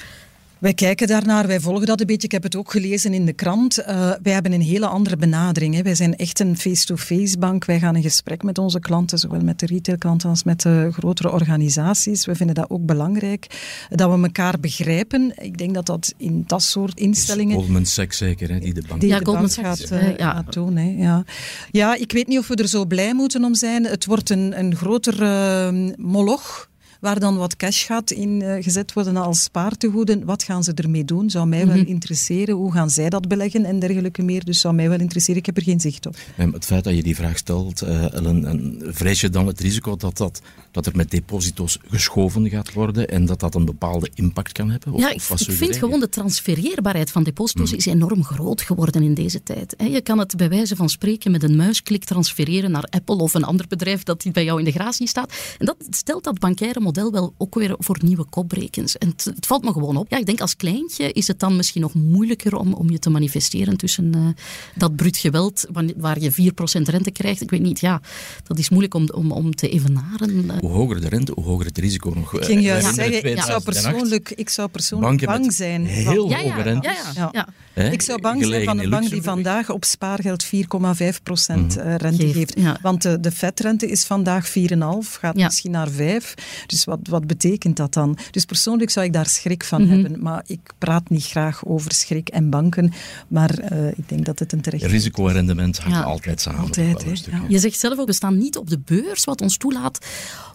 Wij 0.64 0.74
kijken 0.74 1.06
daarnaar, 1.06 1.46
wij 1.46 1.60
volgen 1.60 1.86
dat 1.86 2.00
een 2.00 2.06
beetje. 2.06 2.26
Ik 2.26 2.32
heb 2.32 2.42
het 2.42 2.56
ook 2.56 2.70
gelezen 2.70 3.14
in 3.14 3.26
de 3.26 3.32
krant. 3.32 3.78
Uh, 3.78 3.86
wij 4.22 4.32
hebben 4.32 4.52
een 4.52 4.60
hele 4.60 4.86
andere 4.86 5.16
benadering. 5.16 5.74
Hè. 5.74 5.82
Wij 5.82 5.94
zijn 5.94 6.16
echt 6.16 6.40
een 6.40 6.58
face-to-face 6.58 7.38
bank. 7.38 7.64
Wij 7.64 7.78
gaan 7.78 7.96
in 7.96 8.02
gesprek 8.02 8.42
met 8.42 8.58
onze 8.58 8.80
klanten, 8.80 9.18
zowel 9.18 9.40
met 9.40 9.58
de 9.58 9.66
retailklanten 9.66 10.28
als 10.28 10.44
met 10.44 10.60
de 10.60 10.88
grotere 10.92 11.30
organisaties. 11.30 12.26
We 12.26 12.34
vinden 12.34 12.54
dat 12.54 12.70
ook 12.70 12.86
belangrijk, 12.86 13.46
dat 13.88 14.10
we 14.10 14.22
elkaar 14.22 14.60
begrijpen. 14.60 15.32
Ik 15.36 15.58
denk 15.58 15.74
dat 15.74 15.86
dat 15.86 16.14
in 16.16 16.44
dat 16.46 16.62
soort 16.62 16.98
instellingen... 16.98 17.56
Goldman 17.56 17.86
Sachs 17.86 18.16
zeker, 18.16 18.48
hè, 18.50 18.58
die 18.58 18.74
de 18.74 18.82
bank, 18.88 19.00
die 19.00 19.10
ja, 19.10 19.18
de 19.18 19.24
Goldman 19.24 19.50
bank 19.54 19.66
Sachs 19.66 19.90
gaat, 19.90 20.02
uh, 20.02 20.16
ja. 20.16 20.34
gaat 20.34 20.52
doen. 20.52 20.76
Hè. 20.76 20.94
Ja. 20.96 21.24
ja, 21.70 21.96
ik 21.96 22.12
weet 22.12 22.26
niet 22.26 22.38
of 22.38 22.48
we 22.48 22.54
er 22.54 22.68
zo 22.68 22.84
blij 22.84 23.14
moeten 23.14 23.44
om 23.44 23.54
zijn. 23.54 23.84
Het 23.84 24.06
wordt 24.06 24.30
een, 24.30 24.58
een 24.58 24.76
groter 24.76 25.22
uh, 25.22 25.94
moloch 25.96 26.72
waar 27.04 27.20
dan 27.20 27.36
wat 27.36 27.56
cash 27.56 27.86
gaat 27.86 28.10
in 28.10 28.40
uh, 28.40 28.62
gezet 28.62 28.92
worden 28.92 29.16
als 29.16 29.42
spaartegoeden. 29.42 30.24
Wat 30.24 30.42
gaan 30.42 30.64
ze 30.64 30.72
ermee 30.74 31.04
doen? 31.04 31.30
Zou 31.30 31.46
mij 31.46 31.66
wel 31.66 31.76
interesseren. 31.86 32.54
Hoe 32.54 32.72
gaan 32.72 32.90
zij 32.90 33.08
dat 33.08 33.28
beleggen 33.28 33.64
en 33.64 33.78
dergelijke 33.78 34.22
meer? 34.22 34.44
Dus 34.44 34.60
zou 34.60 34.74
mij 34.74 34.88
wel 34.88 35.00
interesseren. 35.00 35.40
Ik 35.40 35.46
heb 35.46 35.56
er 35.56 35.62
geen 35.62 35.80
zicht 35.80 36.06
op. 36.06 36.16
Het 36.36 36.64
feit 36.64 36.84
dat 36.84 36.94
je 36.94 37.02
die 37.02 37.14
vraag 37.14 37.36
stelt, 37.36 37.82
uh, 37.82 38.12
Ellen, 38.12 38.44
en 38.44 38.82
vrees 38.82 39.20
je 39.20 39.30
dan 39.30 39.46
het 39.46 39.60
risico 39.60 39.96
dat, 39.96 40.16
dat, 40.16 40.40
dat 40.70 40.86
er 40.86 40.96
met 40.96 41.10
deposito's 41.10 41.78
geschoven 41.88 42.48
gaat 42.48 42.72
worden 42.72 43.08
en 43.08 43.26
dat 43.26 43.40
dat 43.40 43.54
een 43.54 43.64
bepaalde 43.64 44.10
impact 44.14 44.52
kan 44.52 44.70
hebben? 44.70 44.92
Of, 44.92 45.00
ja, 45.00 45.10
ik, 45.10 45.22
ik 45.38 45.50
vind 45.50 45.76
gewoon 45.76 46.00
de 46.00 46.08
transfereerbaarheid 46.08 47.10
van 47.10 47.22
deposito's 47.22 47.70
mm. 47.70 47.76
is 47.76 47.86
enorm 47.86 48.24
groot 48.24 48.62
geworden 48.62 49.02
in 49.02 49.14
deze 49.14 49.42
tijd. 49.42 49.74
Je 49.78 50.00
kan 50.00 50.18
het 50.18 50.36
bij 50.36 50.48
wijze 50.48 50.76
van 50.76 50.88
spreken 50.88 51.30
met 51.30 51.42
een 51.42 51.56
muisklik 51.56 52.04
transfereren 52.04 52.70
naar 52.70 52.86
Apple 52.90 53.16
of 53.16 53.34
een 53.34 53.44
ander 53.44 53.66
bedrijf 53.68 54.02
dat 54.02 54.26
bij 54.32 54.44
jou 54.44 54.58
in 54.58 54.64
de 54.64 54.72
gratie 54.72 55.08
staat. 55.08 55.32
En 55.58 55.66
dat 55.66 55.76
stelt 55.90 56.24
dat 56.24 56.38
bankaire 56.38 56.80
model 56.80 56.92
wel 56.94 57.34
ook 57.38 57.54
weer 57.54 57.74
voor 57.78 57.98
nieuwe 58.02 58.24
kopbrekens. 58.24 58.98
En 58.98 59.08
het, 59.08 59.24
het, 59.24 59.46
valt 59.46 59.64
me 59.64 59.72
gewoon 59.72 59.96
op. 59.96 60.10
Ja, 60.10 60.18
ik 60.18 60.26
denk 60.26 60.40
als 60.40 60.56
kleintje 60.56 61.12
is 61.12 61.26
het 61.26 61.38
dan 61.38 61.56
misschien 61.56 61.80
nog 61.80 61.94
moeilijker 61.94 62.56
om, 62.56 62.72
om 62.74 62.90
je 62.90 62.98
te 62.98 63.10
manifesteren 63.10 63.76
tussen 63.76 64.12
uh, 64.16 64.28
dat 64.74 64.96
bruut 64.96 65.16
geweld, 65.16 65.66
waar 65.96 66.20
je 66.20 66.32
4% 66.32 66.34
rente 66.82 67.10
krijgt. 67.10 67.40
Ik 67.40 67.50
weet 67.50 67.62
niet, 67.62 67.80
ja, 67.80 68.00
dat 68.42 68.58
is 68.58 68.68
moeilijk 68.68 68.94
om, 68.94 69.08
om, 69.14 69.32
om 69.32 69.54
te 69.54 69.68
evenaren. 69.68 70.58
Hoe 70.60 70.70
hoger 70.70 71.00
de 71.00 71.08
rente, 71.08 71.32
hoe 71.32 71.44
hoger 71.44 71.66
het 71.66 71.78
risico 71.78 72.12
nog. 72.14 72.34
Ik 72.34 72.44
ging 72.44 72.62
juist 72.62 72.94
zeggen, 72.94 73.24
ik 73.24 73.40
zou 73.40 73.62
persoonlijk, 73.62 74.30
ik 74.30 74.48
zou 74.48 74.68
persoonlijk 74.68 75.24
bang 75.24 75.52
zijn. 75.52 75.86
Heel 75.86 76.28
van, 76.30 76.40
hoge 76.40 76.62
rente. 76.62 76.88
Ja, 77.14 77.30
ja, 77.32 77.48
ik 77.90 78.02
zou 78.02 78.20
bang 78.20 78.44
zijn 78.44 78.64
van 78.64 78.78
een 78.78 78.90
bank 78.90 79.10
die 79.10 79.22
vandaag 79.22 79.70
op 79.70 79.84
spaargeld 79.84 80.44
4,5% 80.44 80.50
mm. 80.50 81.68
rente 81.96 82.32
geeft. 82.32 82.54
Want 82.82 83.02
de, 83.02 83.20
de 83.20 83.30
vetrente 83.30 83.90
is 83.90 84.04
vandaag 84.04 84.48
4,5, 84.48 84.54
gaat 85.00 85.34
misschien 85.34 85.70
naar 85.70 85.90
5. 85.90 86.34
Dus 86.66 86.83
wat, 86.84 86.98
wat 87.02 87.26
betekent 87.26 87.76
dat 87.76 87.92
dan? 87.94 88.18
Dus 88.30 88.44
persoonlijk 88.44 88.90
zou 88.90 89.06
ik 89.06 89.12
daar 89.12 89.26
schrik 89.26 89.64
van 89.64 89.82
mm 89.82 89.88
-hmm. 89.88 90.00
hebben. 90.00 90.22
Maar 90.22 90.42
ik 90.46 90.72
praat 90.78 91.10
niet 91.10 91.24
graag 91.24 91.66
over 91.66 91.92
schrik 91.92 92.28
en 92.28 92.50
banken. 92.50 92.92
Maar 93.28 93.72
uh, 93.72 93.88
ik 93.88 94.08
denk 94.08 94.24
dat 94.24 94.38
het 94.38 94.52
een 94.52 94.60
terecht... 94.60 94.84
Risico 94.84 95.28
en 95.28 95.34
rendement 95.34 95.78
hangt 95.78 96.04
altijd 96.04 96.40
samen. 96.40 96.60
Altijd, 96.60 97.26
ja. 97.30 97.42
Je 97.48 97.58
zegt 97.58 97.78
zelf 97.78 97.98
ook, 97.98 98.06
we 98.06 98.12
staan 98.12 98.38
niet 98.38 98.56
op 98.56 98.70
de 98.70 98.78
beurs, 98.78 99.24
wat 99.24 99.40
ons 99.40 99.56
toelaat 99.56 99.98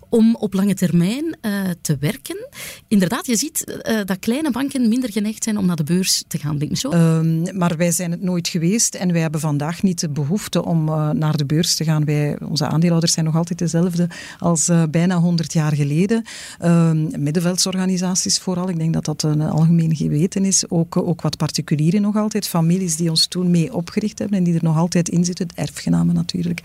om 0.10 0.36
op 0.36 0.54
lange 0.54 0.74
termijn 0.74 1.38
uh, 1.42 1.52
te 1.82 1.98
werken. 2.00 2.48
Inderdaad, 2.88 3.26
je 3.26 3.36
ziet 3.36 3.82
uh, 3.90 4.00
dat 4.06 4.20
kleine 4.20 4.52
banken 4.52 4.90
minder 4.90 5.12
geneigd 5.12 5.44
zijn 5.44 5.58
om 5.58 5.66
naar 5.66 5.76
de 5.76 5.84
beurs 5.84 6.24
te 6.28 6.38
gaan. 6.38 6.58
Denk 6.58 6.72
ik 6.72 6.78
zo? 6.78 6.92
Um, 6.92 7.58
maar 7.58 7.78
wij 7.78 7.92
zijn 7.92 8.12
het 8.12 8.22
nooit 8.22 8.48
geweest 8.48 8.96
en 8.96 9.12
wij 9.12 9.22
hebben 9.22 9.40
vandaag 9.40 9.84
niet 9.84 10.00
de 10.00 10.10
behoefte 10.10 10.66
om 10.66 10.88
uh, 10.88 11.10
naar 11.10 11.38
de 11.38 11.46
beurs 11.46 11.76
te 11.76 11.84
gaan. 11.84 12.06
Wij, 12.06 12.38
onze 12.40 12.66
aandeelhouders 12.66 13.14
zijn 13.14 13.26
nog 13.26 13.36
altijd 13.36 13.60
dezelfde 13.60 14.08
als 14.40 14.70
bijna 14.90 15.18
100 15.18 15.54
jaar 15.54 15.76
geleden. 15.76 16.24
Um, 16.64 17.10
middenveldsorganisaties 17.18 18.40
vooral, 18.40 18.70
ik 18.70 18.78
denk 18.78 18.94
dat 18.94 19.06
dat 19.06 19.24
een 19.24 19.42
algemeen 19.42 19.96
geweten 19.96 20.46
is. 20.46 20.70
Ook, 20.70 20.98
ook 20.98 21.22
wat 21.22 21.38
particulieren 21.38 22.02
nog 22.02 22.16
altijd, 22.16 22.48
families 22.48 22.96
die 22.96 23.10
ons 23.10 23.28
toen 23.28 23.52
mee 23.52 23.74
opgericht 23.74 24.20
hebben 24.20 24.38
en 24.38 24.44
die 24.44 24.54
er 24.54 24.64
nog 24.64 24.78
altijd 24.78 25.10
in 25.10 25.26
zitten, 25.26 25.48
erfgenamen 25.56 26.16
natuurlijk. 26.16 26.62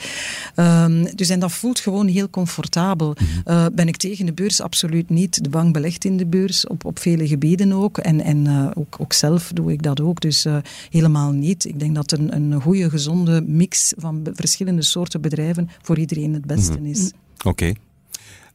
Um, 0.57 1.17
dus 1.17 1.29
en 1.29 1.41
dat 1.41 1.53
voelt 1.53 1.81
gewoon 1.81 2.07
heel 2.07 2.31
comfortabel. 2.31 3.17
Uh, 3.47 3.67
ben 3.75 3.89
ik 3.89 3.97
tegen 3.97 4.27
de 4.27 4.33
beurs? 4.33 4.61
Absoluut 4.61 5.11
niet. 5.11 5.45
De 5.45 5.49
bank 5.49 5.73
belegt 5.73 6.05
in 6.05 6.17
de 6.17 6.27
beurs, 6.27 6.67
op, 6.67 6.85
op 6.85 6.99
vele 6.99 7.27
gebieden 7.27 7.73
ook. 7.73 7.99
En, 7.99 8.21
en 8.21 8.45
uh, 8.45 8.71
ook, 8.75 8.97
ook 9.01 9.13
zelf 9.13 9.51
doe 9.55 9.73
ik 9.73 9.83
dat 9.83 10.01
ook. 10.01 10.21
Dus 10.21 10.47
uh, 10.47 10.57
helemaal 10.91 11.33
niet. 11.33 11.65
Ik 11.65 11.79
denk 11.79 11.95
dat 11.95 12.13
een, 12.13 12.35
een 12.35 12.61
goede, 12.61 12.91
gezonde 12.91 13.43
mix 13.47 13.93
van 13.97 14.27
verschillende 14.35 14.83
soorten 14.83 15.21
bedrijven 15.21 15.71
voor 15.83 15.99
iedereen 15.99 16.33
het 16.35 16.45
beste 16.45 16.73
mm 16.73 16.77
-hmm. 16.77 16.87
is. 16.87 17.11
Oké. 17.39 17.49
Okay. 17.49 17.77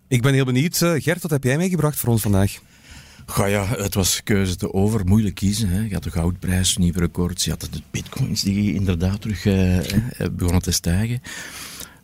Ik 0.08 0.22
ben 0.22 0.34
heel 0.34 0.46
benieuwd. 0.46 0.78
Gert, 0.78 1.22
wat 1.22 1.32
heb 1.32 1.44
jij 1.44 1.58
meegebracht 1.58 2.00
voor 2.00 2.10
ons 2.10 2.22
vandaag? 2.22 2.60
Ga 3.30 3.46
ja, 3.46 3.66
het 3.66 3.94
was 3.94 4.24
keuze 4.24 4.56
te 4.56 4.74
over, 4.74 5.06
moeilijk 5.06 5.36
kiezen. 5.36 5.70
Hè. 5.70 5.82
Je 5.82 5.94
had 5.94 6.04
de 6.04 6.12
goudprijs, 6.12 6.78
nieuwe 6.78 7.00
records, 7.00 7.44
je 7.46 7.50
had 7.50 7.62
de 7.62 7.82
bitcoins 7.92 8.42
die 8.42 8.74
inderdaad 8.74 9.22
terug 9.22 9.46
eh, 9.46 9.78
begonnen 10.32 10.62
te 10.62 10.72
stijgen. 10.72 11.22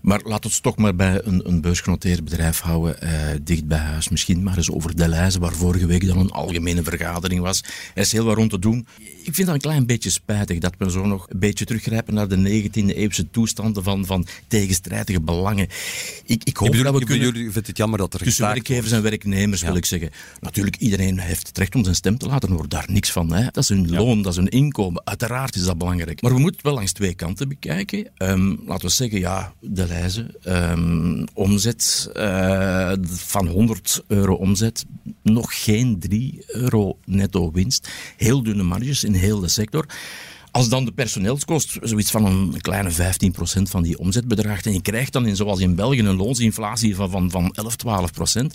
Maar 0.05 0.21
laten 0.23 0.49
we 0.49 0.53
het 0.53 0.63
toch 0.63 0.77
maar 0.77 0.95
bij 0.95 1.21
een, 1.23 1.47
een 1.47 1.61
beursgenoteerd 1.61 2.23
bedrijf 2.23 2.59
houden, 2.59 3.01
eh, 3.01 3.11
dicht 3.41 3.67
bij 3.67 3.77
huis. 3.77 4.09
Misschien 4.09 4.43
maar 4.43 4.57
eens 4.57 4.71
over 4.71 4.95
Deleuze, 4.95 5.39
waar 5.39 5.53
vorige 5.53 5.85
week 5.85 6.07
dan 6.07 6.17
een 6.17 6.31
algemene 6.31 6.83
vergadering 6.83 7.41
was. 7.41 7.63
Er 7.93 8.01
is 8.01 8.11
heel 8.11 8.25
wat 8.25 8.35
rond 8.35 8.49
te 8.49 8.59
doen. 8.59 8.87
Ik 8.99 9.33
vind 9.33 9.45
dat 9.45 9.55
een 9.55 9.61
klein 9.61 9.85
beetje 9.85 10.09
spijtig 10.09 10.59
dat 10.59 10.73
we 10.77 10.91
zo 10.91 11.05
nog 11.05 11.25
een 11.29 11.39
beetje 11.39 11.65
teruggrijpen 11.65 12.13
naar 12.13 12.27
de 12.27 12.69
19e 12.69 12.95
eeuwse 12.95 13.29
toestanden 13.29 13.83
van, 13.83 14.05
van 14.05 14.27
tegenstrijdige 14.47 15.21
belangen. 15.21 15.67
Ik, 16.25 16.43
ik 16.43 16.57
hoop 16.57 16.69
bedoel, 16.69 16.91
dat 16.91 16.99
we 16.99 17.05
kunnen... 17.05 17.25
Jullie 17.25 17.51
vindt 17.51 17.67
het 17.67 17.77
jammer 17.77 17.99
dat 17.99 18.13
er 18.13 18.19
Tussen 18.19 18.45
werkgevers 18.45 18.91
en 18.91 19.01
werknemers 19.01 19.61
ja. 19.61 19.67
wil 19.67 19.75
ik 19.75 19.85
zeggen. 19.85 20.09
Natuurlijk, 20.39 20.75
iedereen 20.75 21.19
heeft 21.19 21.47
het 21.47 21.57
recht 21.57 21.75
om 21.75 21.83
zijn 21.83 21.95
stem 21.95 22.17
te 22.17 22.27
laten 22.27 22.51
horen. 22.51 22.69
Daar 22.69 22.85
niks 22.87 23.11
van. 23.11 23.33
Hè. 23.33 23.43
Dat 23.43 23.57
is 23.57 23.69
hun 23.69 23.89
ja. 23.89 23.97
loon, 23.97 24.21
dat 24.21 24.31
is 24.31 24.37
hun 24.37 24.49
inkomen. 24.49 25.01
Uiteraard 25.05 25.55
is 25.55 25.63
dat 25.63 25.77
belangrijk. 25.77 26.21
Maar 26.21 26.33
we 26.33 26.39
moeten 26.39 26.55
het 26.55 26.65
wel 26.65 26.75
langs 26.75 26.91
twee 26.91 27.13
kanten 27.13 27.49
bekijken. 27.49 28.07
Um, 28.17 28.59
laten 28.65 28.87
we 28.87 28.93
zeggen, 28.93 29.19
ja, 29.19 29.53
Deleuze 29.61 29.94
Um, 30.47 31.23
omzet 31.33 32.09
uh, 32.13 32.91
van 33.03 33.47
100 33.47 34.03
euro 34.07 34.33
omzet, 34.33 34.85
nog 35.21 35.63
geen 35.63 35.99
3 35.99 36.43
euro 36.47 36.97
netto 37.05 37.51
winst. 37.51 37.89
Heel 38.17 38.43
dunne 38.43 38.63
marges 38.63 39.03
in 39.03 39.13
heel 39.13 39.39
de 39.39 39.47
sector. 39.47 39.85
Als 40.55 40.69
dan 40.69 40.85
de 40.85 40.91
personeelskost 40.91 41.77
zoiets 41.81 42.11
van 42.11 42.25
een 42.25 42.61
kleine 42.61 42.91
15% 42.91 42.95
van 43.61 43.83
die 43.83 43.97
omzet 43.97 44.27
bedraagt 44.27 44.65
en 44.65 44.73
je 44.73 44.81
krijgt 44.81 45.13
dan 45.13 45.25
in, 45.25 45.35
zoals 45.35 45.59
in 45.59 45.75
België 45.75 45.99
een 45.99 46.15
loonsinflatie 46.15 46.95
van, 46.95 47.09
van, 47.09 47.31
van 47.31 47.51
11, 47.51 47.75
12%, 48.43 48.45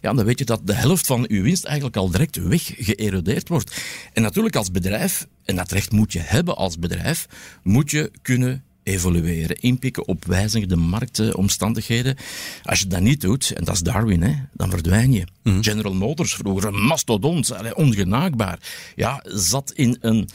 ja, 0.00 0.12
dan 0.12 0.24
weet 0.24 0.38
je 0.38 0.44
dat 0.44 0.60
de 0.64 0.72
helft 0.72 1.06
van 1.06 1.24
uw 1.28 1.42
winst 1.42 1.64
eigenlijk 1.64 1.96
al 1.96 2.10
direct 2.10 2.36
weggeërodeerd 2.36 3.48
wordt. 3.48 3.76
En 4.12 4.22
natuurlijk 4.22 4.56
als 4.56 4.70
bedrijf, 4.70 5.26
en 5.44 5.56
dat 5.56 5.72
recht 5.72 5.92
moet 5.92 6.12
je 6.12 6.20
hebben 6.20 6.56
als 6.56 6.78
bedrijf, 6.78 7.26
moet 7.62 7.90
je 7.90 8.10
kunnen 8.22 8.64
evolueren, 8.88 9.60
inpikken 9.60 10.08
op 10.08 10.24
wijzigende 10.24 10.76
marktomstandigheden. 10.76 12.16
Als 12.62 12.80
je 12.80 12.86
dat 12.86 13.00
niet 13.00 13.20
doet, 13.20 13.50
en 13.50 13.64
dat 13.64 13.74
is 13.74 13.80
Darwin, 13.80 14.22
hè, 14.22 14.34
dan 14.52 14.70
verdwijn 14.70 15.12
je. 15.12 15.26
General 15.60 15.94
Motors, 15.94 16.34
vroeger 16.34 16.68
een 16.68 16.82
mastodont, 16.82 17.74
ongenaakbaar, 17.74 18.58
ja, 18.96 19.24
zat 19.24 19.72
in 19.72 19.98
een 20.00 20.28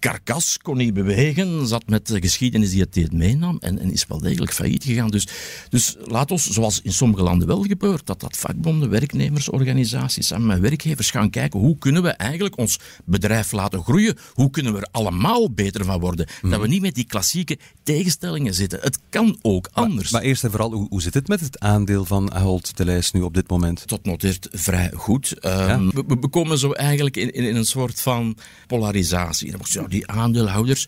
karkas, 0.00 0.58
kon 0.58 0.76
niet 0.76 0.94
bewegen, 0.94 1.66
zat 1.66 1.88
met 1.88 2.06
de 2.06 2.20
geschiedenis 2.20 2.70
die 2.70 2.80
het 2.80 2.94
deed 2.94 3.12
meenam 3.12 3.56
en, 3.60 3.78
en 3.78 3.92
is 3.92 4.06
wel 4.06 4.18
degelijk 4.18 4.52
failliet 4.52 4.84
gegaan. 4.84 5.10
Dus, 5.10 5.26
dus 5.68 5.96
laat 6.04 6.30
ons, 6.30 6.50
zoals 6.50 6.80
in 6.82 6.92
sommige 6.92 7.22
landen 7.22 7.46
wel 7.46 7.62
gebeurt, 7.62 8.06
dat 8.06 8.20
dat 8.20 8.36
vakbonden, 8.36 8.90
werknemersorganisaties 8.90 10.26
samen 10.26 10.46
met 10.46 10.60
werkgevers 10.60 11.10
gaan 11.10 11.30
kijken 11.30 11.60
hoe 11.60 11.78
kunnen 11.78 12.02
we 12.02 12.08
eigenlijk 12.08 12.58
ons 12.58 12.78
bedrijf 13.04 13.52
laten 13.52 13.82
groeien, 13.82 14.16
hoe 14.34 14.50
kunnen 14.50 14.72
we 14.72 14.78
er 14.78 14.88
allemaal 14.90 15.50
beter 15.50 15.84
van 15.84 16.00
worden. 16.00 16.26
Dat 16.42 16.60
we 16.60 16.68
niet 16.68 16.82
met 16.82 16.94
die 16.94 17.06
klassieke 17.06 17.58
tegenstellingen 17.82 18.54
zitten. 18.54 18.78
Het 18.82 18.98
kan 19.08 19.38
ook 19.42 19.68
anders. 19.72 20.10
Maar, 20.10 20.22
eerst 20.22 20.44
en 20.44 20.50
vooral, 20.50 20.72
hoe, 20.72 20.86
hoe 20.88 21.02
zit 21.02 21.14
het 21.14 21.28
met 21.28 21.40
het 21.40 21.58
aandeel 21.58 22.04
van 22.04 22.32
Ahold 22.32 22.76
de 22.76 22.84
Lijst 22.84 23.14
nu 23.14 23.20
op 23.20 23.34
dit 23.34 23.50
moment? 23.50 23.88
Dat 23.88 24.04
noteert 24.04 24.48
vrij 24.52 24.90
goed. 24.94 25.44
Um, 25.44 25.90
we, 25.90 26.04
we, 26.20 26.28
komen 26.28 26.58
zo 26.58 26.72
eigenlijk 26.72 27.16
in, 27.16 27.32
in, 27.32 27.44
in 27.44 27.56
een 27.56 27.64
soort 27.64 28.00
van 28.00 28.36
polarisatie. 28.66 29.50
Ja, 29.50 29.88
die 29.90 30.06
aandeelhouders. 30.08 30.86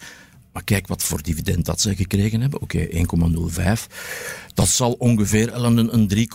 Maar 0.52 0.64
kijk 0.64 0.86
wat 0.86 1.02
voor 1.02 1.22
dividend 1.22 1.64
dat 1.64 1.80
ze 1.80 1.96
gekregen 1.96 2.40
hebben. 2.40 2.60
Oké, 2.60 2.88
okay, 2.90 3.76
1,05. 3.76 3.86
Dat 4.54 4.68
zal 4.68 4.92
ongeveer 4.92 5.54
een, 5.54 5.94
een 5.94 6.28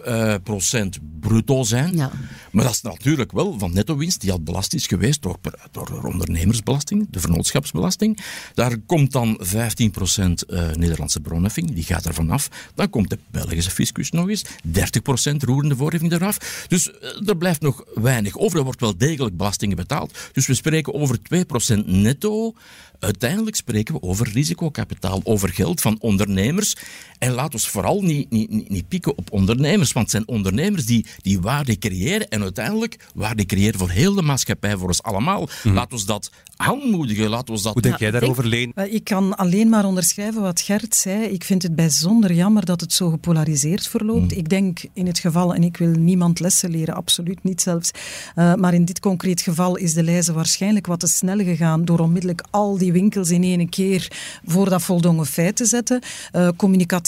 3,5 0.00 0.04
uh, 0.06 0.34
procent 0.42 0.98
bruto 1.20 1.62
zijn. 1.62 1.96
Ja. 1.96 2.10
Maar 2.50 2.64
dat 2.64 2.74
is 2.74 2.82
natuurlijk 2.82 3.32
wel 3.32 3.58
van 3.58 3.72
netto 3.72 3.96
winst 3.96 4.20
die 4.20 4.32
al 4.32 4.40
belast 4.40 4.74
is 4.74 4.86
geweest 4.86 5.22
door, 5.22 5.36
door 5.70 5.86
de 5.86 6.06
ondernemersbelasting, 6.06 7.06
de 7.10 7.20
vennootschapsbelasting. 7.20 8.18
Daar 8.54 8.78
komt 8.78 9.12
dan 9.12 9.36
15 9.40 9.90
procent 9.90 10.44
uh, 10.50 10.70
Nederlandse 10.70 11.20
bronheffing, 11.20 11.72
die 11.72 11.84
gaat 11.84 12.04
er 12.04 12.14
vanaf. 12.14 12.48
Dan 12.74 12.90
komt 12.90 13.10
de 13.10 13.18
Belgische 13.30 13.70
fiscus 13.70 14.10
nog 14.10 14.28
eens, 14.28 14.44
30 14.64 15.02
procent 15.02 15.42
roerende 15.42 15.76
voorheffing 15.76 16.12
eraf. 16.12 16.64
Dus 16.68 16.88
uh, 16.88 17.28
er 17.28 17.36
blijft 17.36 17.60
nog 17.60 17.84
weinig 17.94 18.36
over. 18.36 18.58
Er 18.58 18.64
wordt 18.64 18.80
wel 18.80 18.96
degelijk 18.96 19.36
belastingen 19.36 19.76
betaald. 19.76 20.18
Dus 20.32 20.46
we 20.46 20.54
spreken 20.54 20.94
over 20.94 21.22
2 21.22 21.44
procent 21.44 21.86
netto. 21.86 22.54
Uiteindelijk 23.00 23.56
spreken 23.56 23.94
we 23.94 24.02
over 24.02 24.28
risicokapitaal, 24.32 25.20
over 25.24 25.48
geld 25.48 25.80
van 25.80 25.96
ondernemers. 26.00 26.76
En 27.18 27.32
laat 27.32 27.52
ons 27.52 27.68
vooral 27.68 28.02
niet, 28.02 28.30
niet, 28.30 28.68
niet 28.68 28.88
pieken 28.88 29.18
op 29.18 29.32
ondernemers, 29.32 29.92
want 29.92 30.12
het 30.12 30.14
zijn 30.14 30.36
ondernemers 30.36 30.86
die, 30.86 31.06
die 31.22 31.40
waarde 31.40 31.78
creëren 31.78 32.28
en 32.28 32.42
uiteindelijk 32.42 33.06
waarde 33.14 33.46
creëren 33.46 33.78
voor 33.78 33.90
heel 33.90 34.14
de 34.14 34.22
maatschappij, 34.22 34.76
voor 34.76 34.88
ons 34.88 35.02
allemaal. 35.02 35.48
Mm. 35.62 35.74
Laat 35.74 35.92
ons 35.92 36.04
dat 36.04 36.30
aanmoedigen, 36.56 37.28
laat 37.28 37.50
ons 37.50 37.62
dat... 37.62 37.72
Hoe 37.72 37.82
denk 37.82 37.98
jij 37.98 38.10
daarover, 38.10 38.46
Leen? 38.46 38.72
Ik 38.90 39.04
kan 39.04 39.36
alleen 39.36 39.68
maar 39.68 39.84
onderschrijven 39.84 40.42
wat 40.42 40.60
Gert 40.60 40.94
zei. 40.94 41.24
Ik 41.24 41.44
vind 41.44 41.62
het 41.62 41.74
bijzonder 41.74 42.32
jammer 42.32 42.64
dat 42.64 42.80
het 42.80 42.92
zo 42.92 43.10
gepolariseerd 43.10 43.88
verloopt. 43.88 44.32
Mm. 44.32 44.38
Ik 44.38 44.48
denk 44.48 44.80
in 44.92 45.06
het 45.06 45.18
geval, 45.18 45.54
en 45.54 45.62
ik 45.62 45.76
wil 45.76 45.88
niemand 45.88 46.40
lessen 46.40 46.70
leren, 46.70 46.94
absoluut 46.94 47.44
niet 47.44 47.60
zelfs, 47.60 47.90
uh, 48.36 48.54
maar 48.54 48.74
in 48.74 48.84
dit 48.84 49.00
concreet 49.00 49.40
geval 49.40 49.76
is 49.76 49.94
de 49.94 50.02
lijze 50.02 50.32
waarschijnlijk 50.32 50.86
wat 50.86 51.00
te 51.00 51.06
snel 51.06 51.38
gegaan 51.38 51.84
door 51.84 51.98
onmiddellijk 51.98 52.44
al 52.50 52.78
die 52.78 52.92
winkels 52.92 53.30
in 53.30 53.42
één 53.42 53.68
keer 53.68 54.10
voor 54.44 54.68
dat 54.68 54.82
voldongen 54.82 55.26
feit 55.26 55.56
te 55.56 55.64
zetten. 55.64 56.02
Uh, 56.32 56.48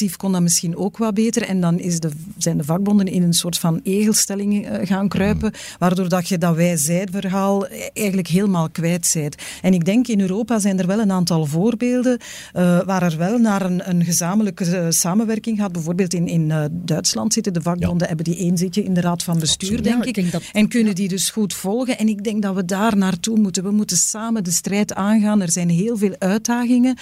kon 0.08 0.32
dat 0.32 0.40
misschien 0.40 0.76
ook 0.76 0.96
wat 0.96 1.14
beter. 1.14 1.42
En 1.42 1.60
dan 1.60 1.78
is 1.78 2.00
de, 2.00 2.10
zijn 2.38 2.56
de 2.56 2.64
vakbonden 2.64 3.06
in 3.06 3.22
een 3.22 3.32
soort 3.32 3.58
van 3.58 3.80
egelstelling 3.82 4.68
uh, 4.68 4.86
gaan 4.86 5.08
kruipen, 5.08 5.52
waardoor 5.78 6.08
dat 6.08 6.28
je 6.28 6.38
dat 6.38 6.54
wij-zij-verhaal 6.54 7.66
eigenlijk 7.92 8.28
helemaal 8.28 8.70
kwijt 8.70 9.10
bent. 9.14 9.34
En 9.62 9.74
ik 9.74 9.84
denk 9.84 10.08
in 10.08 10.20
Europa 10.20 10.58
zijn 10.58 10.78
er 10.78 10.86
wel 10.86 11.00
een 11.00 11.12
aantal 11.12 11.46
voorbeelden 11.46 12.18
uh, 12.56 12.80
waar 12.82 13.02
er 13.02 13.16
wel 13.16 13.38
naar 13.38 13.62
een, 13.62 13.88
een 13.90 14.04
gezamenlijke 14.04 14.86
samenwerking 14.88 15.58
gaat. 15.58 15.72
Bijvoorbeeld 15.72 16.14
in, 16.14 16.28
in 16.28 16.70
Duitsland 16.72 17.32
zitten 17.32 17.52
de 17.52 17.62
vakbonden, 17.62 17.98
ja. 17.98 18.06
hebben 18.06 18.24
die 18.24 18.36
één 18.36 18.58
zitje 18.58 18.84
in 18.84 18.94
de 18.94 19.00
raad 19.00 19.22
van 19.22 19.38
bestuur, 19.38 19.78
Absoluut. 19.78 19.84
denk 19.84 20.04
ja, 20.04 20.10
ik. 20.10 20.16
ik 20.16 20.22
denk 20.22 20.32
dat... 20.32 20.42
En 20.52 20.68
kunnen 20.68 20.94
die 20.94 21.08
dus 21.08 21.30
goed 21.30 21.54
volgen. 21.54 21.98
En 21.98 22.08
ik 22.08 22.24
denk 22.24 22.42
dat 22.42 22.54
we 22.54 22.64
daar 22.64 22.96
naartoe 22.96 23.38
moeten. 23.38 23.62
We 23.62 23.70
moeten 23.70 23.96
samen 23.96 24.44
de 24.44 24.50
strijd 24.50 24.94
aangaan. 24.94 25.40
Er 25.40 25.50
zijn 25.50 25.68
heel 25.68 25.96
veel 25.96 26.14
uitdagingen. 26.18 26.96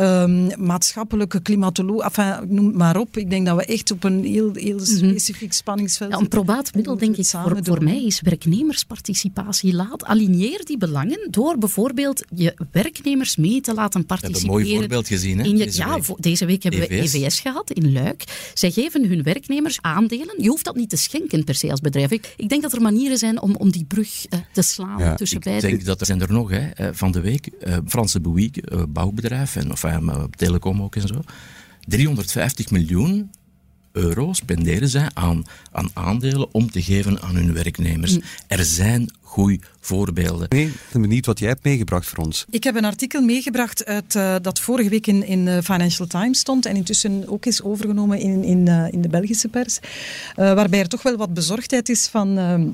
Um, 0.00 0.50
maatschappelijke 0.58 1.40
klimatologie, 1.42 2.02
enfin, 2.02 2.41
noem 2.48 2.76
maar 2.76 2.96
op. 2.96 3.16
Ik 3.16 3.30
denk 3.30 3.46
dat 3.46 3.56
we 3.56 3.64
echt 3.64 3.90
op 3.90 4.04
een 4.04 4.24
heel, 4.24 4.50
heel 4.54 4.80
specifiek 4.80 5.52
spanningsveld 5.52 6.10
ja, 6.10 6.18
Een 6.18 6.28
probaat 6.28 6.74
middel, 6.74 6.96
denk 6.96 7.16
ik, 7.16 7.26
voor, 7.26 7.58
voor 7.62 7.82
mij 7.82 8.04
is 8.04 8.20
werknemersparticipatie. 8.20 9.74
Laat, 9.74 10.04
aligneer 10.04 10.64
die 10.64 10.78
belangen 10.78 11.28
door 11.30 11.58
bijvoorbeeld 11.58 12.24
je 12.34 12.54
werknemers 12.72 13.36
mee 13.36 13.60
te 13.60 13.74
laten 13.74 14.06
participeren. 14.06 14.46
We 14.46 14.56
hebben 14.56 14.70
een 14.70 14.70
mooi 14.70 14.80
voorbeeld 14.80 15.06
gezien, 15.06 15.38
hè? 15.38 15.44
Je, 15.44 15.56
deze 15.56 15.78
ja, 15.78 15.94
week. 15.94 16.22
deze 16.22 16.46
week 16.46 16.62
hebben 16.62 16.80
EVS. 16.80 17.12
we 17.12 17.18
EVS 17.18 17.40
gehad 17.40 17.70
in 17.70 17.92
Luik. 17.92 18.50
Zij 18.54 18.70
geven 18.70 19.08
hun 19.08 19.22
werknemers 19.22 19.78
aandelen. 19.80 20.34
Je 20.38 20.48
hoeft 20.48 20.64
dat 20.64 20.76
niet 20.76 20.90
te 20.90 20.96
schenken 20.96 21.44
per 21.44 21.54
se 21.54 21.70
als 21.70 21.80
bedrijf. 21.80 22.10
Ik, 22.10 22.34
ik 22.36 22.48
denk 22.48 22.62
dat 22.62 22.72
er 22.72 22.82
manieren 22.82 23.18
zijn 23.18 23.40
om, 23.40 23.56
om 23.56 23.70
die 23.70 23.84
brug 23.84 24.26
uh, 24.30 24.40
te 24.52 24.62
slaan 24.62 24.98
ja, 24.98 25.14
tussen 25.14 25.38
ik 25.38 25.44
beiden. 25.44 25.68
Ik 25.68 25.74
denk 25.74 25.86
dat 25.86 26.00
er 26.00 26.06
zijn 26.06 26.20
er 26.20 26.32
nog, 26.32 26.50
hè, 26.50 26.94
van 26.94 27.12
de 27.12 27.20
week. 27.20 27.50
Uh, 27.66 27.76
Franse 27.86 28.20
Bouygues, 28.20 28.64
uh, 28.72 28.82
bouwbedrijf, 28.88 29.56
en, 29.56 29.72
of 29.72 29.84
uh, 29.84 30.24
telecom 30.36 30.82
ook 30.82 30.96
en 30.96 31.08
zo. 31.08 31.20
350 31.86 32.70
miljoen 32.70 33.30
euro 33.92 34.32
spenderen 34.32 34.88
zij 34.88 35.10
aan, 35.14 35.44
aan 35.72 35.90
aandelen 35.92 36.54
om 36.54 36.70
te 36.70 36.82
geven 36.82 37.22
aan 37.22 37.34
hun 37.34 37.52
werknemers. 37.52 38.14
Mm. 38.14 38.22
Er 38.46 38.64
zijn 38.64 39.10
goede 39.20 39.58
voorbeelden. 39.80 40.46
Nee, 40.48 40.66
ik 40.66 40.74
ben 40.92 41.00
benieuwd 41.00 41.26
wat 41.26 41.38
jij 41.38 41.48
hebt 41.48 41.64
meegebracht 41.64 42.06
voor 42.06 42.24
ons. 42.24 42.44
Ik 42.50 42.64
heb 42.64 42.74
een 42.76 42.84
artikel 42.84 43.20
meegebracht 43.20 43.84
uit, 43.84 44.14
uh, 44.14 44.36
dat 44.42 44.60
vorige 44.60 44.88
week 44.88 45.06
in, 45.06 45.26
in 45.26 45.46
uh, 45.46 45.58
Financial 45.62 46.06
Times 46.06 46.38
stond 46.38 46.66
en 46.66 46.76
intussen 46.76 47.28
ook 47.28 47.46
is 47.46 47.62
overgenomen 47.62 48.18
in, 48.18 48.44
in, 48.44 48.66
uh, 48.66 48.92
in 48.92 49.00
de 49.00 49.08
Belgische 49.08 49.48
pers, 49.48 49.78
waarbij 50.34 50.80
er 50.80 50.88
toch 50.88 51.02
wel 51.02 51.16
wat 51.16 51.34
bezorgdheid 51.34 51.88
is 51.88 52.06
van 52.06 52.38
ehm, 52.38 52.68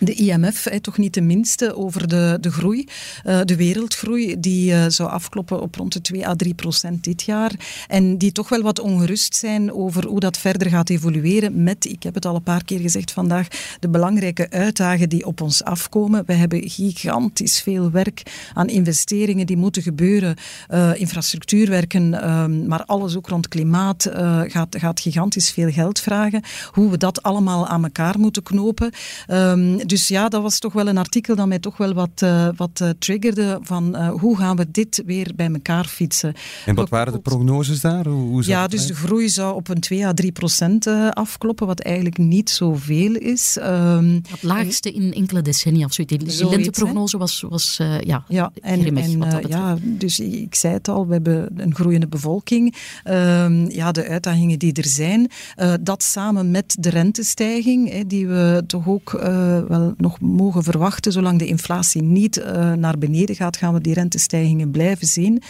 de 0.00 0.14
IMF, 0.14 0.64
hè, 0.64 0.80
toch 0.80 0.98
niet 0.98 1.14
de 1.14 1.20
minste, 1.20 1.76
over 1.76 2.08
de, 2.08 2.38
de 2.40 2.50
groei, 2.50 2.88
uh, 3.24 3.40
de 3.44 3.56
wereldgroei, 3.56 4.40
die 4.40 4.72
uh, 4.72 4.84
zou 4.88 5.10
afkloppen 5.10 5.60
op 5.60 5.74
rond 5.74 5.92
de 5.92 6.00
2 6.00 6.26
à 6.26 6.34
3 6.34 6.54
procent 6.54 7.04
dit 7.04 7.22
jaar. 7.22 7.52
En 7.88 8.18
die 8.18 8.32
toch 8.32 8.48
wel 8.48 8.62
wat 8.62 8.78
ongerust 8.78 9.36
zijn 9.36 9.72
over 9.72 10.06
hoe 10.06 10.20
dat 10.20 10.38
verder 10.38 10.68
gaat 10.68 10.90
evolueren 10.90 11.62
met, 11.62 11.84
ik 11.84 12.02
heb 12.02 12.14
het 12.14 12.26
al 12.26 12.34
een 12.34 12.42
paar 12.42 12.64
keer 12.64 12.80
gezegd 12.80 13.12
vandaag, 13.12 13.48
de 13.80 13.88
belangrijke 13.88 14.50
uitdagingen 14.50 15.08
die 15.08 15.26
op 15.26 15.40
ons 15.40 15.64
afkomen. 15.64 16.22
We 16.26 16.32
hebben 16.32 16.70
gigantisch 16.70 17.60
veel 17.60 17.90
werk 17.90 18.22
aan 18.54 18.68
investeringen 18.68 19.46
die 19.46 19.56
moeten 19.56 19.82
gebeuren, 19.82 20.36
uh, 20.70 20.90
infrastructuurwerken, 20.94 22.08
maar 22.66 22.84
alles 22.84 23.16
ook 23.16 23.28
rond 23.28 23.48
klimaat 23.48 24.08
gaat, 24.46 24.76
gaat 24.78 25.00
gigantisch 25.00 25.50
veel 25.50 25.70
geld 25.70 26.00
vragen. 26.00 26.42
Hoe 26.72 26.90
we 26.90 26.96
dat 26.96 27.22
allemaal 27.22 27.66
aan 27.66 27.84
elkaar 27.84 28.18
moeten 28.18 28.42
knopen. 28.42 28.92
Dus 29.90 30.08
ja, 30.08 30.28
dat 30.28 30.42
was 30.42 30.58
toch 30.58 30.72
wel 30.72 30.86
een 30.86 30.98
artikel 30.98 31.36
dat 31.36 31.46
mij 31.46 31.58
toch 31.58 31.76
wel 31.76 31.92
wat, 31.94 32.22
uh, 32.24 32.48
wat 32.56 32.80
uh, 32.82 32.88
triggerde 32.98 33.58
van 33.62 33.96
uh, 33.96 34.08
hoe 34.10 34.36
gaan 34.36 34.56
we 34.56 34.70
dit 34.70 35.02
weer 35.06 35.32
bij 35.36 35.48
elkaar 35.52 35.84
fietsen. 35.84 36.34
En 36.66 36.74
wat 36.74 36.88
waren 36.88 37.12
de 37.12 37.18
prognoses 37.18 37.80
daar? 37.80 38.06
Hoe, 38.06 38.28
hoe 38.28 38.46
ja, 38.46 38.66
dus 38.66 38.86
de 38.86 38.94
groei 38.94 39.28
zou 39.28 39.54
op 39.54 39.68
een 39.68 39.80
2 39.80 40.06
à 40.06 40.12
3 40.12 40.32
procent 40.32 40.86
afkloppen, 41.10 41.66
wat 41.66 41.80
eigenlijk 41.80 42.18
niet 42.18 42.50
zoveel 42.50 43.14
is. 43.14 43.56
Um, 43.60 44.22
het 44.28 44.42
laagste 44.42 44.92
in 44.92 45.12
enkele 45.12 45.42
decennia 45.42 45.84
of 45.84 45.92
zoiets. 45.92 46.38
De 46.38 46.48
lenteprognose 46.48 47.18
was, 47.18 47.44
was 47.48 47.76
ja, 48.00 48.24
ja, 48.28 48.52
en, 48.60 48.96
en 48.96 49.42
ja, 49.48 49.76
dus 49.82 50.20
ik 50.20 50.54
zei 50.54 50.72
het 50.72 50.88
al, 50.88 51.06
we 51.06 51.12
hebben 51.12 51.48
een 51.56 51.74
groeiende 51.74 52.08
bevolking. 52.08 52.76
Um, 53.04 53.70
ja, 53.70 53.92
de 53.92 54.06
uitdagingen 54.08 54.58
die 54.58 54.72
er 54.72 54.86
zijn, 54.86 55.30
dat 55.80 56.02
samen 56.02 56.50
met 56.50 56.76
de 56.78 56.90
rentestijging, 56.90 57.90
hè, 57.92 58.06
die 58.06 58.26
we 58.26 58.62
toch 58.66 58.88
ook 58.88 59.10
wel 59.68 59.79
nog 59.96 60.20
mogen 60.20 60.62
verwachten. 60.62 61.12
Zolang 61.12 61.38
de 61.38 61.46
inflatie 61.46 62.02
niet 62.02 62.38
uh, 62.38 62.72
naar 62.72 62.98
beneden 62.98 63.36
gaat, 63.36 63.56
gaan 63.56 63.74
we 63.74 63.80
die 63.80 63.94
rentestijgingen 63.94 64.70
blijven 64.70 65.06
zien. 65.06 65.42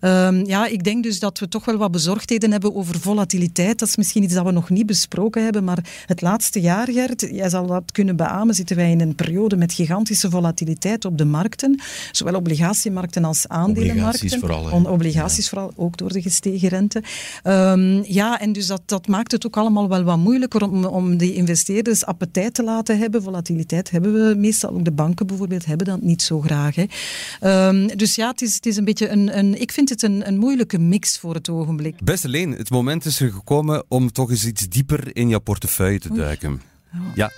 Um, 0.00 0.46
ja, 0.46 0.66
ik 0.66 0.84
denk 0.84 1.02
dus 1.02 1.18
dat 1.18 1.38
we 1.38 1.48
toch 1.48 1.64
wel 1.64 1.76
wat 1.76 1.90
bezorgdheden 1.90 2.50
hebben 2.50 2.74
over 2.74 3.00
volatiliteit. 3.00 3.78
Dat 3.78 3.88
is 3.88 3.96
misschien 3.96 4.22
iets 4.22 4.34
dat 4.34 4.44
we 4.44 4.50
nog 4.50 4.70
niet 4.70 4.86
besproken 4.86 5.44
hebben, 5.44 5.64
maar 5.64 5.78
het 6.06 6.20
laatste 6.20 6.60
jaar, 6.60 6.88
Gert, 6.90 7.20
jij 7.20 7.48
zal 7.48 7.66
dat 7.66 7.92
kunnen 7.92 8.16
beamen, 8.16 8.54
zitten 8.54 8.76
wij 8.76 8.90
in 8.90 9.00
een 9.00 9.14
periode 9.14 9.56
met 9.56 9.72
gigantische 9.72 10.30
volatiliteit 10.30 11.04
op 11.04 11.18
de 11.18 11.24
markten. 11.24 11.80
Zowel 12.12 12.34
obligatiemarkten 12.34 13.24
als 13.24 13.48
aandelenmarkten. 13.48 14.26
Obligaties 14.26 14.70
vooral. 14.70 14.92
Obligaties 14.92 15.44
ja. 15.44 15.50
vooral, 15.50 15.72
ook 15.76 15.96
door 15.96 16.12
de 16.12 16.22
gestegen 16.22 16.68
rente. 16.68 17.02
Um, 17.44 18.04
ja, 18.06 18.40
en 18.40 18.52
dus 18.52 18.66
dat, 18.66 18.82
dat 18.84 19.06
maakt 19.06 19.32
het 19.32 19.46
ook 19.46 19.56
allemaal 19.56 19.88
wel 19.88 20.02
wat 20.02 20.18
moeilijker 20.18 20.62
om, 20.62 20.84
om 20.84 21.16
die 21.16 21.34
investeerders 21.34 22.04
appetijt 22.04 22.54
te 22.54 22.62
laten 22.62 22.98
hebben, 22.98 23.22
volatiliteit 23.22 23.46
volatiliteit 23.48 23.90
hebben 23.90 24.28
we 24.28 24.34
meestal, 24.34 24.70
ook 24.70 24.84
de 24.84 24.92
banken 24.92 25.26
bijvoorbeeld, 25.26 25.64
hebben 25.64 25.86
dat 25.86 26.02
niet 26.02 26.22
zo 26.22 26.40
graag. 26.40 26.74
Hè. 26.74 26.84
Ehm, 27.40 27.96
dus 27.96 28.14
ja, 28.14 28.28
het 28.30 28.42
is, 28.42 28.54
het 28.54 28.66
is 28.66 28.76
een 28.76 28.84
beetje 28.84 29.08
een, 29.08 29.38
een 29.38 29.60
ik 29.60 29.72
vind 29.72 29.87
het 29.88 30.02
een, 30.02 30.26
een 30.26 30.38
moeilijke 30.38 30.78
mix 30.78 31.18
voor 31.18 31.34
het 31.34 31.48
ogenblik. 31.48 32.00
Beste 32.02 32.28
Leen, 32.28 32.50
het 32.50 32.70
moment 32.70 33.04
is 33.04 33.20
er 33.20 33.32
gekomen 33.32 33.84
om 33.88 34.12
toch 34.12 34.30
eens 34.30 34.46
iets 34.46 34.68
dieper 34.68 35.16
in 35.16 35.28
jouw 35.28 35.40
portefeuille 35.40 35.98
te 35.98 36.12
duiken. 36.12 36.60
Ja. 37.14 37.30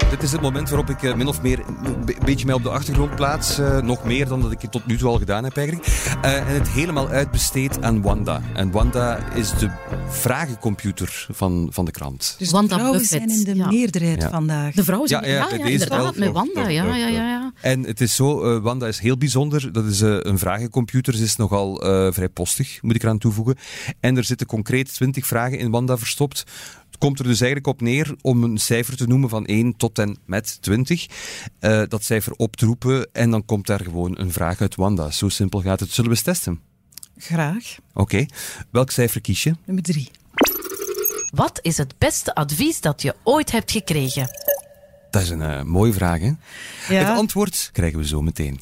Ja, 0.00 0.08
dit 0.10 0.22
is 0.22 0.32
het 0.32 0.40
moment 0.40 0.68
waarop 0.68 0.90
ik 0.90 1.02
eh, 1.02 1.14
min 1.14 1.26
of 1.26 1.42
meer 1.42 1.58
een 1.84 2.04
be- 2.04 2.16
beetje 2.24 2.46
mij 2.46 2.54
op 2.54 2.62
de 2.62 2.68
achtergrond 2.70 3.14
plaats. 3.14 3.58
eh, 3.58 3.80
nog 3.80 4.04
meer 4.04 4.28
dan 4.28 4.40
dat 4.40 4.52
ik 4.52 4.62
het 4.62 4.72
tot 4.72 4.86
nu 4.86 4.96
toe 4.96 5.08
al 5.08 5.18
gedaan 5.18 5.44
heb 5.44 5.56
eigenlijk. 5.56 5.86
Eh, 6.22 6.36
en 6.36 6.46
het 6.46 6.68
helemaal 6.68 7.08
uitbesteed 7.08 7.82
aan 7.82 8.02
Wanda. 8.02 8.40
En 8.54 8.70
Wanda 8.70 9.18
is 9.34 9.50
de 9.58 9.70
vragencomputer 10.08 11.26
van, 11.30 11.68
van 11.70 11.84
de 11.84 11.90
krant. 11.90 12.34
Dus 12.38 12.50
Wanda 12.50 12.68
de 12.68 12.74
vrouwen 12.74 12.98
Buffett, 13.00 13.30
zijn 13.30 13.38
in 13.38 13.44
de 13.44 13.54
ja. 13.56 13.66
meerderheid 13.68 14.22
Ja. 14.22 14.30
vandaag. 14.30 14.74
De 14.74 14.84
vrouw 14.84 15.04
is 15.04 15.10
Ja, 15.10 15.20
ja, 15.24 15.26
ja, 15.28 15.34
ja, 15.34 15.48
bij 15.48 15.58
ja, 15.58 15.64
deze 15.64 15.72
inderdaad, 15.84 16.16
wel. 16.16 16.24
met 16.24 16.34
Wanda. 16.34 16.68
Ja, 16.68 16.84
ja, 16.84 16.96
ja, 16.96 17.08
ja. 17.08 17.52
En 17.60 17.82
het 17.82 18.00
is 18.00 18.14
zo, 18.14 18.42
eh, 18.56 18.62
Wanda 18.62 18.86
is 18.86 18.98
heel 18.98 19.16
bijzonder. 19.18 19.72
Dat 19.72 19.84
is 19.84 20.00
eh, 20.00 20.16
een 20.20 20.38
vragencomputer. 20.38 21.14
Ze 21.14 21.22
is 21.22 21.36
nogal 21.36 21.82
eh, 21.82 22.12
vrij 22.12 22.28
postig, 22.28 22.82
moet 22.82 22.94
ik 22.94 23.02
eraan 23.02 23.18
toevoegen. 23.18 23.56
En 24.00 24.16
er 24.16 24.24
zitten 24.24 24.46
concreet 24.46 24.94
20 24.94 25.26
vragen 25.26 25.58
in 25.58 25.70
Wanda 25.70 25.96
verstopt. 25.98 26.44
Komt 26.98 27.18
er 27.18 27.24
dus 27.24 27.40
eigenlijk 27.40 27.66
op 27.66 27.80
neer 27.80 28.14
om 28.20 28.42
een 28.42 28.58
cijfer 28.58 28.96
te 28.96 29.06
noemen 29.06 29.28
van 29.28 29.46
1 29.46 29.76
tot 29.76 29.98
en 29.98 30.18
met 30.24 30.62
20. 30.62 31.06
Eh, 31.58 31.82
dat 31.88 32.04
cijfer 32.04 32.32
op 32.32 32.56
te 32.56 32.66
roepen 32.66 33.08
en 33.12 33.30
dan 33.30 33.44
komt 33.44 33.66
daar 33.66 33.80
gewoon 33.80 34.18
een 34.18 34.32
vraag 34.32 34.60
uit 34.60 34.74
Wanda. 34.74 35.10
Zo 35.10 35.28
simpel 35.28 35.60
gaat 35.60 35.80
het. 35.80 35.90
Zullen 35.90 36.10
we 36.10 36.16
eens 36.16 36.24
testen? 36.24 36.60
Graag. 37.16 37.76
Oké. 37.94 38.26
Welk 38.70 38.90
cijfer 38.90 39.20
kies 39.20 39.42
je? 39.42 39.54
Nummer 39.64 39.84
drie. 39.84 40.10
Wat 41.34 41.58
is 41.62 41.76
het 41.76 41.94
beste 41.98 42.34
advies 42.34 42.80
dat 42.80 43.02
je 43.02 43.14
ooit 43.22 43.52
hebt 43.52 43.70
gekregen? 43.70 44.28
Dat 45.10 45.22
is 45.22 45.30
een 45.30 45.42
eh, 45.42 45.62
mooie 45.62 45.92
vraag, 45.92 46.20
hè? 46.20 46.32
Ja. 46.88 47.08
Het 47.08 47.18
antwoord 47.18 47.70
krijgen 47.72 47.98
we 47.98 48.06
zo 48.06 48.22
meteen. 48.22 48.60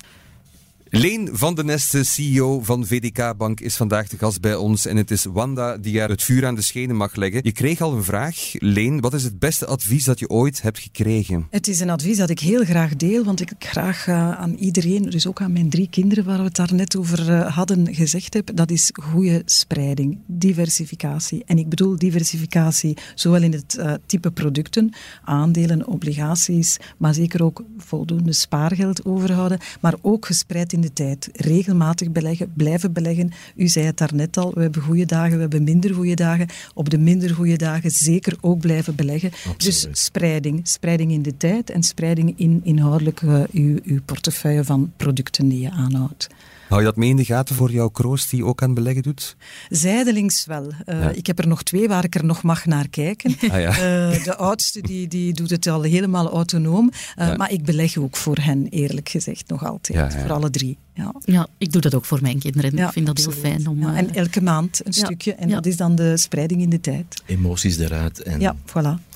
Leen 0.96 1.28
van 1.32 1.54
den 1.54 1.66
Neste, 1.66 2.04
CEO 2.04 2.60
van 2.60 2.86
VDK 2.86 3.36
Bank, 3.36 3.60
is 3.60 3.76
vandaag 3.76 4.08
de 4.08 4.18
gast 4.18 4.40
bij 4.40 4.54
ons. 4.54 4.86
En 4.86 4.96
het 4.96 5.10
is 5.10 5.24
Wanda 5.24 5.76
die 5.76 5.98
haar 5.98 6.08
het 6.08 6.22
vuur 6.22 6.46
aan 6.46 6.54
de 6.54 6.62
schenen 6.62 6.96
mag 6.96 7.14
leggen. 7.14 7.40
Je 7.42 7.52
kreeg 7.52 7.80
al 7.80 7.92
een 7.92 8.04
vraag. 8.04 8.52
Leen, 8.58 9.00
wat 9.00 9.14
is 9.14 9.24
het 9.24 9.38
beste 9.38 9.66
advies 9.66 10.04
dat 10.04 10.18
je 10.18 10.28
ooit 10.28 10.62
hebt 10.62 10.78
gekregen? 10.78 11.46
Het 11.50 11.68
is 11.68 11.80
een 11.80 11.90
advies 11.90 12.16
dat 12.16 12.30
ik 12.30 12.38
heel 12.38 12.64
graag 12.64 12.96
deel, 12.96 13.24
want 13.24 13.40
ik 13.40 13.52
graag 13.58 14.06
eh, 14.06 14.30
aan 14.30 14.54
iedereen, 14.54 15.02
dus 15.02 15.26
ook 15.26 15.40
aan 15.40 15.52
mijn 15.52 15.70
drie 15.70 15.88
kinderen 15.90 16.24
waar 16.24 16.38
we 16.38 16.44
het 16.44 16.56
daar 16.56 16.74
net 16.74 16.96
over 16.96 17.32
eh, 17.32 17.54
hadden 17.56 17.94
gezegd 17.94 18.34
heb, 18.34 18.50
dat 18.54 18.70
is 18.70 18.90
goede 18.92 19.42
spreiding, 19.44 20.18
diversificatie. 20.26 21.42
En 21.46 21.58
ik 21.58 21.68
bedoel 21.68 21.98
diversificatie 21.98 22.96
zowel 23.14 23.42
in 23.42 23.52
het 23.52 23.76
eh, 23.76 23.92
type 24.06 24.30
producten, 24.30 24.92
aandelen, 25.24 25.86
obligaties, 25.86 26.76
maar 26.98 27.14
zeker 27.14 27.44
ook 27.44 27.64
voldoende 27.78 28.32
spaargeld 28.32 29.04
overhouden, 29.04 29.58
maar 29.80 29.94
ook 30.00 30.26
gespreid 30.26 30.72
in 30.72 30.83
de 30.84 30.92
tijd. 30.92 31.28
Regelmatig 31.32 32.10
beleggen, 32.10 32.52
blijven 32.56 32.92
beleggen. 32.92 33.30
U 33.56 33.68
zei 33.68 33.86
het 33.86 33.96
daarnet 33.96 34.36
al, 34.36 34.54
we 34.54 34.60
hebben 34.60 34.82
goede 34.82 35.06
dagen, 35.06 35.34
we 35.34 35.40
hebben 35.40 35.64
minder 35.64 35.94
goede 35.94 36.14
dagen. 36.14 36.46
Op 36.74 36.90
de 36.90 36.98
minder 36.98 37.34
goede 37.34 37.56
dagen 37.56 37.90
zeker 37.90 38.36
ook 38.40 38.60
blijven 38.60 38.94
beleggen. 38.94 39.30
Dus 39.56 39.86
spreiding. 39.92 40.68
Spreiding 40.68 41.12
in 41.12 41.22
de 41.22 41.36
tijd 41.36 41.70
en 41.70 41.82
spreiding 41.82 42.34
in 42.36 42.60
inhoudelijk 42.64 43.22
eh, 43.22 43.42
uw, 43.52 43.78
uw 43.84 44.00
portefeuille 44.04 44.64
van 44.64 44.92
producten 44.96 45.48
die 45.48 45.60
je 45.60 45.70
aanhoudt. 45.70 46.28
Hou 46.68 46.80
je 46.80 46.86
dat 46.86 46.96
mee 46.96 47.08
in 47.08 47.16
de 47.16 47.24
gaten 47.24 47.54
voor 47.54 47.70
jouw 47.70 47.88
kroost 47.88 48.30
die 48.30 48.44
ook 48.44 48.62
aan 48.62 48.74
beleggen 48.74 49.02
doet? 49.02 49.36
Zijdelings 49.68 50.44
wel. 50.46 50.72
Eh, 50.84 51.00
Ja. 51.00 51.10
Ik 51.10 51.26
heb 51.26 51.38
er 51.38 51.46
nog 51.48 51.62
twee 51.62 51.88
waar 51.88 52.04
ik 52.04 52.14
er 52.14 52.24
nog 52.24 52.42
mag 52.42 52.64
naar 52.66 52.88
kijken. 52.88 53.36
Ah, 53.50 53.60
ja. 53.60 53.68
Eh, 53.70 54.24
de 54.24 54.36
oudste 54.36 54.80
die, 54.80 55.08
die 55.08 55.32
doet 55.32 55.50
het 55.50 55.66
al 55.66 55.82
helemaal 55.82 56.30
autonoom. 56.30 56.90
Eh, 57.16 57.26
Ja. 57.26 57.36
Maar 57.36 57.50
ik 57.52 57.64
beleg 57.64 57.96
ook 57.96 58.16
voor 58.16 58.36
hen, 58.40 58.66
eerlijk 58.68 59.08
gezegd, 59.08 59.48
nog 59.48 59.64
altijd. 59.64 59.98
Ja, 59.98 60.18
ja. 60.18 60.26
Voor 60.26 60.32
alle 60.36 60.50
drie. 60.50 60.78
Ja. 60.94 61.14
Ja, 61.24 61.46
ik 61.58 61.72
doe 61.72 61.80
dat 61.80 61.94
ook 61.94 62.04
voor 62.04 62.18
mijn 62.22 62.38
kinderen. 62.38 62.76
Ja, 62.76 62.86
ik 62.86 62.92
vind 62.92 63.06
dat 63.06 63.18
heel 63.18 63.30
fijn 63.30 63.66
om... 63.68 63.80
Ja, 63.80 63.94
en 63.96 64.14
elke 64.14 64.42
maand 64.42 64.80
een 64.84 64.92
ja, 64.94 65.04
stukje. 65.04 65.34
En 65.34 65.48
ja. 65.48 65.54
dat 65.54 65.66
is 65.66 65.76
dan 65.76 65.94
de 65.94 66.16
spreiding 66.16 66.60
in 66.62 66.70
de 66.70 66.80
tijd. 66.80 67.22
Emoties 67.26 67.78
eruit. 67.78 68.22
En 68.22 68.40
Ja, 68.40 68.56
voilà. 68.66 69.12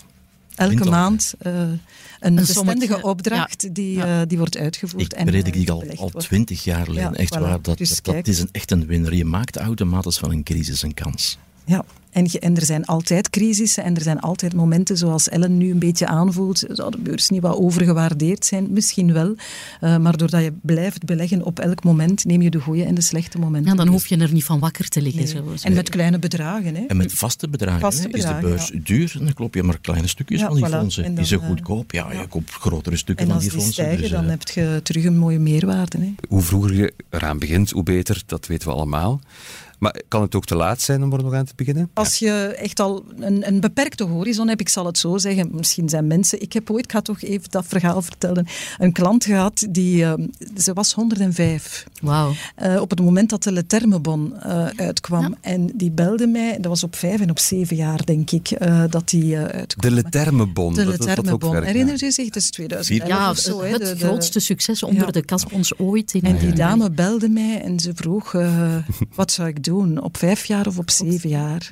Elke 0.55 0.85
maand 0.85 1.35
eh, 1.39 1.53
een, 2.21 2.35
bestendige 2.35 3.03
opdracht 3.03 3.75
die, 3.75 3.97
ja. 3.97 4.21
eh, 4.21 4.29
die 4.29 4.39
wordt 4.39 4.57
uitgevoerd. 4.57 5.03
ik 5.03 5.13
en, 5.13 5.27
predik 5.27 5.55
eh, 5.55 5.61
die 5.61 5.71
al, 5.71 5.79
belegd 5.79 5.99
al 5.99 6.11
wordt. 6.11 6.27
twintig 6.27 6.65
jaar 6.65 6.87
alleen. 6.87 7.03
Ja, 7.03 7.13
echt 7.13 7.37
voilà. 7.37 7.41
waar, 7.41 7.63
dat, 7.63 7.79
Dus 7.79 8.03
dat, 8.03 8.27
is 8.27 8.41
een, 8.41 8.49
echt 8.53 8.71
een 8.71 8.87
winnaar. 8.87 9.15
Je 9.15 9.25
maakt 9.25 9.57
automatisch 9.57 10.19
van 10.19 10.31
een 10.31 10.43
crisis 10.43 10.83
een 10.83 10.95
kans. 10.95 11.39
Ja, 11.65 11.85
en, 12.11 12.27
je- 12.31 12.39
en 12.39 12.57
er 12.57 12.65
zijn 12.65 12.85
altijd 12.85 13.31
crisissen 13.31 13.85
en 13.85 13.95
er 13.95 14.03
zijn 14.03 14.21
altijd 14.21 14.55
momenten 14.55 14.97
zoals 14.97 15.29
Ellen 15.29 15.57
nu 15.59 15.71
een 15.71 15.79
beetje 15.79 16.07
aanvoelt. 16.07 16.65
Zou 16.69 16.91
de 16.91 16.99
beurs 16.99 17.29
niet 17.29 17.41
wat 17.43 17.57
overgewaardeerd 17.57 18.45
zijn? 18.45 18.67
Misschien 18.73 19.13
wel. 19.13 19.35
Eh, 19.81 19.97
maar 19.99 20.17
doordat 20.17 20.43
je 20.43 20.53
blijft 20.63 21.05
beleggen 21.05 21.45
op 21.45 21.59
elk 21.61 21.85
moment, 21.85 22.25
neem 22.25 22.43
je 22.43 22.51
de 22.51 22.61
goede 22.61 22.85
en 22.85 22.95
de 22.95 23.01
slechte 23.01 23.39
momenten. 23.39 23.71
ja, 23.71 23.77
dan 23.77 23.87
hoef 23.89 24.07
je 24.07 24.17
er 24.17 24.33
niet 24.33 24.45
van 24.45 24.59
wakker 24.59 24.89
te 24.89 25.03
liggen. 25.03 25.45
Nee. 25.45 25.55
En 25.63 25.73
met 25.73 25.89
kleine 25.89 26.19
bedragen. 26.19 26.75
Hè. 26.75 26.85
En 26.87 26.97
met 26.97 27.13
vaste 27.13 27.49
bedragen 27.49 27.81
Vaste 27.81 28.03
hè, 28.03 28.09
bedragen, 28.09 28.37
is 28.39 28.43
de 28.43 28.49
beurs 28.49 28.69
ja. 28.69 28.79
duur. 28.85 29.15
En 29.19 29.25
dan 29.25 29.35
klop 29.35 29.55
je 29.55 29.63
maar 29.63 29.79
kleine 29.81 30.07
stukjes 30.09 30.41
Ja, 30.41 30.47
van 30.47 30.57
die 30.57 30.67
voilà. 30.67 30.71
fondsen. 30.71 31.05
En 31.05 31.15
die 31.15 31.25
zijn 31.25 31.41
dan, 31.41 31.49
eh, 31.49 31.55
goedkoop. 31.55 31.93
Ja, 31.93 32.13
ja. 32.13 32.21
je 32.21 32.27
koopt 32.27 32.51
grotere 32.51 32.97
stukken 32.97 33.25
En 33.25 33.31
van 33.33 33.41
als 33.41 33.45
die 33.49 33.53
die 33.55 33.63
fondsen. 33.63 33.85
stijgen, 33.85 34.03
dus, 34.03 34.13
dan 34.13 34.25
eh, 34.25 34.31
heb 34.31 34.49
je 34.49 34.81
terug 34.83 35.05
een 35.05 35.19
mooie 35.19 35.39
meerwaarde. 35.39 35.99
Hè. 35.99 36.15
Hoe 36.29 36.43
vroeger 36.43 36.75
je 36.75 36.93
eraan 37.11 37.39
begint, 37.39 37.71
hoe 37.71 37.83
beter. 37.83 38.23
Dat 38.27 38.47
weten 38.47 38.69
we 38.69 38.75
allemaal. 38.75 39.21
Maar 39.79 40.01
kan 40.09 40.23
het 40.23 40.35
ook 40.35 40.45
te 40.45 40.55
laat 40.57 40.81
zijn 40.81 41.03
om 41.03 41.13
er 41.13 41.23
nog 41.23 41.33
aan 41.35 41.45
te 41.45 41.53
beginnen? 41.57 41.91
Als 41.99 42.19
je 42.19 42.33
echt 42.59 42.81
al 42.81 43.05
een, 43.19 43.47
een 43.49 43.61
beperkte 43.61 44.05
horizon 44.05 44.49
hebt, 44.49 44.61
ik 44.61 44.69
zal 44.69 44.87
het 44.87 44.99
zo 44.99 45.19
zeggen, 45.19 45.49
misschien 45.53 45.89
zijn 45.89 46.07
mensen... 46.07 46.41
Ik 46.43 46.53
heb 46.53 46.71
ooit, 46.71 46.85
ik 46.85 46.93
ga 46.93 47.01
toch 47.01 47.23
even 47.23 47.51
dat 47.51 47.65
verhaal 47.67 48.03
vertellen, 48.03 48.47
een 48.79 48.93
klant 48.93 49.25
gehad, 49.25 49.67
die, 49.71 50.05
eh, 50.05 50.13
ze 50.57 50.73
was 50.73 50.93
105. 50.93 51.85
Wauw. 52.03 52.33
Eh, 52.55 52.81
op 52.81 52.91
het 52.91 53.01
moment 53.01 53.31
dat 53.31 53.43
de 53.43 53.53
Letermebon 53.53 54.37
eh 54.41 54.67
uitkwam. 54.77 55.23
Ja. 55.23 55.31
En 55.41 55.71
die 55.75 55.91
belde 55.91 56.27
mij, 56.27 56.53
dat 56.57 56.67
was 56.67 56.83
op 56.85 56.97
vijf 56.97 57.21
en 57.21 57.31
op 57.31 57.39
zeven 57.39 57.77
jaar, 57.77 58.05
denk 58.05 58.31
ik, 58.31 58.51
eh, 58.51 58.85
dat 58.91 59.09
die 59.09 59.37
eh, 59.37 59.45
uitkwam. 59.59 59.91
De 59.95 60.03
Letermebon. 60.03 60.75
De 60.75 60.85
dat- 60.85 60.97
dat- 60.97 61.07
dat 61.07 61.09
Letermebon. 61.17 61.63
Herinnert 61.63 62.01
u 62.03 62.11
zich? 62.11 62.29
Dat 62.29 62.43
is 62.43 62.51
2011 62.51 63.09
Ja, 63.09 63.31
of 63.31 63.39
zo. 63.39 63.63
het 63.63 63.79
de- 63.79 63.95
de- 63.97 63.97
grootste 64.07 64.41
succes 64.41 64.83
onder 64.83 65.05
Ja. 65.05 65.11
de 65.11 65.25
kasbons 65.25 65.79
ooit. 65.79 66.15
In 66.15 66.23
En 66.25 66.39
die 66.39 66.53
dame 66.53 66.91
belde 66.91 67.29
mij 67.29 67.61
en 67.63 67.81
ze 67.81 67.93
vroeg, 67.95 68.35
eh, 68.35 68.75
wat 69.15 69.33
zou 69.33 69.49
ik 69.49 69.65
doen? 69.65 70.03
Op 70.03 70.17
vijf 70.17 70.45
jaar 70.45 70.67
of 70.67 70.79
op 70.79 70.91
zeven 70.91 71.29
jaar? 71.29 71.69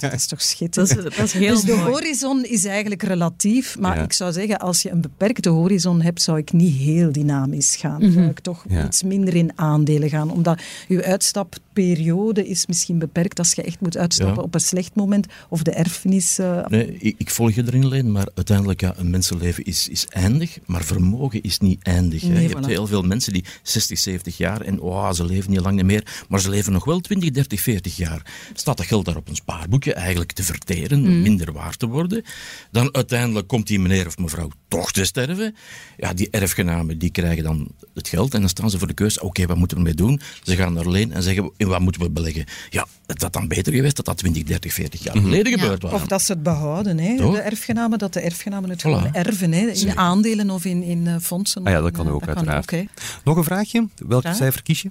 Dat 0.00 0.12
is 0.12 0.26
toch 0.26 0.38
Dat 0.38 0.48
schitterend. 0.48 0.96
is, 0.96 1.04
dat 1.16 1.18
is 1.26 1.32
heel 1.32 1.54
dus 1.54 1.62
de 1.64 1.74
mooi. 1.74 1.82
horizon 1.90 2.44
is 2.44 2.64
eigenlijk 2.64 3.02
relatief, 3.02 3.78
maar 3.78 3.96
Ja. 3.96 4.02
ik 4.02 4.12
zou 4.12 4.32
zeggen, 4.32 4.58
als 4.58 4.82
je 4.82 4.90
een 4.90 5.00
beperkte 5.00 5.48
horizon 5.48 6.00
hebt, 6.00 6.22
zou 6.22 6.38
ik 6.38 6.52
niet 6.52 6.76
heel 6.76 7.12
dynamisch 7.12 7.76
gaan. 7.76 8.02
Mhm. 8.02 8.12
Zou 8.12 8.26
ik 8.26 8.40
toch 8.40 8.64
Ja. 8.68 8.86
iets 8.86 9.02
minder 9.02 9.34
in 9.34 9.52
aandelen 9.54 10.08
gaan, 10.08 10.30
omdat 10.30 10.62
je 10.88 11.04
uitstapperiode 11.04 12.48
is 12.48 12.66
misschien 12.66 12.98
beperkt 12.98 13.38
als 13.38 13.52
je 13.52 13.62
echt 13.62 13.80
moet 13.80 13.96
uitstappen 13.96 14.36
Ja. 14.36 14.42
op 14.42 14.54
een 14.54 14.60
slecht 14.60 14.94
moment, 14.94 15.26
of 15.48 15.62
de 15.62 15.70
erfenis... 15.70 16.38
eh, 16.38 16.66
Nee, 16.66 16.96
ik, 16.98 17.14
ik 17.18 17.30
volg 17.30 17.52
je 17.54 17.62
erin, 17.66 17.88
Leen, 17.88 18.12
maar 18.12 18.28
uiteindelijk, 18.34 18.80
ja, 18.80 18.94
een 18.96 19.10
mensenleven 19.10 19.64
is, 19.64 19.88
is 19.88 20.06
eindig, 20.08 20.58
maar 20.66 20.84
vermogen 20.84 21.42
is 21.42 21.58
niet 21.58 21.82
eindig. 21.82 22.22
Nee, 22.22 22.42
je 22.42 22.48
voilà. 22.48 22.52
hebt 22.52 22.66
heel 22.66 22.86
veel 22.86 23.02
mensen 23.02 23.32
die 23.32 23.44
60, 23.62 23.98
70 23.98 24.36
jaar 24.36 24.60
en 24.60 24.80
oh, 24.80 25.12
ze 25.12 25.24
leven 25.24 25.50
niet 25.50 25.60
lang 25.60 25.76
niet 25.76 25.84
meer, 25.84 26.24
maar 26.28 26.40
ze 26.40 26.48
leven 26.50 26.72
nog 26.72 26.84
wel 26.84 27.00
20, 27.00 27.30
30, 27.30 27.60
40 27.60 27.96
jaar. 27.96 28.22
Staat 28.54 28.76
dat 28.76 28.86
geld 28.86 29.04
daar 29.04 29.16
op 29.16 29.28
een 29.28 29.36
spaarboekje 29.52 29.94
eigenlijk 29.94 30.32
te 30.32 30.42
verteren, 30.42 31.22
minder 31.22 31.52
waard 31.52 31.78
te 31.78 31.86
worden? 31.86 32.24
Dan 32.70 32.94
uiteindelijk 32.94 33.48
komt 33.48 33.66
die 33.66 33.80
meneer 33.80 34.06
of 34.06 34.18
mevrouw 34.18 34.48
toch 34.68 34.92
te 34.92 35.04
sterven. 35.04 35.54
Ja, 35.96 36.12
die 36.14 36.28
erfgenamen 36.30 36.98
die 36.98 37.10
krijgen 37.10 37.44
dan 37.44 37.68
het 37.94 38.08
geld 38.08 38.34
en 38.34 38.40
dan 38.40 38.48
staan 38.48 38.70
ze 38.70 38.78
voor 38.78 38.86
de 38.86 38.94
keuze, 38.94 39.20
oké, 39.22 39.46
wat 39.46 39.56
moeten 39.56 39.76
we 39.76 39.82
ermee 39.82 39.96
doen? 40.06 40.20
Ze 40.42 40.56
gaan 40.56 40.72
naar 40.72 40.88
Leen 40.88 41.12
en 41.12 41.22
zeggen, 41.22 41.50
in 41.56 41.66
wat 41.68 41.80
moeten 41.80 42.00
we 42.02 42.10
beleggen? 42.10 42.44
Ja, 42.70 42.86
het 43.06 43.22
had 43.22 43.32
dan 43.32 43.48
beter 43.48 43.72
geweest 43.72 43.96
dat 43.96 44.04
dat 44.04 44.16
20, 44.16 44.42
30, 44.42 44.72
40 44.72 45.02
jaar 45.04 45.16
geleden 45.16 45.52
Ja. 45.52 45.58
gebeurd 45.58 45.82
was. 45.82 45.92
Of 45.92 46.06
dat 46.06 46.22
ze 46.22 46.32
het 46.32 46.42
behouden, 46.42 46.98
hè, 46.98 47.16
Toch? 47.16 47.34
de 47.34 47.40
erfgenamen, 47.40 47.98
dat 47.98 48.12
de 48.12 48.20
erfgenamen 48.20 48.70
het 48.70 48.78
Voilà. 48.78 48.82
gewoon 48.82 49.14
erven, 49.14 49.52
hè, 49.52 49.66
in 49.68 49.76
Zeker. 49.76 49.96
aandelen 49.96 50.50
of 50.50 50.64
in, 50.64 50.82
in 50.82 51.06
eh, 51.06 51.16
fondsen. 51.20 51.64
Ah 51.64 51.72
ja, 51.72 51.80
dat 51.80 51.92
kan 51.92 52.08
ook, 52.08 52.26
uiteraard. 52.28 52.74
ook. 52.74 52.80
Nog 53.24 53.36
een 53.36 53.44
vraagje? 53.44 53.88
Welk 54.06 54.22
Ja. 54.22 54.32
cijfer 54.34 54.62
kies 54.62 54.82
je? 54.82 54.90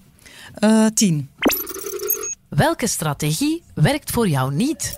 Eh, 0.53 0.85
tien. 0.93 1.29
Welke 2.57 2.87
strategie 2.87 3.63
werkt 3.73 4.11
voor 4.11 4.27
jou 4.27 4.53
niet? 4.53 4.95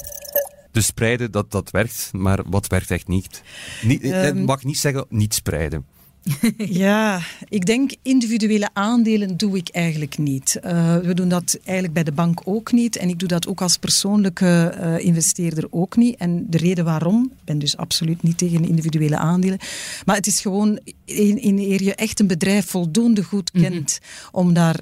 Dus 0.72 0.86
spreiden, 0.86 1.32
dat, 1.32 1.52
dat 1.52 1.72
werkt, 1.72 2.10
maar 2.14 2.40
wat 2.50 2.68
werkt 2.68 2.92
echt 2.92 3.08
niet? 3.08 3.42
niet 3.84 4.02
Ehm. 4.02 4.38
Ik 4.38 4.46
mag 4.46 4.64
niet 4.64 4.78
zeggen 4.78 5.06
niet 5.10 5.34
spreiden. 5.34 5.86
Ja, 6.58 7.22
ik 7.50 7.66
denk 7.66 7.92
individuele 8.02 8.70
aandelen 8.74 9.38
doe 9.38 9.58
ik 9.58 9.70
eigenlijk 9.70 10.18
niet. 10.18 10.56
Eh, 10.56 10.98
we 10.98 11.14
doen 11.14 11.30
dat 11.30 11.60
eigenlijk 11.64 11.94
bij 11.94 12.04
de 12.04 12.12
bank 12.12 12.42
ook 12.44 12.72
niet. 12.72 12.96
En 12.96 13.10
ik 13.10 13.20
doe 13.20 13.28
dat 13.28 13.48
ook 13.48 13.62
als 13.62 13.78
persoonlijke 13.78 14.76
eh, 14.80 15.06
investeerder 15.06 15.68
ook 15.70 15.96
niet. 15.96 16.16
En 16.16 16.46
de 16.50 16.58
reden 16.58 16.86
waarom, 16.86 17.24
ik 17.24 17.44
ben 17.46 17.60
dus 17.60 17.78
absoluut 17.78 18.24
niet 18.24 18.38
tegen 18.38 18.68
individuele 18.68 19.18
aandelen. 19.18 19.60
Maar 20.06 20.16
het 20.16 20.28
is 20.28 20.42
gewoon, 20.42 20.80
in, 21.06 21.42
in 21.42 21.58
eer 21.58 21.84
je 21.84 21.96
echt 21.96 22.20
een 22.20 22.28
bedrijf 22.28 22.66
voldoende 22.66 23.24
goed 23.24 23.52
kent 23.52 24.00
om 24.32 24.54
daar 24.54 24.80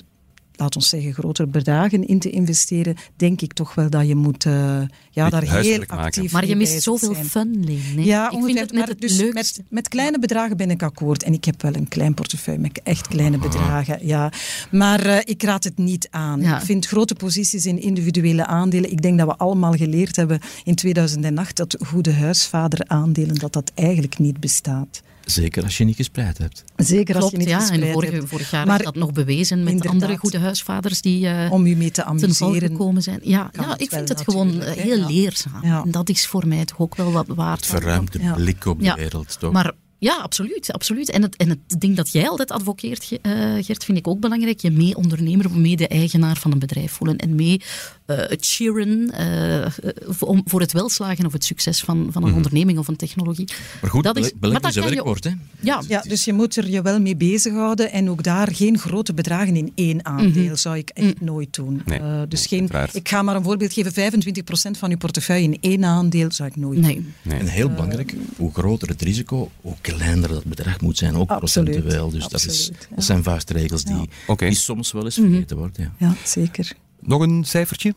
laat 0.57 0.75
ons 0.75 0.89
zeggen, 0.89 1.13
grotere 1.13 1.47
bedragen 1.47 2.07
in 2.07 2.19
te 2.19 2.29
investeren, 2.29 2.95
denk 3.15 3.41
ik 3.41 3.53
toch 3.53 3.75
wel 3.75 3.89
dat 3.89 4.07
je 4.07 4.15
moet 4.15 4.45
uh, 4.45 4.81
ja, 5.11 5.29
daar 5.29 5.43
heel 5.43 5.83
actief 5.87 6.31
Maar 6.31 6.45
je 6.45 6.55
mist 6.55 6.83
zoveel 6.83 7.13
zijn. 7.13 7.25
fun, 7.25 7.63
Leen. 7.65 7.81
hè. 7.95 8.01
Ja, 8.01 8.31
ik 8.31 8.43
vind 8.43 8.59
het 8.59 8.87
het 8.87 9.01
dus 9.01 9.31
met, 9.33 9.61
met 9.69 9.87
kleine 9.87 10.19
bedragen 10.19 10.57
ben 10.57 10.69
ik 10.69 10.83
akkoord. 10.83 11.23
En 11.23 11.33
ik 11.33 11.45
heb 11.45 11.61
wel 11.61 11.75
een 11.75 11.87
klein 11.87 12.13
portefeuille 12.13 12.61
met 12.61 12.79
echt 12.83 13.07
kleine 13.07 13.37
bedragen. 13.37 14.07
Ja. 14.07 14.31
Maar 14.71 15.05
eh, 15.05 15.19
ik 15.23 15.43
raad 15.43 15.63
het 15.63 15.77
niet 15.77 16.07
aan. 16.11 16.41
Ja. 16.41 16.59
Ik 16.59 16.65
vind 16.65 16.85
grote 16.85 17.15
posities 17.15 17.65
in 17.65 17.81
individuele 17.81 18.45
aandelen. 18.45 18.91
Ik 18.91 19.01
denk 19.01 19.17
dat 19.17 19.27
we 19.27 19.35
allemaal 19.35 19.73
geleerd 19.73 20.15
hebben 20.15 20.39
in 20.63 20.75
2008 20.75 21.55
dat 21.55 21.77
goede 21.85 22.13
huisvader 22.13 22.79
aandelen, 22.87 23.35
dat 23.35 23.53
dat 23.53 23.71
eigenlijk 23.75 24.19
niet 24.19 24.39
bestaat. 24.39 25.01
Zeker 25.27 25.63
als 25.63 25.77
je 25.77 25.83
niet 25.83 25.95
gespreid 25.95 26.37
hebt. 26.37 26.63
Zeker 26.75 27.15
als 27.15 27.29
Klopt, 27.29 27.31
je 27.31 27.37
niet 27.39 27.47
ja. 27.49 27.57
En 27.59 27.65
gespreid 27.67 27.93
vorige, 27.93 28.13
hebt. 28.13 28.29
vorig 28.29 28.51
jaar 28.51 28.65
Maar 28.67 28.79
is 28.79 28.85
dat 28.85 28.95
nog 28.95 29.11
bewezen 29.11 29.63
met 29.63 29.87
andere 29.87 30.17
goede 30.17 30.39
huisvaders 30.39 31.01
die 31.01 31.27
eh, 31.27 31.51
Om 31.51 31.65
u 31.65 31.75
mee 31.75 31.91
te 31.91 32.03
ten 32.17 32.33
val 32.33 32.47
amuseren. 32.47 32.69
gekomen 32.69 33.01
zijn. 33.03 33.19
Ja, 33.23 33.49
ja 33.53 33.69
het 33.69 33.81
ik 33.81 33.89
vind 33.89 34.09
het 34.09 34.21
gewoon 34.21 34.61
eh, 34.61 34.71
heel 34.83 35.05
leerzaam. 35.07 35.65
Ja. 35.65 35.81
En 35.83 35.91
dat 35.91 36.09
is 36.09 36.27
voor 36.27 36.47
mij 36.47 36.65
toch 36.65 36.79
ook 36.79 36.95
wel 36.95 37.11
wat 37.11 37.27
waard. 37.27 37.59
Het 37.59 37.65
verruimt 37.69 38.11
de 38.13 38.19
Ja. 38.21 38.33
blik 38.33 38.65
op 38.65 38.79
de 38.79 38.85
Ja. 38.85 38.95
wereld, 38.95 39.39
toch? 39.39 39.51
Maar 39.51 39.71
ja, 39.99 40.15
absoluut. 40.15 40.71
absoluut. 40.73 41.09
En, 41.09 41.21
het, 41.21 41.35
en 41.35 41.49
het 41.49 41.59
ding 41.79 41.95
dat 41.95 42.11
jij 42.11 42.29
altijd 42.29 42.51
advoceert, 42.51 43.17
eh, 43.21 43.31
Gert, 43.61 43.83
vind 43.83 43.97
ik 43.97 44.07
ook 44.07 44.19
belangrijk. 44.19 44.59
Je 44.59 44.71
mee 44.71 44.95
ondernemer, 44.95 45.51
mee 45.51 45.75
de 45.75 45.87
eigenaar 45.87 46.37
van 46.37 46.51
een 46.51 46.59
bedrijf 46.59 46.91
voelen. 46.91 47.17
En 47.17 47.35
mee 47.35 47.61
eh, 48.05 48.17
het 48.17 48.45
cheeren 48.45 49.11
eh, 49.11 49.71
voor- 50.07 50.27
om- 50.27 50.41
voor 50.45 50.59
het 50.61 50.71
welslagen 50.71 51.25
of 51.25 51.33
het 51.33 51.43
succes 51.43 51.79
van, 51.81 52.07
van 52.11 52.23
een 52.23 52.33
onderneming 52.33 52.77
of 52.77 52.87
een 52.87 52.95
technologie. 52.95 53.47
maar 53.81 53.89
goed, 53.91 54.03
dat 54.03 54.17
is- 54.17 54.31
maar 54.39 54.51
dat 54.51 54.65
is 54.65 54.73
je 54.73 54.81
werkwoord, 54.81 55.23
hè? 55.23 55.31
Ja, 55.59 55.81
Ja, 55.87 56.01
dus 56.01 56.25
je 56.25 56.33
moet 56.33 56.55
er 56.55 56.69
je 56.69 56.81
wel 56.81 56.99
mee 57.01 57.15
bezighouden 57.15 57.91
en 57.91 58.09
ook 58.09 58.23
daar 58.23 58.55
geen 58.55 58.77
grote 58.79 59.13
bedragen 59.13 59.55
in 59.55 59.71
één 59.75 60.05
aandeel 60.05 60.55
zou 60.55 60.77
ik 60.77 60.89
echt 60.89 61.21
nooit 61.21 61.53
doen. 61.55 61.81
Nee, 61.85 61.99
Eh, 61.99 62.21
dus 62.27 62.45
geen, 62.45 62.59
uiteraard. 62.59 62.95
ik 62.95 63.09
ga 63.09 63.21
maar 63.21 63.35
een 63.35 63.43
voorbeeld 63.43 63.73
geven, 63.73 63.93
25% 63.93 64.77
van 64.77 64.89
je 64.89 64.97
portefeuille 64.97 65.43
in 65.43 65.57
één 65.61 65.85
aandeel 65.85 66.31
zou 66.31 66.49
ik 66.49 66.55
nooit 66.55 66.79
nee. 66.79 66.93
doen. 66.95 67.13
Nee. 67.21 67.39
En 67.39 67.47
heel 67.47 67.69
belangrijk, 67.69 68.13
hoe 68.37 68.53
groter 68.53 68.87
het 68.87 69.01
risico, 69.01 69.51
hoe 69.61 69.75
kleiner 69.93 70.29
dat 70.29 70.43
bedrag 70.43 70.81
moet 70.81 70.97
zijn, 70.97 71.15
ook 71.15 71.29
Absoluut, 71.29 71.69
procentueel. 71.71 72.09
Dus 72.09 72.27
dat, 72.27 72.43
is, 72.43 72.47
absoluut, 72.47 72.87
ja. 72.89 72.95
dat 72.95 73.03
zijn 73.03 73.23
vuistregels 73.23 73.83
die, 73.83 74.09
die 74.37 74.55
soms 74.55 74.91
wel 74.91 75.03
eens 75.03 75.15
vergeten 75.15 75.57
worden. 75.57 75.93
Ja. 75.97 76.07
Ja, 76.07 76.15
zeker. 76.23 76.73
Nog 76.99 77.21
een 77.21 77.45
cijfertje? 77.45 77.95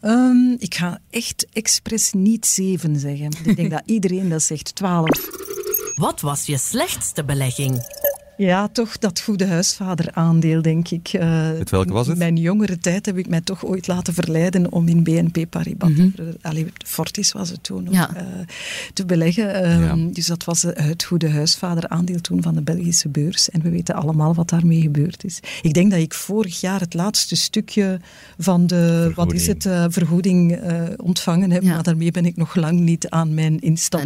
Ehm, 0.00 0.50
ik 0.58 0.74
ga 0.74 1.00
echt 1.10 1.46
expres 1.52 2.12
niet 2.12 2.46
7 2.46 2.98
zeggen. 2.98 3.30
Ik 3.44 3.56
denk 3.56 3.70
dat 3.70 3.82
iedereen 3.96 4.28
dat 4.28 4.42
zegt 4.42 4.74
12. 4.74 5.08
Wat 5.94 6.20
was 6.20 6.46
je 6.46 6.58
slechtste 6.58 7.24
belegging? 7.24 7.74
Ja, 8.38 8.68
toch 8.68 8.98
dat 8.98 9.20
goede 9.20 9.46
huisvaderaandeel, 9.46 10.62
denk 10.62 10.88
ik. 10.88 11.08
Eh, 11.08 11.46
Het 11.58 11.70
welke 11.70 11.92
was 11.92 12.06
het? 12.06 12.12
In 12.12 12.18
mijn 12.22 12.36
jongere 12.36 12.78
tijd 12.78 13.06
heb 13.06 13.18
ik 13.18 13.28
mij 13.28 13.40
toch 13.40 13.64
ooit 13.64 13.86
laten 13.86 14.14
verleiden 14.14 14.72
om 14.72 14.88
in 14.88 15.02
BNP 15.02 15.44
Paribas, 15.50 15.90
allee, 16.40 16.66
Fortis 16.86 17.32
was 17.32 17.50
het 17.50 17.62
toen 17.62 17.86
Ja. 17.90 18.14
eh, 18.16 18.24
te 18.92 19.04
beleggen. 19.04 19.54
Ehm, 19.62 19.82
Ja. 19.82 20.10
Dus 20.12 20.26
dat 20.26 20.44
was 20.44 20.62
het 20.62 21.04
goede 21.04 21.30
huisvaderaandeel 21.30 22.20
toen 22.20 22.42
van 22.42 22.54
de 22.54 22.62
Belgische 22.62 23.08
beurs. 23.08 23.50
En 23.50 23.62
we 23.62 23.70
weten 23.70 23.94
allemaal 23.94 24.34
wat 24.34 24.48
daarmee 24.48 24.80
gebeurd 24.80 25.24
is. 25.24 25.40
Ik 25.62 25.74
denk 25.74 25.90
dat 25.90 26.00
ik 26.00 26.14
vorig 26.14 26.60
jaar 26.60 26.80
het 26.80 26.94
laatste 26.94 27.36
stukje 27.36 28.00
van 28.38 28.66
de 28.66 29.12
wat 29.14 29.32
is 29.32 29.46
het, 29.46 29.66
eh, 29.66 29.84
vergoeding 29.88 30.52
eh, 30.56 30.82
ontvangen 30.96 31.50
heb. 31.50 31.62
Ja. 31.62 31.74
Maar 31.74 31.82
daarmee 31.82 32.10
ben 32.10 32.24
ik 32.26 32.36
nog 32.36 32.54
lang 32.54 32.80
niet 32.80 33.08
aan 33.08 33.34
mijn 33.34 33.58
instap, 33.58 34.00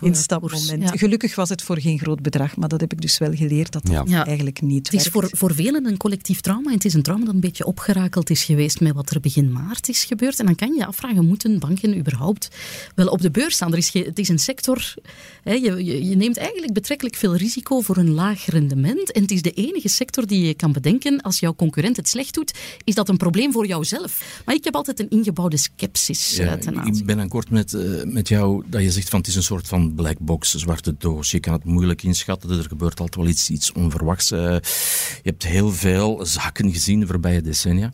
instapmoment. 0.00 0.82
Ja. 0.82 0.88
Gelukkig 0.98 1.34
was 1.34 1.48
het 1.48 1.62
voor 1.62 1.80
geen 1.80 1.98
groot 1.98 2.22
bedrag, 2.22 2.56
maar 2.56 2.68
dat 2.68 2.80
heb 2.80 2.92
ik 2.92 3.00
dus 3.00 3.18
wel 3.18 3.34
geleerd 3.36 3.72
dat 3.72 3.86
dat 3.86 4.08
Ja. 4.08 4.26
Eigenlijk 4.26 4.60
niet 4.62 4.90
Het 4.90 5.00
is 5.00 5.08
voor, 5.08 5.28
voor 5.32 5.54
velen 5.54 5.86
een 5.86 5.96
collectief 5.96 6.40
trauma. 6.40 6.68
En 6.68 6.74
het 6.74 6.84
is 6.84 6.94
een 6.94 7.02
trauma 7.02 7.24
dat 7.24 7.34
een 7.34 7.40
beetje 7.40 7.66
opgerakeld 7.66 8.30
is 8.30 8.44
geweest 8.44 8.80
met 8.80 8.94
wat 8.94 9.10
er 9.10 9.20
begin 9.20 9.52
maart 9.52 9.88
is 9.88 10.04
gebeurd. 10.04 10.38
En 10.38 10.46
dan 10.46 10.54
kan 10.54 10.68
je 10.72 10.78
je 10.78 10.86
afvragen, 10.86 11.26
moeten 11.26 11.58
banken 11.58 11.98
überhaupt 11.98 12.48
wel 12.94 13.06
op 13.06 13.20
de 13.20 13.30
beurs 13.30 13.54
staan? 13.54 13.72
Er 13.72 13.78
is 13.78 13.92
het 13.92 14.18
is 14.18 14.28
een 14.28 14.38
sector, 14.38 14.94
hè, 15.42 15.52
je, 15.52 15.84
je, 15.84 16.08
je 16.08 16.16
neemt 16.16 16.36
eigenlijk 16.36 16.72
betrekkelijk 16.72 17.16
veel 17.16 17.36
risico 17.36 17.80
voor 17.80 17.96
een 17.96 18.10
laag 18.10 18.46
rendement. 18.46 19.12
En 19.12 19.22
het 19.22 19.30
is 19.30 19.42
de 19.42 19.50
enige 19.50 19.88
sector 19.88 20.26
die 20.26 20.46
je 20.46 20.54
kan 20.54 20.72
bedenken, 20.72 21.20
als 21.20 21.38
jouw 21.38 21.54
concurrent 21.54 21.96
het 21.96 22.08
slecht 22.08 22.34
doet, 22.34 22.54
is 22.84 22.94
dat 22.94 23.08
een 23.08 23.16
probleem 23.16 23.52
voor 23.52 23.66
jouzelf. 23.66 24.42
Maar 24.44 24.54
ik 24.54 24.64
heb 24.64 24.74
altijd 24.74 25.00
een 25.00 25.10
ingebouwde 25.10 25.56
sceptisch 25.56 26.36
Ja, 26.36 26.56
ten 26.56 26.78
aanzien. 26.78 26.94
ik 26.94 27.06
ben 27.06 27.18
akkoord 27.18 27.50
met, 27.50 27.74
eh, 27.74 28.02
met 28.04 28.28
jou 28.28 28.64
dat 28.66 28.82
je 28.82 28.90
zegt 28.90 29.08
van 29.08 29.18
het 29.18 29.28
is 29.28 29.34
een 29.34 29.42
soort 29.42 29.68
van 29.68 29.94
black 29.94 30.18
box, 30.18 30.54
zwarte 30.54 30.94
doos. 30.98 31.30
Je 31.30 31.40
kan 31.40 31.52
het 31.52 31.64
moeilijk 31.64 32.02
inschatten, 32.02 32.50
er 32.50 32.64
gebeurt 32.64 33.00
altijd 33.00 33.16
wel 33.16 33.25
iets, 33.26 33.50
iets 33.50 33.72
onverwachts. 33.72 34.30
Eh, 34.30 34.40
je 34.40 35.20
hebt 35.22 35.42
heel 35.42 35.72
veel 35.72 36.26
zaken 36.26 36.72
gezien 36.72 37.00
de 37.00 37.06
voorbije 37.06 37.40
decennia. 37.40 37.92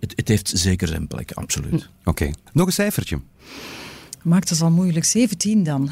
Het, 0.00 0.12
het 0.16 0.28
heeft 0.28 0.52
zeker 0.54 0.88
zijn 0.88 1.06
plek, 1.06 1.32
absoluut. 1.32 1.88
Oké. 2.04 2.30
Nog 2.52 2.66
een 2.66 2.72
cijfertje. 2.72 3.20
Maakt 4.22 4.48
het 4.48 4.60
al 4.60 4.70
moeilijk. 4.70 5.04
17 5.04 5.62
dan. 5.62 5.90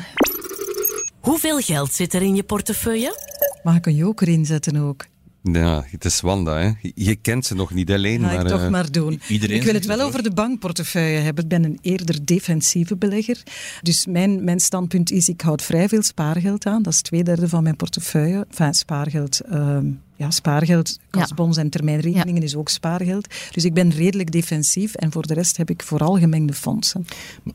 Hoeveel 1.20 1.60
geld 1.60 1.92
zit 1.92 2.14
er 2.14 2.22
in 2.22 2.34
je 2.34 2.42
portefeuille? 2.42 3.16
Mag 3.62 3.76
ik 3.76 3.86
een 3.86 3.94
joker 3.94 4.28
inzetten 4.28 4.76
ook? 4.76 5.06
Ja, 5.52 5.84
het 5.90 6.04
is 6.04 6.20
Wanda, 6.20 6.58
hè. 6.58 6.70
Je 6.94 7.16
kent 7.16 7.46
ze 7.46 7.54
nog 7.54 7.74
niet 7.74 7.90
alleen, 7.90 8.20
Ga 8.20 8.26
maar... 8.26 8.40
ik 8.40 8.48
toch 8.48 8.60
eh, 8.62 8.68
maar 8.68 8.90
doen. 8.92 9.20
iedereen 9.28 9.56
ik 9.56 9.62
wil 9.62 9.74
het 9.74 9.86
wel 9.86 10.00
over 10.00 10.22
de 10.22 10.30
bankportefeuille 10.30 11.18
hebben. 11.18 11.42
Ik 11.44 11.50
ben 11.50 11.64
een 11.64 11.78
eerder 11.82 12.24
defensieve 12.24 12.96
belegger. 12.96 13.42
Dus 13.82 14.06
mijn, 14.06 14.44
mijn 14.44 14.60
standpunt 14.60 15.10
is, 15.10 15.28
ik 15.28 15.40
houd 15.40 15.62
vrij 15.62 15.88
veel 15.88 16.02
spaargeld 16.02 16.66
aan. 16.66 16.82
Dat 16.82 16.92
is 16.92 17.02
twee 17.02 17.24
derde 17.24 17.48
van 17.48 17.62
mijn 17.62 17.76
portefeuille. 17.76 18.46
Enfin, 18.50 18.74
spaargeld... 18.74 19.40
ehm, 19.40 19.86
ja, 20.16 20.30
spaargeld, 20.30 20.98
kasbons 21.10 21.56
en 21.56 21.70
termijnrekeningen 21.70 22.42
is 22.42 22.56
ook 22.56 22.68
spaargeld. 22.68 23.26
Dus 23.52 23.64
ik 23.64 23.74
ben 23.74 23.90
redelijk 23.90 24.30
defensief 24.32 24.94
en 24.94 25.12
voor 25.12 25.26
de 25.26 25.34
rest 25.34 25.56
heb 25.56 25.70
ik 25.70 25.82
vooral 25.82 26.18
gemengde 26.18 26.52
fondsen. 26.52 27.06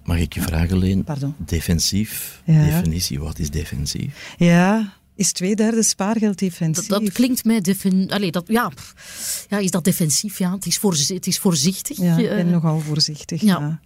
Mag 0.03 0.17
ik 0.17 0.33
je 0.33 0.41
vragen, 0.41 0.77
Leen? 0.77 1.03
Pardon. 1.03 1.33
Defensief, 1.37 2.41
Ja. 2.45 2.65
definitie, 2.65 3.19
wat 3.19 3.39
is 3.39 3.49
defensief? 3.49 4.33
Ja, 4.37 4.93
is 5.23 5.31
twee 5.31 5.55
derde 5.55 5.83
spaargeld 5.83 6.37
defensief? 6.39 6.87
Dat, 6.87 7.01
dat 7.03 7.11
klinkt 7.11 7.45
mij 7.45 7.61
defen 7.61 8.09
Allee, 8.09 8.31
dat, 8.31 8.43
ja, 8.47 8.71
ja, 9.49 9.57
is 9.57 9.71
dat 9.71 9.83
defensief? 9.83 10.37
Ja, 10.37 10.53
het 10.53 10.65
is, 10.65 10.79
het 11.07 11.27
is 11.27 11.39
voorzichtig. 11.39 11.97
Ja, 11.97 12.17
ik 12.17 12.25
Eh, 12.29 12.35
ben 12.35 12.49
nogal 12.49 12.79
voorzichtig. 12.79 13.41
ja. 13.41 13.59
Ja. 13.59 13.79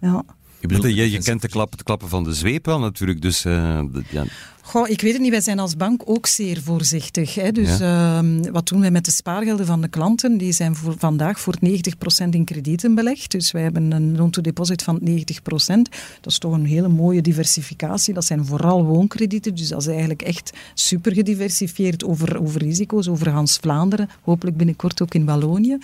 Ja. 0.00 0.22
Je 0.60 0.66
bedoelt 0.68 0.84
je, 0.84 0.90
je 0.90 0.96
defensief. 0.96 1.24
kent 1.24 1.42
de, 1.42 1.48
klap, 1.48 1.72
het 1.72 1.82
klappen 1.82 2.08
van 2.08 2.24
de 2.24 2.34
zweep 2.34 2.66
wel 2.66 2.78
natuurlijk, 2.78 3.22
dus... 3.22 3.44
eh, 3.44 3.80
de- 3.92 4.02
ja. 4.10 4.24
Goh, 4.66 4.88
ik 4.88 5.00
weet 5.00 5.12
het 5.12 5.22
niet. 5.22 5.30
Wij 5.30 5.40
zijn 5.40 5.58
als 5.58 5.76
bank 5.76 6.02
ook 6.04 6.26
zeer 6.26 6.62
voorzichtig. 6.62 7.34
Hè. 7.34 7.52
Dus 7.52 7.80
ehm, 7.80 8.50
wat 8.52 8.68
doen 8.68 8.80
wij 8.80 8.90
met 8.90 9.04
de 9.04 9.10
spaargelden 9.10 9.66
van 9.66 9.80
de 9.80 9.88
klanten? 9.88 10.38
Die 10.38 10.52
zijn 10.52 10.74
voor 10.74 10.94
vandaag 10.98 11.40
voor 11.40 11.54
90% 11.60 12.28
in 12.30 12.44
kredieten 12.44 12.94
belegd. 12.94 13.30
Dus 13.30 13.50
wij 13.50 13.62
hebben 13.62 13.92
een 13.92 14.16
loan-to-deposit 14.16 14.82
van 14.82 15.00
90%. 15.00 15.90
Dat 16.20 16.32
is 16.32 16.38
toch 16.38 16.52
een 16.52 16.64
hele 16.64 16.88
mooie 16.88 17.22
diversificatie. 17.22 18.14
Dat 18.14 18.24
zijn 18.24 18.44
vooral 18.44 18.84
woonkredieten. 18.84 19.54
Dus 19.54 19.68
dat 19.68 19.80
is 19.80 19.86
eigenlijk 19.86 20.22
echt 20.22 20.50
super 20.74 21.12
gediversifieerd 21.12 22.04
over, 22.04 22.40
over 22.40 22.62
risico's, 22.62 23.08
over 23.08 23.30
Hans 23.30 23.56
Vlaanderen. 23.56 24.08
Hopelijk 24.22 24.56
binnenkort 24.56 25.02
ook 25.02 25.14
in 25.14 25.24
Wallonië. 25.24 25.78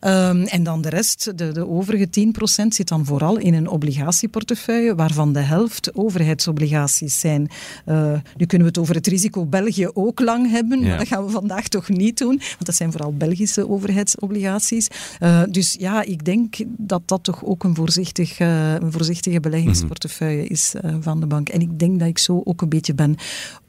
Ehm, 0.00 0.42
en 0.42 0.62
dan 0.62 0.80
de 0.80 0.88
rest, 0.88 1.38
de, 1.38 1.52
de 1.52 1.68
overige 1.68 2.08
10% 2.10 2.74
zit 2.74 2.88
dan 2.88 3.04
vooral 3.04 3.38
in 3.38 3.54
een 3.54 3.68
obligatieportefeuille, 3.68 4.94
waarvan 4.94 5.32
de 5.32 5.40
helft 5.40 5.94
overheidsobligaties 5.94 7.20
zijn. 7.20 7.50
Eh, 7.84 8.15
nu 8.36 8.46
kunnen 8.46 8.66
we 8.66 8.72
het 8.72 8.78
over 8.82 8.94
het 8.94 9.06
risico 9.06 9.46
België 9.46 9.88
ook 9.94 10.20
lang 10.20 10.50
hebben, 10.50 10.80
Ja. 10.80 10.88
maar 10.88 10.98
dat 10.98 11.08
gaan 11.08 11.24
we 11.24 11.30
vandaag 11.30 11.68
toch 11.68 11.88
niet 11.88 12.18
doen, 12.18 12.36
want 12.36 12.64
dat 12.66 12.74
zijn 12.74 12.92
vooral 12.92 13.12
Belgische 13.12 13.68
overheidsobligaties. 13.68 14.88
Eh, 15.18 15.42
dus 15.50 15.76
ja, 15.78 16.02
ik 16.02 16.24
denk 16.24 16.54
dat 16.66 17.02
dat 17.04 17.22
toch 17.24 17.44
ook 17.44 17.64
een, 17.64 17.74
voorzichtig, 17.74 18.38
eh, 18.38 18.74
een 18.74 18.92
voorzichtige 18.92 19.40
beleggingsportefeuille 19.40 20.46
is 20.46 20.74
eh, 20.74 20.94
van 21.00 21.20
de 21.20 21.26
bank. 21.26 21.48
En 21.48 21.60
ik 21.60 21.78
denk 21.78 21.98
dat 21.98 22.08
ik 22.08 22.18
zo 22.18 22.40
ook 22.44 22.62
een 22.62 22.68
beetje 22.68 22.94
ben. 22.94 23.16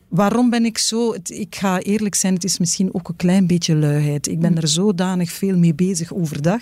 Waarom 0.07 0.49
ben 0.49 0.65
ik 0.65 0.77
zo? 0.77 1.13
Het- 1.13 1.29
Ik 1.29 1.55
ga 1.55 1.79
eerlijk 1.79 2.15
zijn, 2.15 2.33
het 2.33 2.43
is 2.43 2.57
misschien 2.57 2.93
ook 2.93 3.09
een 3.09 3.15
klein 3.15 3.47
beetje 3.47 3.75
luiheid. 3.75 4.27
Ik 4.27 4.39
ben 4.39 4.57
er 4.57 4.67
zodanig 4.67 5.31
veel 5.31 5.57
mee 5.57 5.73
bezig 5.73 6.13
overdag, 6.13 6.61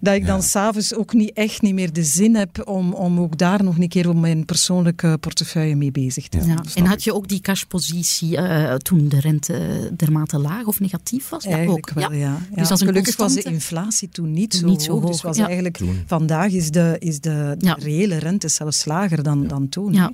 dat 0.00 0.14
ik 0.14 0.26
dan 0.26 0.42
s'avonds 0.42 0.94
ook 0.94 1.12
niet 1.12 1.32
echt 1.32 1.62
niet 1.62 1.74
meer 1.74 1.92
de 1.92 2.04
zin 2.04 2.34
heb 2.36 2.68
om, 2.68 2.92
om 2.92 3.20
ook 3.20 3.38
daar 3.38 3.64
nog 3.64 3.78
een 3.78 3.88
keer 3.88 4.08
op 4.08 4.16
mijn 4.16 4.44
persoonlijke 4.44 5.16
portefeuille 5.20 5.74
mee 5.74 5.90
bezig 5.90 6.28
te 6.28 6.38
zijn. 6.42 6.50
Ja. 6.62 6.62
En 6.74 6.84
had 6.86 7.04
je 7.04 7.14
ook 7.14 7.28
die 7.28 7.40
cashpositie 7.40 8.36
eh, 8.36 8.74
toen 8.74 9.08
de 9.08 9.20
rente 9.20 9.90
dermate 9.96 10.38
laag 10.38 10.64
of 10.66 10.80
negatief 10.80 11.28
was? 11.28 11.44
Ja, 11.44 11.50
Eigenlijk 11.50 11.88
ook. 11.90 11.94
wel, 11.94 12.12
ja. 12.12 12.18
ja. 12.18 12.38
Dus 12.54 12.68
dat 12.68 12.76
is 12.76 12.80
een 12.80 12.86
Gelukkig 12.86 13.16
was 13.16 13.34
de 13.34 13.42
inflatie 13.42 14.08
toen 14.08 14.32
niet 14.32 14.54
zo 14.54 14.66
Niet 14.66 14.82
zo 14.82 14.92
hoog. 14.92 15.00
hoog, 15.02 15.10
Dus 15.10 15.22
was 15.22 15.36
ja. 15.36 15.44
eigenlijk, 15.46 15.76
Toen. 15.76 16.02
vandaag 16.06 16.50
is 16.52 16.70
de, 16.70 16.96
is 16.98 17.20
de, 17.20 17.54
de 17.58 17.66
Ja. 17.66 17.76
reële 17.80 18.16
rente 18.16 18.48
zelfs 18.48 18.84
lager 18.84 19.22
dan, 19.22 19.46
dan 19.46 19.68
toen. 19.68 19.92
Ja. 19.92 20.12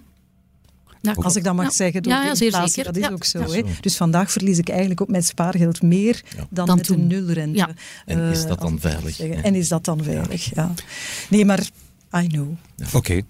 Ja, 1.15 1.23
Als 1.23 1.37
ik 1.37 1.45
dat 1.45 1.55
mag 1.55 1.65
Ja. 1.65 1.71
zeggen, 1.71 2.03
door 2.03 2.13
Ja, 2.13 2.21
de 2.21 2.27
ja, 2.27 2.35
zeer 2.35 2.47
inflatie, 2.47 2.73
zeker. 2.73 2.93
dat 2.93 3.03
is 3.03 3.09
Ja. 3.09 3.15
ook 3.15 3.25
zo. 3.25 3.53
Hè? 3.55 3.63
Dus 3.81 3.97
vandaag 3.97 4.31
verlies 4.33 4.59
ik 4.59 4.69
eigenlijk 4.69 5.01
op 5.01 5.09
mijn 5.09 5.23
spaargeld 5.23 5.83
meer 5.83 6.23
dan, 6.51 6.67
Dan 6.67 6.77
met 6.77 6.85
toen. 6.85 6.99
een 7.01 7.07
nulrente. 7.07 7.59
Ja. 7.59 7.69
En 8.05 8.19
is 8.31 8.43
Eh, 8.43 8.49
dat 8.49 8.61
dan 8.61 8.81
veilig? 8.81 9.21
En 9.21 9.55
is 9.55 9.69
dat 9.69 9.85
dan 9.85 10.03
veilig, 10.05 10.55
ja. 10.55 10.73
Nee, 11.31 11.45
maar 11.45 11.69
I 12.23 12.27
know. 12.27 12.49
Oké. 12.95 13.21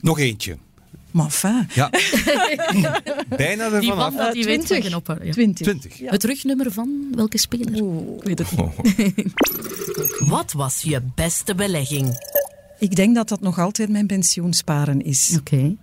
Nog 0.00 0.18
eentje. 0.18 0.56
Maar 1.10 1.24
enfin, 1.24 1.68
Ja. 1.74 1.90
Bijna 3.36 3.68
Die 3.68 3.78
ervan 3.78 3.90
af. 3.98 4.14
Wanda, 4.14 4.32
die 4.32 4.44
weet 4.44 4.66
20. 4.66 4.76
van 4.76 4.82
genoppen. 4.82 5.18
Ja. 5.26 5.32
20. 5.32 5.66
20. 5.66 5.98
Het 6.10 6.24
rugnummer 6.24 6.72
van 6.72 7.06
welke 7.14 7.38
speler? 7.38 7.82
Oeh, 7.82 8.22
weet 8.22 8.38
het 8.38 8.48
niet. 8.96 9.32
Wat 10.28 10.52
was 10.52 10.82
je 10.82 11.02
beste 11.14 11.54
belegging? 11.54 12.34
Ik 12.78 12.96
denk 12.96 13.14
dat 13.14 13.28
dat 13.28 13.40
nog 13.40 13.58
altijd 13.58 13.88
mijn 13.88 14.06
pensioensparen 14.06 15.02
is. 15.04 15.34
Oké. 15.38 15.74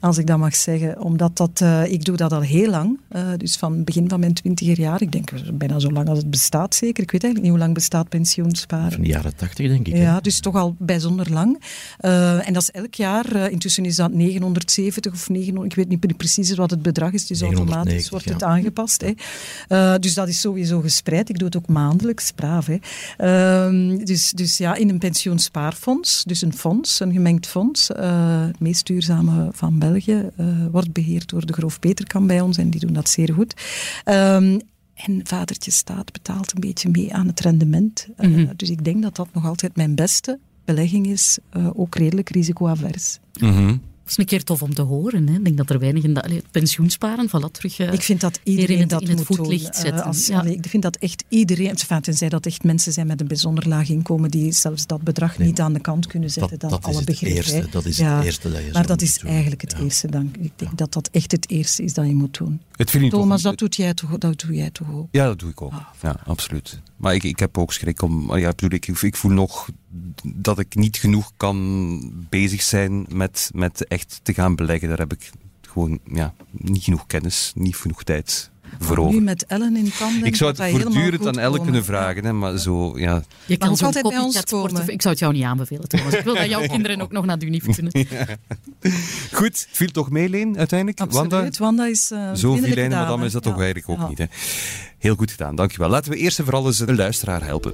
Als 0.00 0.18
ik 0.18 0.26
dat 0.26 0.38
mag 0.38 0.56
zeggen. 0.56 1.00
Omdat 1.00 1.36
dat, 1.36 1.60
eh, 1.60 1.92
ik 1.92 2.04
doe 2.04 2.16
dat 2.16 2.32
al 2.32 2.40
heel 2.40 2.70
lang. 2.70 2.98
eh, 3.08 3.22
dus 3.36 3.56
van 3.56 3.72
het 3.72 3.84
begin 3.84 4.08
van 4.08 4.20
mijn 4.20 4.32
twintiger 4.34 4.80
jaar. 4.80 5.02
Ik 5.02 5.12
denk 5.12 5.30
bijna 5.58 5.78
zo 5.78 5.90
lang 5.90 6.08
als 6.08 6.18
het 6.18 6.30
bestaat 6.30 6.74
zeker. 6.74 7.02
Ik 7.02 7.10
weet 7.10 7.22
eigenlijk 7.22 7.42
niet 7.42 7.50
hoe 7.50 7.58
lang 7.58 7.74
bestaat 7.74 8.08
pensioensparen. 8.08 8.92
Van 8.92 9.00
de 9.02 9.08
jaren 9.08 9.36
tachtig, 9.36 9.68
denk 9.68 9.86
ik. 9.86 9.92
hè. 9.92 10.02
Ja, 10.02 10.20
dus 10.20 10.40
toch 10.40 10.54
al 10.54 10.74
bijzonder 10.78 11.30
lang. 11.32 11.62
Eh, 11.98 12.46
en 12.48 12.52
dat 12.52 12.62
is 12.62 12.70
elk 12.70 12.94
jaar, 12.94 13.50
intussen 13.50 13.84
is 13.84 13.96
dat 13.96 14.12
970 14.12 15.12
of 15.12 15.28
900, 15.28 15.70
ik 15.72 15.76
weet 15.78 15.88
niet 15.88 16.16
precies 16.16 16.54
wat 16.54 16.70
het 16.70 16.82
bedrag 16.82 17.12
is, 17.12 17.26
dus 17.26 17.40
automatisch 17.42 18.08
990, 18.08 18.10
wordt 18.10 18.24
ja. 18.24 18.32
het 18.32 18.42
aangepast. 18.42 19.04
Hè. 19.68 19.98
Dus 19.98 20.14
dat 20.14 20.28
is 20.28 20.40
sowieso 20.40 20.80
gespreid. 20.80 21.28
Ik 21.28 21.38
doe 21.38 21.46
het 21.46 21.56
ook 21.56 21.68
maandelijks, 21.68 22.30
braaf. 22.32 22.66
Hè. 22.66 22.76
Ehm, 23.16 24.04
dus, 24.04 24.30
dus 24.30 24.58
ja, 24.58 24.74
in 24.74 24.88
een 24.88 24.98
pensioenspaarfonds, 24.98 26.24
dus 26.24 26.42
een 26.42 26.54
fonds, 26.54 27.00
een 27.00 27.12
gemengd 27.12 27.46
fonds, 27.46 27.88
het 27.88 28.60
meest 28.60 28.86
duurzame 28.86 29.48
van 29.52 29.78
België, 29.78 29.88
eh, 29.96 30.46
wordt 30.70 30.92
beheerd 30.92 31.28
door 31.28 31.46
de 31.46 31.52
Groof 31.52 31.78
Peterkamp 31.78 32.26
bij 32.26 32.40
ons 32.40 32.56
en 32.56 32.70
die 32.70 32.80
doen 32.80 32.92
dat 32.92 33.08
zeer 33.08 33.32
goed. 33.34 33.54
Ehm, 34.04 34.58
en 34.94 35.20
vadertje 35.24 35.70
staat 35.70 36.12
betaalt 36.12 36.54
een 36.54 36.60
beetje 36.60 36.88
mee 36.88 37.14
aan 37.14 37.26
het 37.26 37.40
rendement. 37.40 38.08
Eh, 38.16 38.28
Mhm. 38.28 38.46
Dus 38.56 38.70
ik 38.70 38.84
denk 38.84 39.02
dat 39.02 39.16
dat 39.16 39.28
nog 39.32 39.46
altijd 39.46 39.76
mijn 39.76 39.94
beste 39.94 40.38
belegging 40.64 41.06
is. 41.06 41.38
eh, 41.50 41.66
ook 41.74 41.94
redelijk 41.94 42.28
risicoavers. 42.30 43.18
Mhm. 43.40 43.66
Dat 43.66 43.78
is 44.08 44.18
een 44.18 44.24
keer 44.24 44.44
tof 44.44 44.62
om 44.62 44.74
te 44.74 44.82
horen. 44.82 45.28
Hè. 45.28 45.34
Ik 45.34 45.44
denk 45.44 45.56
dat 45.56 45.70
er 45.70 45.78
weinig 45.78 46.02
in 46.04 46.14
dat 46.14 46.28
pensioensparen, 46.50 47.28
voilà, 47.28 47.50
terug... 47.52 47.78
eh, 47.78 47.92
Ik 47.92 48.02
vind 48.02 48.20
dat 48.20 48.40
in 48.42 48.52
iedereen 48.52 48.78
het- 48.80 48.88
dat 48.88 49.02
in 49.02 49.08
het 49.08 49.16
moet 49.16 49.26
voetlicht 49.26 49.64
doen. 49.64 49.74
zetten, 49.74 49.94
Eh, 50.00 50.06
als, 50.06 50.26
ja. 50.26 50.38
allee, 50.38 50.54
ik 50.56 50.66
vind 50.66 50.82
dat 50.82 50.96
echt 50.96 51.24
iedereen, 51.28 51.68
enfin, 51.68 52.00
tenzij 52.00 52.28
dat 52.28 52.46
echt 52.46 52.62
mensen 52.64 52.92
zijn 52.92 53.06
met 53.06 53.20
een 53.20 53.26
bijzonder 53.28 53.68
laag 53.68 53.88
inkomen 53.88 54.30
die 54.30 54.52
zelfs 54.52 54.86
dat 54.86 55.02
bedrag 55.02 55.38
Nee. 55.38 55.48
niet 55.48 55.60
aan 55.60 55.72
de 55.72 55.80
kant 55.80 56.06
kunnen 56.06 56.30
zetten. 56.30 56.58
Dat, 56.58 56.70
dat, 56.70 56.82
dat 56.82 56.90
is 56.90 56.96
alle 56.96 57.30
eerste. 57.34 57.54
hè. 57.54 57.64
Dat 57.70 57.84
is 57.84 57.96
Ja, 57.96 58.16
het 58.16 58.24
eerste 58.24 58.50
dat 58.50 58.64
je 58.64 58.70
Maar 58.72 58.86
dat 58.86 59.02
is 59.02 59.18
doen. 59.18 59.30
eigenlijk 59.30 59.60
het 59.60 59.72
Ja. 59.72 59.78
eerste. 59.84 60.10
Dan, 60.10 60.32
ik 60.40 60.52
denk 60.56 60.78
dat 60.78 60.92
dat 60.92 61.08
echt 61.12 61.32
het 61.32 61.50
eerste 61.50 61.82
is 61.82 61.94
dat 61.94 62.06
je 62.06 62.14
moet 62.14 62.38
doen. 62.38 62.60
Het 62.76 63.10
Thomas, 63.10 63.42
dat, 63.42 63.58
doet 63.58 63.76
jij 63.76 63.94
toch, 63.94 64.18
dat 64.18 64.40
doe 64.40 64.54
jij 64.54 64.70
toch 64.70 64.92
ook? 64.92 65.08
Ja, 65.10 65.24
dat 65.26 65.38
doe 65.38 65.50
ik 65.50 65.62
ook. 65.62 65.72
Ja, 66.02 66.16
absoluut. 66.24 66.80
Maar 67.00 67.14
ik, 67.14 67.22
ik 67.22 67.38
heb 67.38 67.58
ook 67.58 67.72
schrik 67.72 68.02
om. 68.02 68.36
Ja, 68.36 68.50
bedoel, 68.50 68.70
ik, 68.70 68.86
ik 68.86 69.16
voel 69.16 69.30
nog 69.32 69.68
dat 70.22 70.58
ik 70.58 70.74
niet 70.74 70.96
genoeg 70.96 71.32
kan 71.36 72.26
bezig 72.28 72.62
zijn 72.62 73.06
met, 73.12 73.50
met 73.54 73.86
echt 73.86 74.20
te 74.22 74.34
gaan 74.34 74.54
beleggen. 74.54 74.88
Daar 74.88 74.98
heb 74.98 75.12
ik 75.12 75.30
gewoon 75.60 75.98
ja, 76.12 76.34
niet 76.50 76.82
genoeg 76.82 77.06
kennis, 77.06 77.52
niet 77.54 77.76
genoeg 77.76 78.02
tijd 78.02 78.49
Nu 79.10 79.20
met 79.20 79.44
Ellen 79.46 79.76
in 79.76 79.92
tanden. 79.98 80.24
Ik 80.24 80.36
zou 80.36 80.50
het 80.50 80.70
voortdurend 80.70 81.26
aan 81.26 81.38
Elle 81.38 81.48
komen. 81.48 81.62
kunnen 81.62 81.84
vragen, 81.84 82.24
hè, 82.24 82.32
maar 82.32 82.58
zo, 82.58 82.98
ja. 82.98 83.22
Je 83.46 83.56
kan 83.56 83.68
ook 83.68 83.76
zo'n 83.76 83.86
altijd 83.86 84.08
bij 84.08 84.18
ons 84.18 84.42
komen. 84.44 84.88
Ik 84.88 85.02
zou 85.02 85.14
het 85.14 85.18
jou 85.18 85.32
niet 85.32 85.44
aanbevelen, 85.44 85.88
Thomas. 85.88 86.12
Ik 86.14 86.24
wil 86.24 86.34
dat 86.34 86.48
jouw 86.48 86.66
kinderen 86.74 87.00
ook 87.00 87.12
nog 87.12 87.24
naar 87.24 87.38
de 87.38 87.46
unief 87.46 87.64
kunnen. 87.74 87.92
Goed, 89.32 89.46
het 89.46 89.68
viel 89.70 89.90
toch 89.90 90.10
mee, 90.10 90.28
Leen, 90.28 90.58
uiteindelijk? 90.58 91.00
Absoluut. 91.00 91.30
Wanda? 91.30 91.58
Wanda, 91.58 91.86
is 91.86 92.10
uh, 92.10 92.34
Zo 92.34 92.54
vilijne 92.54 92.94
madame 92.94 93.24
is 93.24 93.32
dat 93.32 93.42
toch 93.42 93.60
eigenlijk 93.60 93.88
ook 93.88 94.08
niet. 94.08 94.18
Hè? 94.18 94.24
Heel 94.98 95.14
goed 95.14 95.30
gedaan, 95.30 95.54
dankjewel. 95.54 95.88
Laten 95.88 96.10
we 96.12 96.16
eerst 96.18 96.38
en 96.38 96.44
vooral 96.44 96.66
eens 96.66 96.80
een 96.80 96.96
luisteraar 96.96 97.44
helpen. 97.44 97.72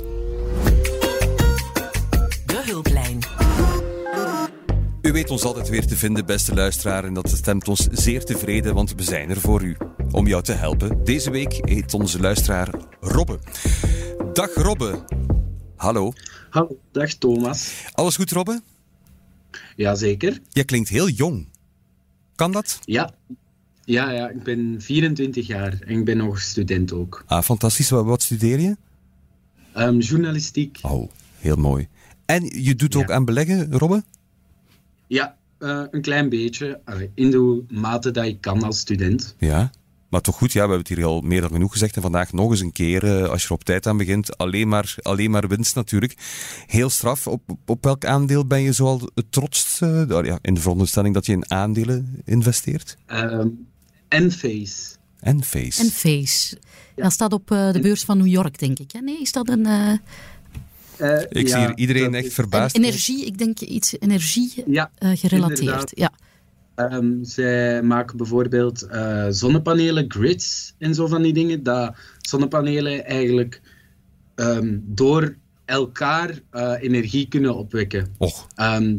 U 5.07 5.13
weet 5.13 5.31
ons 5.31 5.43
altijd 5.43 5.69
weer 5.69 5.87
te 5.87 5.97
vinden, 5.97 6.27
beste 6.27 6.55
luisteraar, 6.55 7.05
en 7.05 7.15
dat 7.15 7.31
stemt 7.31 7.69
ons 7.69 7.89
zeer 7.91 8.25
tevreden, 8.25 8.75
want 8.75 8.95
we 8.95 9.03
zijn 9.03 9.31
er 9.31 9.41
voor 9.41 9.63
u. 9.63 9.77
Om 10.11 10.27
jou 10.27 10.43
te 10.43 10.53
helpen. 10.53 11.05
Deze 11.05 11.31
week 11.31 11.53
heet 11.69 11.95
onze 11.95 12.21
luisteraar 12.21 12.69
Robbe. 13.01 13.39
Dag 14.33 14.55
Robbe. 14.55 15.05
Hallo. 15.77 16.13
Hallo, 16.51 16.79
dag 16.93 17.13
Thomas. 17.13 17.85
Alles 17.93 18.17
goed, 18.17 18.31
Robbe? 18.31 18.61
Jazeker. 19.77 20.41
Jij 20.49 20.65
klinkt 20.65 20.89
heel 20.89 21.09
jong. 21.09 21.49
Kan 22.35 22.53
dat? 22.53 22.79
Ja. 22.85 23.15
Ja, 23.85 24.11
ja, 24.11 24.29
ik 24.29 24.43
ben 24.43 24.77
24 24.79 25.47
jaar 25.47 25.79
en 25.81 25.99
ik 25.99 26.05
ben 26.05 26.17
nog 26.17 26.41
student 26.41 26.93
ook. 26.93 27.25
Ah, 27.27 27.43
fantastisch. 27.43 27.91
Wat, 27.91 28.05
wat 28.05 28.23
studeer 28.23 28.61
je? 28.61 28.77
Ehm, 29.73 29.99
journalistiek. 29.99 30.79
Oh, 30.83 31.11
heel 31.39 31.57
mooi. 31.57 31.89
En 32.25 32.63
je 32.63 32.75
doet 32.75 32.93
Ja. 32.93 32.99
ook 33.01 33.11
aan 33.11 33.25
beleggen, 33.25 33.73
Robbe? 33.73 34.03
Ja, 35.07 35.37
eh, 35.59 35.83
een 35.91 36.01
klein 36.01 36.29
beetje. 36.29 36.81
Allee, 36.85 37.11
in 37.15 37.31
de 37.31 37.65
mate 37.69 38.11
dat 38.11 38.25
ik 38.25 38.41
kan 38.41 38.63
als 38.63 38.79
student. 38.79 39.35
Ja. 39.39 39.71
Maar 40.09 40.21
toch 40.21 40.37
goed, 40.37 40.53
ja, 40.53 40.63
we 40.63 40.69
hebben 40.69 40.79
het 40.79 40.97
hier 40.97 41.07
al 41.07 41.21
meer 41.21 41.41
dan 41.41 41.51
genoeg 41.51 41.73
gezegd. 41.73 41.97
En 41.97 42.03
vandaag 42.03 42.33
nog 42.33 42.51
eens 42.51 42.61
een 42.61 42.73
keer, 42.73 43.05
eh, 43.05 43.29
als 43.31 43.41
je 43.43 43.49
er 43.49 43.55
op 43.55 43.65
tijd 43.65 43.87
aan 43.87 43.97
begint, 43.97 44.37
alleen 44.37 44.69
maar, 44.69 44.95
alleen 45.03 45.31
maar 45.31 45.49
winst 45.49 45.75
natuurlijk. 45.75 46.15
Heel 46.67 46.91
straf. 46.91 47.27
Op, 47.27 47.43
op 47.67 47.85
welk 47.85 48.05
aandeel 48.05 48.47
ben 48.47 48.61
je 48.61 48.73
zoal 48.73 49.11
het 49.15 49.33
trotst? 49.33 49.83
eh, 49.83 50.03
ja, 50.09 50.39
in 50.43 50.55
de 50.55 50.61
veronderstelling 50.61 51.15
dat 51.15 51.27
je 51.27 51.33
in 51.33 51.51
aandelen 51.51 52.21
investeert? 52.25 52.97
Ehm 53.07 53.49
Enphase. 54.09 54.95
En 55.21 55.45
Face. 55.45 55.83
En 55.83 55.91
Face. 55.91 56.59
Dat 56.95 57.13
staat 57.13 57.33
op 57.33 57.51
eh, 57.51 57.73
de 57.73 57.81
beurs 57.81 58.05
van 58.05 58.19
New 58.19 58.27
York, 58.27 58.59
denk 58.59 58.79
ik. 58.79 58.93
hè? 58.93 59.01
Nee, 59.01 59.21
is 59.21 59.33
dat 59.33 59.49
een... 59.49 59.67
eh, 60.99 61.21
Ik 61.29 61.49
zie 61.49 61.59
hier 61.59 61.77
iedereen 61.77 62.15
echt 62.15 62.33
verbaasd. 62.33 62.77
energie, 62.77 63.25
ik 63.27 63.39
denk 63.39 63.61
iets 63.61 63.95
energie 63.99 64.63
Ja, 64.67 64.91
eh, 64.99 65.11
gerelateerd. 65.15 65.61
inderdaad. 65.61 65.93
Ja. 65.95 66.11
Ehm, 66.75 67.23
zij 67.25 67.83
maken 67.83 68.17
bijvoorbeeld 68.17 68.83
eh, 68.83 69.27
zonnepanelen, 69.31 70.05
grids 70.09 70.75
en 70.79 70.95
zo 70.95 71.07
van 71.07 71.23
die 71.23 71.33
dingen. 71.33 71.63
Dat 71.63 71.95
zonnepanelen 72.21 73.05
eigenlijk 73.05 73.61
ehm, 74.35 74.79
door 74.83 75.37
elkaar 75.65 76.41
eh, 76.51 76.73
energie 76.81 77.29
kunnen 77.29 77.57
opwekken. 77.57 78.15
Och, 78.19 78.47
Ehm, 78.55 78.97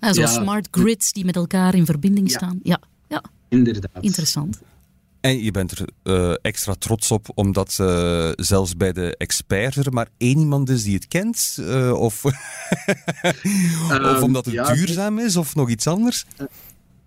Ja, 0.00 0.12
zo 0.12 0.20
Ja. 0.20 0.26
smart 0.26 0.68
grids 0.70 1.12
die 1.12 1.24
met 1.24 1.36
elkaar 1.36 1.74
in 1.74 1.84
verbinding 1.86 2.30
Ja. 2.30 2.36
staan. 2.36 2.60
Ja, 2.62 2.80
ja 3.08 3.22
inderdaad. 3.48 3.90
interessant. 4.00 4.60
En 5.26 5.42
je 5.42 5.50
bent 5.50 5.70
er 5.70 5.88
eh, 6.02 6.34
extra 6.42 6.74
trots 6.74 7.10
op, 7.10 7.26
omdat 7.34 7.76
eh, 7.80 8.30
zelfs 8.34 8.76
bij 8.76 8.92
de 8.92 9.16
experts 9.16 9.76
er 9.76 9.92
maar 9.92 10.08
één 10.16 10.38
iemand 10.38 10.68
is 10.68 10.82
die 10.82 10.94
het 10.94 11.08
kent? 11.08 11.58
eh, 11.60 11.92
of, 11.92 12.24
of 12.24 12.32
Ehm, 13.90 14.22
omdat 14.22 14.44
het 14.44 14.54
ja, 14.54 14.74
duurzaam 14.74 15.18
is, 15.18 15.36
of 15.36 15.54
nog 15.54 15.70
iets 15.70 15.86
anders? 15.86 16.26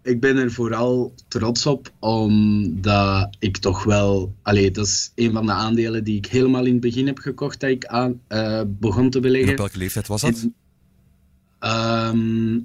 Ik 0.03 0.19
ben 0.19 0.37
er 0.37 0.51
vooral 0.51 1.13
trots 1.27 1.65
op, 1.65 1.91
omdat 1.99 3.35
ik 3.39 3.57
toch 3.57 3.83
wel... 3.83 4.33
Allee, 4.41 4.71
dat 4.71 4.85
is 4.85 5.11
een 5.15 5.31
van 5.31 5.45
de 5.45 5.51
aandelen 5.51 6.03
die 6.03 6.17
ik 6.17 6.25
helemaal 6.25 6.65
in 6.65 6.71
het 6.71 6.81
begin 6.81 7.05
heb 7.05 7.17
gekocht, 7.17 7.59
dat 7.59 7.69
ik 7.69 7.85
aan, 7.85 8.21
begon 8.67 9.09
te 9.09 9.17
En 9.17 9.23
beleggen. 9.23 9.51
op 9.51 9.57
welke 9.57 9.77
leeftijd 9.77 10.07
was 10.07 10.21
dat? 10.21 10.31
En, 10.31 10.55
ehm, 11.59 12.59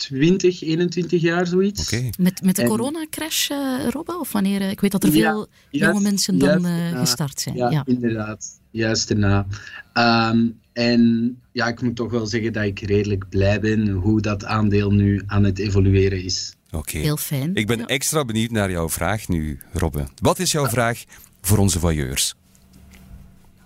20, 0.00 0.62
21 0.62 1.20
jaar, 1.20 1.46
zoiets. 1.46 1.82
Oké. 1.92 2.08
Met, 2.18 2.42
met 2.42 2.56
de 2.56 2.62
En- 2.62 2.68
coronacrash, 2.68 3.50
eh 3.50 3.58
Robbe? 3.90 4.18
Of 4.20 4.32
wanneer? 4.32 4.60
eh, 4.60 4.70
Ik 4.70 4.80
weet 4.80 4.90
dat 4.92 5.04
er 5.04 5.14
Ja, 5.14 5.30
veel 5.30 5.46
juist- 5.70 5.92
jonge 5.94 6.00
mensen 6.08 6.38
dan 6.38 6.66
eh, 6.66 6.98
gestart 7.00 7.40
zijn. 7.40 7.56
Ja, 7.56 7.70
Ja. 7.70 7.82
inderdaad. 7.86 8.58
Juist 8.70 9.08
daarna. 9.08 9.46
Ehm, 9.92 10.46
en 10.72 11.36
ja, 11.52 11.66
ik 11.68 11.82
moet 11.82 11.96
toch 11.96 12.10
wel 12.10 12.26
zeggen 12.26 12.52
dat 12.52 12.64
ik 12.64 12.80
redelijk 12.80 13.28
blij 13.28 13.60
ben 13.60 13.88
hoe 13.88 14.20
dat 14.20 14.44
aandeel 14.44 14.90
nu 14.90 15.22
aan 15.26 15.44
het 15.44 15.58
evolueren 15.58 16.24
is. 16.24 16.54
Oké. 16.70 16.98
Heel 16.98 17.16
fijn. 17.16 17.54
Ik 17.54 17.66
ben 17.66 17.78
Ja. 17.78 17.86
extra 17.86 18.24
benieuwd 18.24 18.50
naar 18.50 18.70
jouw 18.70 18.88
vraag 18.88 19.28
nu, 19.28 19.60
Robbe. 19.72 20.04
Wat 20.20 20.38
is 20.38 20.52
jouw 20.52 20.66
vraag 20.68 21.04
voor 21.40 21.58
onze 21.58 21.78
voyeurs? 21.80 22.34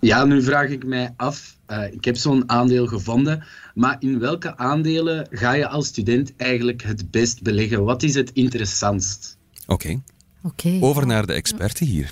Ja, 0.05 0.25
nu 0.25 0.41
vraag 0.43 0.69
ik 0.69 0.85
mij 0.85 1.13
af. 1.17 1.57
eh, 1.65 1.93
ik 1.93 2.05
heb 2.05 2.15
zo'n 2.15 2.49
aandeel 2.49 2.87
gevonden. 2.87 3.43
Maar 3.73 3.95
in 3.99 4.19
welke 4.19 4.57
aandelen 4.57 5.27
ga 5.31 5.53
je 5.53 5.67
als 5.67 5.87
student 5.87 6.33
eigenlijk 6.37 6.83
het 6.83 7.11
best 7.11 7.41
beleggen? 7.41 7.83
Wat 7.83 8.03
is 8.03 8.15
het 8.15 8.31
interessantst? 8.33 9.37
Oké, 9.67 10.01
Oké. 10.43 10.77
over 10.79 11.05
naar 11.05 11.25
de 11.25 11.33
experten 11.33 11.85
hier. 11.85 12.11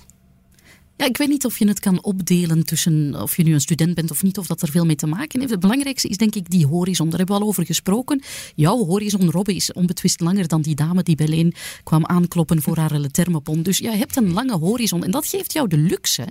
Ja, 0.98 1.06
ik 1.06 1.18
weet 1.18 1.28
niet 1.28 1.46
of 1.46 1.60
je 1.60 1.68
het 1.68 1.80
kan 1.80 2.04
opdelen 2.04 2.66
tussen 2.66 3.22
of 3.22 3.38
je 3.38 3.44
nu 3.44 3.54
een 3.54 3.62
student 3.62 3.96
bent 3.96 4.12
of 4.12 4.24
niet, 4.24 4.38
of 4.38 4.48
dat 4.48 4.62
er 4.62 4.70
veel 4.70 4.86
mee 4.86 4.96
te 4.96 5.08
maken 5.08 5.40
heeft. 5.40 5.52
Het 5.52 5.60
belangrijkste 5.60 6.08
is 6.08 6.18
denk 6.18 6.36
ik 6.36 6.50
die 6.50 6.68
horizon. 6.68 7.10
Daar 7.10 7.18
hebben 7.18 7.36
we 7.36 7.42
al 7.42 7.48
over 7.48 7.66
gesproken. 7.66 8.22
Jouw 8.56 8.86
horizon, 8.86 9.32
Robbe, 9.32 9.56
is 9.56 9.74
onbetwist 9.74 10.20
langer 10.20 10.48
dan 10.48 10.62
die 10.62 10.76
dame 10.76 11.04
die 11.04 11.16
bij 11.16 11.54
kwam 11.84 12.06
aankloppen 12.06 12.62
voor 12.62 12.78
haar 12.78 13.08
thermopon. 13.12 13.64
Dus 13.64 13.78
jij 13.78 13.98
hebt 13.98 14.16
een 14.16 14.34
lange 14.34 14.58
horizon 14.58 15.04
en 15.04 15.12
dat 15.12 15.28
geeft 15.28 15.54
jou 15.54 15.68
de 15.68 15.78
luxe, 15.78 16.28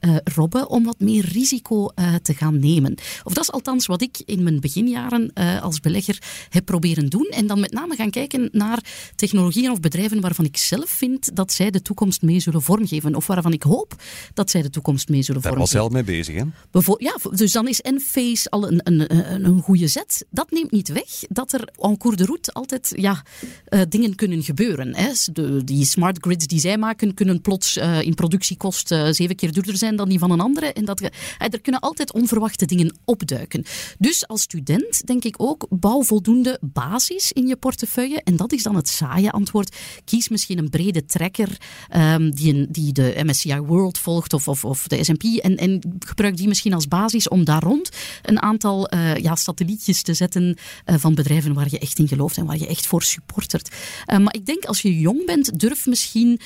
eh, 0.00 0.16
Robbe, 0.24 0.68
om 0.68 0.84
wat 0.84 1.00
meer 1.00 1.24
risico 1.24 1.86
eh, 1.86 2.14
te 2.14 2.34
gaan 2.34 2.58
nemen. 2.58 2.94
Of 3.24 3.32
dat 3.32 3.42
is 3.42 3.52
althans 3.52 3.86
wat 3.86 4.02
ik 4.02 4.22
in 4.24 4.42
mijn 4.42 4.60
beginjaren 4.60 5.30
eh, 5.34 5.62
als 5.62 5.80
belegger 5.80 6.22
heb 6.48 6.64
proberen 6.64 7.08
doen. 7.08 7.26
En 7.30 7.46
dan 7.46 7.60
met 7.60 7.72
name 7.72 7.94
gaan 7.96 8.10
kijken 8.10 8.48
naar 8.52 8.84
technologieën 9.14 9.70
of 9.70 9.80
bedrijven 9.80 10.20
waarvan 10.20 10.44
ik 10.44 10.56
zelf 10.56 10.90
vind 10.90 11.36
dat 11.36 11.52
zij 11.52 11.70
de 11.70 11.82
toekomst 11.82 12.22
mee 12.22 12.40
zullen 12.40 12.62
vormgeven. 12.62 13.14
Of 13.14 13.26
waarvan 13.26 13.52
ik 13.52 13.62
hoop 13.62 13.95
op 13.96 14.30
dat 14.34 14.50
zij 14.50 14.62
de 14.62 14.70
toekomst 14.70 15.08
mee 15.08 15.22
zullen 15.22 15.42
Daar 15.42 15.52
vormen. 15.52 15.70
was 15.70 15.80
zelf 15.80 15.92
mee 15.92 16.04
bezig, 16.04 16.34
hè? 16.36 16.42
Bevo- 16.70 16.96
ja, 16.98 17.16
dus 17.30 17.52
dan 17.52 17.68
is 17.68 17.80
Enphase 17.80 18.50
al 18.50 18.68
een, 18.68 18.80
een, 18.84 19.16
een, 19.16 19.44
een 19.44 19.60
goede 19.62 19.88
zet. 19.88 20.26
Dat 20.30 20.50
neemt 20.50 20.70
niet 20.70 20.88
weg 20.88 21.08
dat 21.28 21.52
er 21.52 21.68
en 21.80 21.96
cours 21.98 22.16
de 22.16 22.24
route 22.24 22.52
altijd 22.52 22.92
ja, 22.96 23.22
eh, 23.64 23.80
dingen 23.88 24.14
kunnen 24.14 24.42
gebeuren. 24.42 24.94
Hè. 24.96 25.10
De, 25.32 25.64
die 25.64 25.84
smart 25.84 26.18
grids 26.20 26.46
die 26.46 26.60
zij 26.60 26.78
maken, 26.78 27.14
kunnen 27.14 27.40
plots 27.40 27.76
eh, 27.76 28.02
in 28.02 28.14
productiekost 28.14 28.90
eh, 28.90 29.08
zeven 29.10 29.36
keer 29.36 29.52
duurder 29.52 29.76
zijn 29.76 29.96
dan 29.96 30.08
die 30.08 30.18
van 30.18 30.30
een 30.30 30.40
andere. 30.40 30.72
En 30.72 30.84
dat, 30.84 31.00
er 31.38 31.60
kunnen 31.60 31.80
altijd 31.80 32.12
onverwachte 32.12 32.66
dingen 32.66 32.96
opduiken. 33.04 33.64
Dus 33.98 34.26
als 34.28 34.42
student 34.42 35.06
denk 35.06 35.24
ik 35.24 35.34
ook, 35.38 35.66
bouw 35.70 36.02
voldoende 36.02 36.58
basis 36.60 37.32
in 37.32 37.46
je 37.46 37.56
portefeuille. 37.56 38.20
En 38.24 38.36
dat 38.36 38.52
is 38.52 38.62
dan 38.62 38.76
het 38.76 38.88
saaie 38.88 39.30
antwoord. 39.30 39.76
Kies 40.04 40.28
misschien 40.28 40.58
een 40.58 40.70
brede 40.70 41.04
trekker 41.06 41.48
ehm, 41.88 42.30
die, 42.30 42.54
een, 42.54 42.66
die 42.70 42.92
de 42.92 43.14
MSCI 43.24 43.58
World 43.60 43.85
volgt 43.94 44.32
of, 44.32 44.48
of, 44.48 44.64
of 44.64 44.86
de 44.86 45.04
S&P. 45.04 45.22
En, 45.22 45.56
en 45.56 45.98
gebruik 45.98 46.36
die 46.36 46.48
misschien 46.48 46.74
als 46.74 46.88
basis 46.88 47.28
om 47.28 47.44
daar 47.44 47.62
rond 47.62 47.90
een 48.22 48.42
aantal 48.42 48.88
eh, 48.88 49.16
ja, 49.16 49.34
satellietjes 49.34 50.02
te 50.02 50.14
zetten 50.14 50.56
eh, 50.84 50.96
van 50.98 51.14
bedrijven 51.14 51.54
waar 51.54 51.66
je 51.70 51.78
echt 51.78 51.98
in 51.98 52.08
gelooft 52.08 52.36
en 52.36 52.46
waar 52.46 52.58
je 52.58 52.66
echt 52.66 52.86
voor 52.86 53.02
supportert. 53.02 53.74
Eh, 54.04 54.18
maar 54.18 54.34
ik 54.34 54.46
denk 54.46 54.64
als 54.64 54.82
je 54.82 54.98
jong 54.98 55.26
bent, 55.26 55.60
durf 55.60 55.86
misschien 55.86 56.40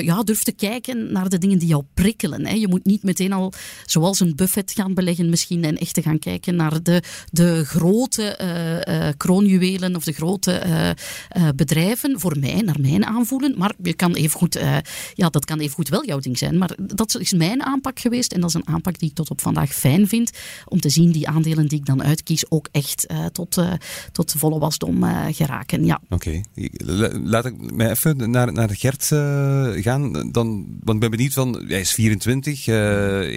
ja, 0.00 0.22
durf 0.22 0.42
te 0.42 0.52
kijken 0.52 1.12
naar 1.12 1.28
de 1.28 1.38
dingen 1.38 1.58
die 1.58 1.68
jou 1.68 1.84
prikkelen. 1.94 2.46
Hè. 2.46 2.54
Je 2.54 2.68
moet 2.68 2.84
niet 2.84 3.02
meteen 3.02 3.32
al 3.32 3.52
zoals 3.86 4.20
een 4.20 4.36
Buffett 4.36 4.72
gaan 4.72 4.94
beleggen 4.94 5.28
misschien 5.28 5.64
en 5.64 5.76
echt 5.76 5.94
te 5.94 6.02
gaan 6.02 6.18
kijken 6.18 6.56
naar 6.56 6.82
de, 6.82 7.02
de 7.30 7.64
grote 7.64 9.14
kroonjuwelen 9.16 9.96
of 9.96 10.04
de 10.04 10.12
grote 10.12 10.62
bedrijven. 11.56 12.20
Voor 12.20 12.36
mij, 12.38 12.60
naar 12.60 12.80
mijn 12.80 13.04
aanvoelen. 13.04 13.54
Maar 13.58 13.74
je 13.82 13.94
kan 13.94 14.14
even 14.14 14.38
goed, 14.38 14.58
ja, 15.14 15.28
dat 15.28 15.44
kan 15.44 15.58
even 15.58 15.74
goed 15.74 15.88
wel 15.88 16.06
jouw 16.06 16.18
ding 16.18 16.38
zijn. 16.38 16.58
Maar 16.58 16.76
dat 16.86 17.18
is 17.18 17.32
mijn 17.32 17.62
aanpak 17.62 17.98
geweest 18.00 18.32
en 18.32 18.40
dat 18.40 18.48
is 18.48 18.54
een 18.54 18.66
aanpak 18.68 18.98
die 18.98 19.08
ik 19.08 19.14
tot 19.14 19.30
op 19.30 19.40
vandaag 19.40 19.72
fijn 19.74 20.08
vind. 20.08 20.30
Om 20.68 20.80
te 20.80 20.90
zien 20.90 21.12
die 21.12 21.28
aandelen 21.28 21.68
die 21.68 21.78
ik 21.78 21.86
dan 21.86 22.02
uitkies 22.02 22.50
ook 22.50 22.68
echt 22.72 23.06
eh, 23.06 23.24
tot, 23.26 23.56
eh, 23.56 23.72
tot 24.12 24.34
volle 24.36 24.58
wasdom 24.58 25.04
eh, 25.04 25.26
geraken. 25.30 25.84
Ja. 25.84 26.00
Oké. 26.08 26.40
La- 26.70 27.18
Laat 27.24 27.44
ik 27.44 27.72
mij 27.72 27.90
even 27.90 28.30
naar, 28.30 28.52
naar 28.52 28.70
Gert 28.76 29.12
eh, 29.12 29.82
gaan. 29.82 30.12
Dan, 30.32 30.66
want 30.80 30.94
ik 30.94 31.00
ben 31.00 31.10
benieuwd 31.10 31.32
van, 31.32 31.64
hij 31.66 31.80
is 31.80 31.92
24, 31.92 32.66
eh, 32.66 32.74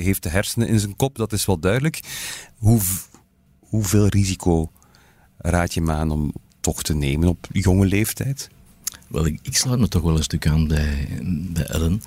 heeft 0.03 0.23
de 0.23 0.29
hersenen 0.29 0.67
in 0.67 0.79
zijn 0.79 0.95
kop, 0.95 1.15
dat 1.15 1.33
is 1.33 1.45
wel 1.45 1.59
duidelijk. 1.59 1.99
Hoe, 2.57 2.81
hoeveel 3.59 4.07
risico 4.07 4.71
raad 5.37 5.73
je 5.73 5.79
hem 5.79 5.89
aan 5.91 6.11
om 6.11 6.33
toch 6.59 6.83
te 6.83 6.93
nemen 6.95 7.27
op 7.27 7.47
jonge 7.51 7.85
leeftijd? 7.85 8.49
Wel, 9.07 9.25
ik, 9.25 9.39
ik 9.41 9.55
sluit 9.55 9.79
me 9.79 9.87
toch 9.87 10.01
wel 10.01 10.17
een 10.17 10.23
stuk 10.23 10.47
aan 10.47 10.67
bij, 10.67 11.07
bij 11.53 11.65
Ellen. 11.65 12.01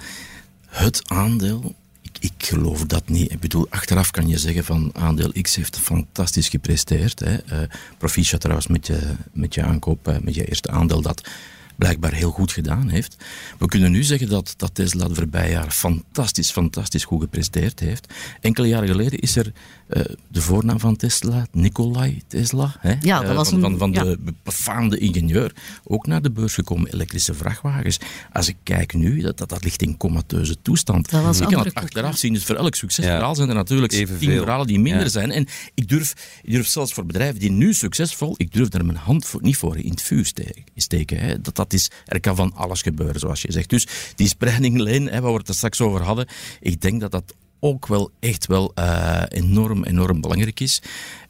Het 0.76 1.02
aandeel, 1.06 1.74
ik, 2.20 2.32
geloof 2.38 2.84
dat 2.84 3.08
niet. 3.08 3.32
Ik 3.32 3.40
bedoel, 3.40 3.66
achteraf 3.70 4.10
kan 4.10 4.28
je 4.28 4.38
zeggen 4.38 4.64
van 4.64 4.90
aandeel 4.94 5.32
X 5.42 5.56
heeft 5.56 5.78
fantastisch 5.78 6.48
gepresteerd. 6.48 7.18
Hè. 7.18 7.36
Eh, 7.36 7.58
proficiat 7.98 8.40
trouwens 8.40 8.66
met 8.66 8.86
je, 8.86 9.14
met 9.32 9.54
je 9.54 9.62
aankoop, 9.62 10.08
eh, 10.08 10.18
met 10.18 10.34
je 10.34 10.44
eerste 10.44 10.70
aandeel 10.70 11.00
dat 11.00 11.28
blijkbaar 11.76 12.12
heel 12.12 12.30
goed 12.30 12.52
gedaan 12.52 12.88
heeft. 12.88 13.16
We 13.58 13.66
kunnen 13.66 13.90
nu 13.90 14.02
zeggen 14.02 14.28
dat, 14.28 14.54
dat 14.56 14.74
Tesla 14.74 15.08
de 15.08 15.14
voorbije 15.14 15.50
jaren 15.50 15.72
fantastisch, 15.72 16.50
fantastisch 16.50 17.04
goed 17.04 17.20
gepresteerd 17.20 17.80
heeft. 17.80 18.14
Enkele 18.40 18.68
jaren 18.68 18.88
geleden 18.88 19.18
is 19.18 19.36
er 19.36 19.52
eh, 19.88 20.02
de 20.28 20.40
voornaam 20.40 20.80
van 20.80 20.96
Tesla, 20.96 21.46
Nikolai 21.52 22.22
Tesla, 22.26 22.76
hè, 22.78 22.94
Ja, 23.00 23.20
dat 23.20 23.30
eh, 23.30 23.36
was 23.36 23.48
van, 23.48 23.64
een- 23.64 23.78
van, 23.78 23.78
van 23.78 23.92
ja. 23.92 24.02
de 24.04 24.18
befaamde 24.42 24.98
ingenieur, 24.98 25.52
ook 25.84 26.06
naar 26.06 26.22
de 26.22 26.30
beurs 26.30 26.54
gekomen, 26.54 26.92
elektrische 26.92 27.34
vrachtwagens. 27.34 27.98
Als 28.32 28.48
ik 28.48 28.56
kijk 28.62 28.94
nu, 28.94 29.20
dat, 29.20 29.38
dat, 29.38 29.48
dat 29.48 29.64
ligt 29.64 29.82
in 29.82 29.96
comateuze 29.96 30.56
toestand. 30.62 31.10
Dat 31.10 31.22
was 31.22 31.40
ik 31.40 31.46
een 31.46 31.52
kan 31.52 31.64
het 31.64 31.74
achteraf 31.74 32.10
ja. 32.10 32.16
zien, 32.16 32.32
dus 32.32 32.44
voor 32.44 32.56
elk 32.56 32.74
succesverhaal 32.74 33.28
Ja. 33.28 33.34
zijn 33.34 33.48
er 33.48 33.54
natuurlijk 33.54 33.92
Evenveel. 33.92 34.28
tien 34.28 34.38
verhalen 34.38 34.66
die 34.66 34.78
minder 34.80 35.02
Ja. 35.02 35.08
zijn. 35.08 35.30
En 35.30 35.46
ik 35.74 35.88
durf, 35.88 36.38
ik 36.42 36.52
durf 36.52 36.66
zelfs 36.66 36.92
voor 36.92 37.06
bedrijven 37.06 37.40
die 37.40 37.50
nu 37.50 37.74
succesvol, 37.74 38.34
ik 38.36 38.52
durf 38.52 38.68
daar 38.68 38.84
mijn 38.84 38.98
hand 38.98 39.26
voor, 39.26 39.42
niet 39.42 39.56
voor 39.56 39.76
in 39.76 39.90
het 39.90 40.02
vuur 40.02 40.24
ste- 40.26 40.54
steken. 40.76 41.18
Hè. 41.18 41.40
Dat, 41.40 41.56
dat 41.56 41.72
is, 41.72 41.90
er 42.04 42.20
kan 42.20 42.36
van 42.36 42.54
alles 42.54 42.82
gebeuren, 42.82 43.20
zoals 43.20 43.42
je 43.42 43.52
zegt. 43.52 43.70
Dus 43.70 43.86
die 44.14 44.28
spreidingsleen, 44.28 45.06
hè, 45.08 45.20
waar 45.20 45.32
we 45.32 45.38
het 45.38 45.48
er 45.48 45.54
straks 45.54 45.80
over 45.80 46.02
hadden, 46.02 46.26
ik 46.60 46.80
denk 46.80 47.00
dat 47.00 47.10
dat 47.10 47.34
ook 47.66 47.86
wel 47.86 48.10
echt 48.20 48.46
wel 48.46 48.72
eh, 48.74 49.22
enorm, 49.28 49.84
enorm 49.84 50.20
belangrijk 50.20 50.60
is. 50.60 50.82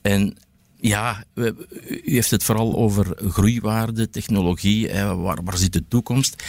En 0.03 0.37
ja, 0.80 1.24
u 1.34 1.55
heeft 2.05 2.30
het 2.30 2.45
vooral 2.45 2.76
over 2.76 3.16
groeiwaarde, 3.28 4.11
technologie, 4.11 4.89
hè, 4.89 5.16
waar, 5.16 5.45
waar 5.45 5.57
zit 5.57 5.72
de 5.72 5.84
toekomst? 5.89 6.43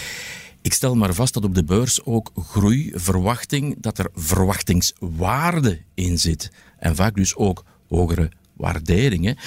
Ik 0.62 0.74
stel 0.74 0.96
maar 0.96 1.14
vast 1.14 1.34
dat 1.34 1.44
op 1.44 1.56
de 1.56 1.64
beurs 1.64 2.04
ook 2.06 2.32
groei, 2.36 2.92
verwachting, 2.96 3.76
dat 3.80 3.98
er 3.98 4.10
verwachtingswaarde 4.14 5.82
in 5.94 6.20
zit. 6.20 6.52
En 6.80 6.96
vaak 6.96 7.16
dus 7.16 7.36
ook 7.36 7.66
hogere 7.90 8.32
waarderingen. 8.54 9.38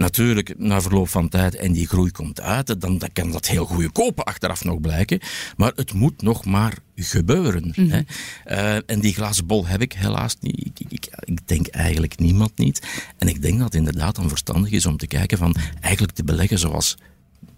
Natuurlijk, 0.00 0.58
na 0.58 0.80
verloop 0.80 1.08
van 1.08 1.28
tijd 1.28 1.54
en 1.54 1.72
die 1.72 1.86
groei 1.86 2.10
komt 2.10 2.40
uit, 2.40 2.80
dan, 2.80 2.98
dan 2.98 3.12
kan 3.12 3.30
dat 3.30 3.46
heel 3.46 3.64
goede 3.64 3.90
kopen 3.90 4.24
achteraf 4.24 4.64
nog 4.64 4.80
blijken. 4.80 5.20
Maar 5.56 5.72
het 5.76 5.92
moet 5.92 6.22
nog 6.22 6.44
maar 6.44 6.78
gebeuren. 6.94 7.72
hè. 7.74 8.00
Eh, 8.44 8.82
en 8.86 9.00
die 9.00 9.14
glazen 9.14 9.46
bol 9.46 9.66
heb 9.66 9.80
ik 9.80 9.92
helaas 9.92 10.36
niet. 10.40 10.66
Ik, 10.66 10.80
ik, 10.80 10.92
ik, 10.92 11.08
ik 11.24 11.48
denk 11.48 11.66
eigenlijk 11.66 12.18
niemand 12.18 12.58
niet. 12.58 12.86
En 13.18 13.28
ik 13.28 13.42
denk 13.42 13.54
dat 13.54 13.64
het 13.64 13.74
inderdaad 13.74 14.16
dan 14.16 14.28
verstandig 14.28 14.70
is 14.70 14.86
om 14.86 14.96
te 14.96 15.06
kijken 15.06 15.38
van 15.38 15.54
eigenlijk 15.80 16.14
te 16.14 16.24
beleggen 16.24 16.58
zoals 16.58 16.96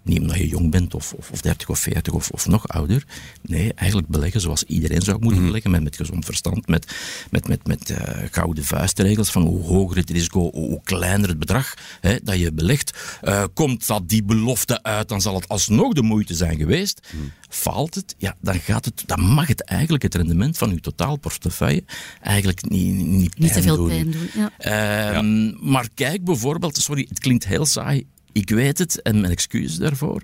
niet 0.03 0.19
omdat 0.19 0.37
je 0.37 0.47
jong 0.47 0.71
bent 0.71 0.93
of, 0.93 1.13
of, 1.13 1.31
of 1.31 1.41
30 1.41 1.69
of 1.69 1.79
40 1.79 2.13
of, 2.13 2.29
of 2.29 2.47
nog 2.47 2.67
ouder. 2.67 3.03
Nee, 3.41 3.73
eigenlijk 3.73 4.09
beleggen 4.09 4.41
zoals 4.41 4.63
iedereen 4.63 5.01
zou 5.01 5.19
moeten 5.19 5.45
beleggen. 5.45 5.71
Met, 5.71 5.83
met 5.83 5.95
gezond 5.95 6.25
verstand, 6.25 6.67
met, 6.67 6.95
met, 7.31 7.47
met, 7.47 7.67
met 7.67 7.89
eh, 7.89 8.23
gouden 8.31 8.63
vuistregels. 8.63 9.31
Van 9.31 9.41
hoe 9.41 9.63
hoger 9.63 9.97
het 9.97 10.09
risico, 10.09 10.39
hoe, 10.39 10.51
hoe 10.67 10.81
kleiner 10.83 11.29
het 11.29 11.39
bedrag 11.39 11.73
hè, 12.01 12.15
dat 12.23 12.39
je 12.39 12.51
belegt. 12.53 12.97
Eh, 13.21 13.43
komt 13.53 13.87
dat 13.87 14.09
die 14.09 14.23
belofte 14.23 14.83
uit, 14.83 15.09
dan 15.09 15.21
zal 15.21 15.35
het 15.35 15.47
alsnog 15.47 15.93
de 15.93 16.01
moeite 16.01 16.33
zijn 16.33 16.57
geweest. 16.57 17.07
Faalt 17.49 17.95
het, 17.95 18.15
ja, 18.17 18.35
dan, 18.41 18.59
gaat 18.59 18.85
het, 18.85 19.03
dan 19.05 19.21
mag 19.21 19.47
het 19.47 19.63
eigenlijk 19.63 20.03
het 20.03 20.15
rendement 20.15 20.57
van 20.57 20.69
uw 20.69 20.79
totaalportefeuille 20.79 21.83
eigenlijk 22.21 22.69
niet, 22.69 22.95
niet, 22.95 23.37
Niet 23.37 23.53
te 23.53 23.61
veel 23.61 23.75
doen. 23.75 23.87
pijn 23.87 24.11
doen. 24.11 24.29
Ja. 24.35 24.51
Ehm, 24.57 25.71
Maar 25.71 25.89
kijk 25.93 26.23
bijvoorbeeld, 26.23 26.77
sorry, 26.77 27.05
het 27.09 27.19
klinkt 27.19 27.45
heel 27.45 27.65
saai, 27.65 28.05
ik 28.33 28.49
weet 28.49 28.77
het 28.77 29.01
en 29.01 29.19
mijn 29.21 29.31
excuses 29.31 29.77
daarvoor, 29.77 30.21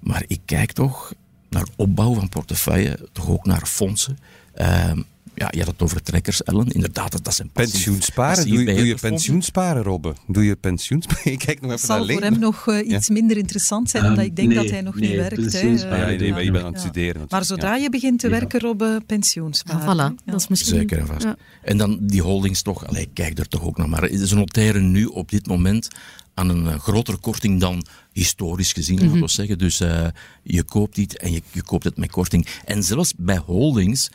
maar 0.00 0.24
ik 0.26 0.40
kijk 0.44 0.72
toch 0.72 1.14
naar 1.48 1.66
opbouw 1.76 2.14
van 2.14 2.28
portefeuille, 2.28 3.08
toch 3.12 3.28
ook 3.28 3.44
naar 3.44 3.66
fondsen. 3.66 4.18
Ehm, 4.54 5.02
ja, 5.36 5.48
je 5.50 5.58
had 5.58 5.66
het 5.68 5.82
over 5.82 6.02
trekkers, 6.02 6.42
Ellen. 6.42 6.66
Inderdaad, 6.66 7.12
dat- 7.12 7.24
dat 7.24 7.34
zijn 7.34 7.50
passief- 7.52 7.72
Pensioensparen? 7.72 8.34
passief 8.36 8.64
Doe 8.64 8.74
je, 8.74 8.84
doe 8.84 8.94
pensioensparen, 9.00 9.82
Robbe? 9.82 10.14
Doe 10.26 10.44
je 10.44 10.56
pensioensparen? 10.56 11.32
Ik 11.32 11.38
kijk 11.38 11.60
nog 11.60 11.70
Dat 11.70 11.78
even 11.82 11.88
naar 11.96 12.04
zal 12.06 12.12
voor 12.14 12.22
hem 12.22 12.38
nog 12.38 12.68
eh, 12.68 12.88
iets 12.88 13.08
minder 13.08 13.36
interessant 13.36 13.90
zijn, 13.90 14.02
omdat 14.02 14.18
Ehm, 14.18 14.26
ik 14.26 14.36
denk 14.36 14.48
nee, 14.48 14.56
dat 14.56 14.70
hij 14.70 14.80
nog 14.80 14.94
nee, 14.94 15.08
niet 15.08 15.18
werkt. 15.18 15.36
Hè. 15.36 15.42
pensioensparen 15.42 16.12
Ja, 16.12 16.18
nee, 16.20 16.30
maar 16.30 16.44
je 16.44 16.50
bent 16.50 16.64
aan 16.64 16.72
het 16.72 16.82
ja. 16.82 16.88
studeren. 16.88 17.06
natuurlijk. 17.20 17.30
Maar 17.32 17.44
zodra 17.44 17.74
Ja. 17.76 17.82
je 17.82 17.90
begint 17.90 18.18
te 18.18 18.28
werken, 18.28 18.60
Rob, 18.60 18.82
eh, 18.82 18.88
Ja, 18.88 18.98
pensioensparen. 19.06 19.82
voilà, 19.82 20.16
Ja. 20.24 20.32
dat 20.32 20.40
is 20.40 20.48
misschien... 20.48 20.76
Zeker 20.78 20.98
en 20.98 21.06
vast. 21.06 21.22
Ja. 21.22 21.36
En 21.62 21.76
dan 21.78 21.98
die 22.00 22.22
holdings 22.22 22.62
toch, 22.62 22.86
allee, 22.86 23.08
kijk 23.12 23.38
er 23.38 23.48
toch 23.48 23.62
ook 23.62 23.76
naar. 23.76 23.88
Maar 23.88 24.08
ze 24.24 24.34
noteren 24.34 24.90
nu 24.90 25.04
op 25.04 25.30
dit 25.30 25.46
moment 25.46 25.88
aan 26.34 26.48
een 26.48 26.66
eh, 26.66 26.78
grotere 26.78 27.16
korting 27.16 27.60
dan 27.60 27.86
historisch 28.12 28.72
gezien, 28.72 29.00
laten 29.04 29.20
we 29.20 29.28
zeggen. 29.28 29.58
Dus 29.58 29.80
eh, 29.80 30.06
je 30.42 30.62
koopt 30.62 30.96
iets 30.98 31.14
en 31.16 31.32
je, 31.32 31.42
je 31.52 31.62
koopt 31.62 31.84
het 31.84 31.96
met 31.96 32.10
korting. 32.10 32.46
En 32.64 32.82
zelfs 32.82 33.12
bij 33.16 33.36
holdings 33.38 34.10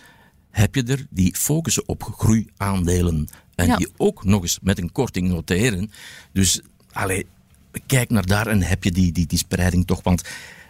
heb 0.51 0.75
je 0.75 0.83
er 0.83 1.05
die 1.09 1.35
focussen 1.35 1.87
op 1.87 2.03
groeiaandelen. 2.03 3.27
En 3.55 3.67
Ja. 3.67 3.75
die 3.75 3.87
ook 3.97 4.23
nog 4.23 4.41
eens 4.41 4.59
met 4.61 4.77
een 4.77 4.91
korting 4.91 5.27
noteren. 5.27 5.91
Dus, 6.33 6.61
allee, 6.91 7.25
kijk 7.85 8.09
naar 8.09 8.25
daar 8.25 8.47
en 8.47 8.61
heb 8.61 8.83
je 8.83 8.91
die, 8.91 9.11
die, 9.11 9.25
die 9.27 9.37
spreiding 9.37 9.87
toch. 9.87 10.03
Want 10.03 10.21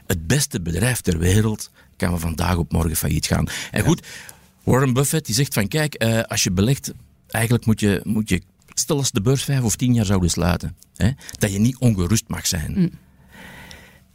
het 0.07 0.27
beste 0.27 0.61
bedrijf 0.61 1.01
ter 1.01 1.17
wereld 1.17 1.71
kan 1.97 2.09
van 2.09 2.19
vandaag 2.19 2.55
op 2.57 2.71
morgen 2.71 2.95
failliet 2.95 3.25
gaan. 3.25 3.47
En 3.71 3.83
goed, 3.83 4.07
Warren 4.63 4.93
Buffett 4.93 5.25
die 5.25 5.35
zegt 5.35 5.53
van 5.53 5.67
kijk, 5.67 5.93
eh, 5.93 6.21
als 6.21 6.43
je 6.43 6.51
belegt, 6.51 6.93
eigenlijk 7.27 7.65
moet 7.65 7.79
je, 7.79 8.01
moet 8.03 8.29
je, 8.29 8.41
stel 8.73 8.97
als 8.97 9.11
de 9.11 9.21
beurs 9.21 9.43
vijf 9.43 9.61
of 9.61 9.75
tien 9.75 9.93
jaar 9.93 10.05
zouden 10.05 10.29
sluiten, 10.29 10.75
hè, 10.95 11.09
dat 11.39 11.51
je 11.51 11.59
niet 11.59 11.77
ongerust 11.77 12.23
mag 12.27 12.47
zijn. 12.47 12.91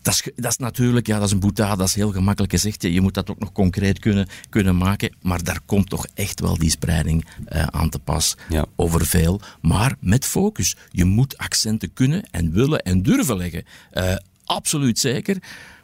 Dat 0.07 0.15
is, 0.15 0.31
dat 0.35 0.51
is 0.51 0.57
natuurlijk, 0.57 1.07
ja, 1.07 1.19
dat 1.19 1.27
is 1.27 1.33
een 1.33 1.41
boeta, 1.41 1.77
dat 1.77 1.87
is 1.87 1.95
heel 1.95 2.13
gemakkelijk 2.13 2.53
gezegd. 2.53 2.83
Je 2.83 3.01
moet 3.01 3.15
dat 3.15 3.31
ook 3.31 3.39
nog 3.39 3.53
concreet 3.53 3.99
kunnen, 3.99 4.29
kunnen 4.49 4.77
maken. 4.77 5.15
Maar 5.23 5.43
daar 5.45 5.61
komt 5.67 5.89
toch 5.89 6.07
echt 6.15 6.41
wel 6.41 6.59
die 6.59 6.71
spreiding 6.71 7.27
eh, 7.45 7.63
aan 7.63 7.91
te 7.91 7.99
pas. 7.99 8.37
Ja. 8.49 8.67
Over 8.77 9.07
veel, 9.07 9.41
maar 9.61 9.97
met 10.01 10.25
focus. 10.25 10.77
Je 10.91 11.05
moet 11.05 11.39
accenten 11.39 11.93
kunnen 11.93 12.29
en 12.31 12.53
willen 12.53 12.83
en 12.83 13.03
durven 13.03 13.37
leggen. 13.37 13.65
Eh, 13.91 14.17
absoluut 14.45 14.99
zeker. 14.99 15.37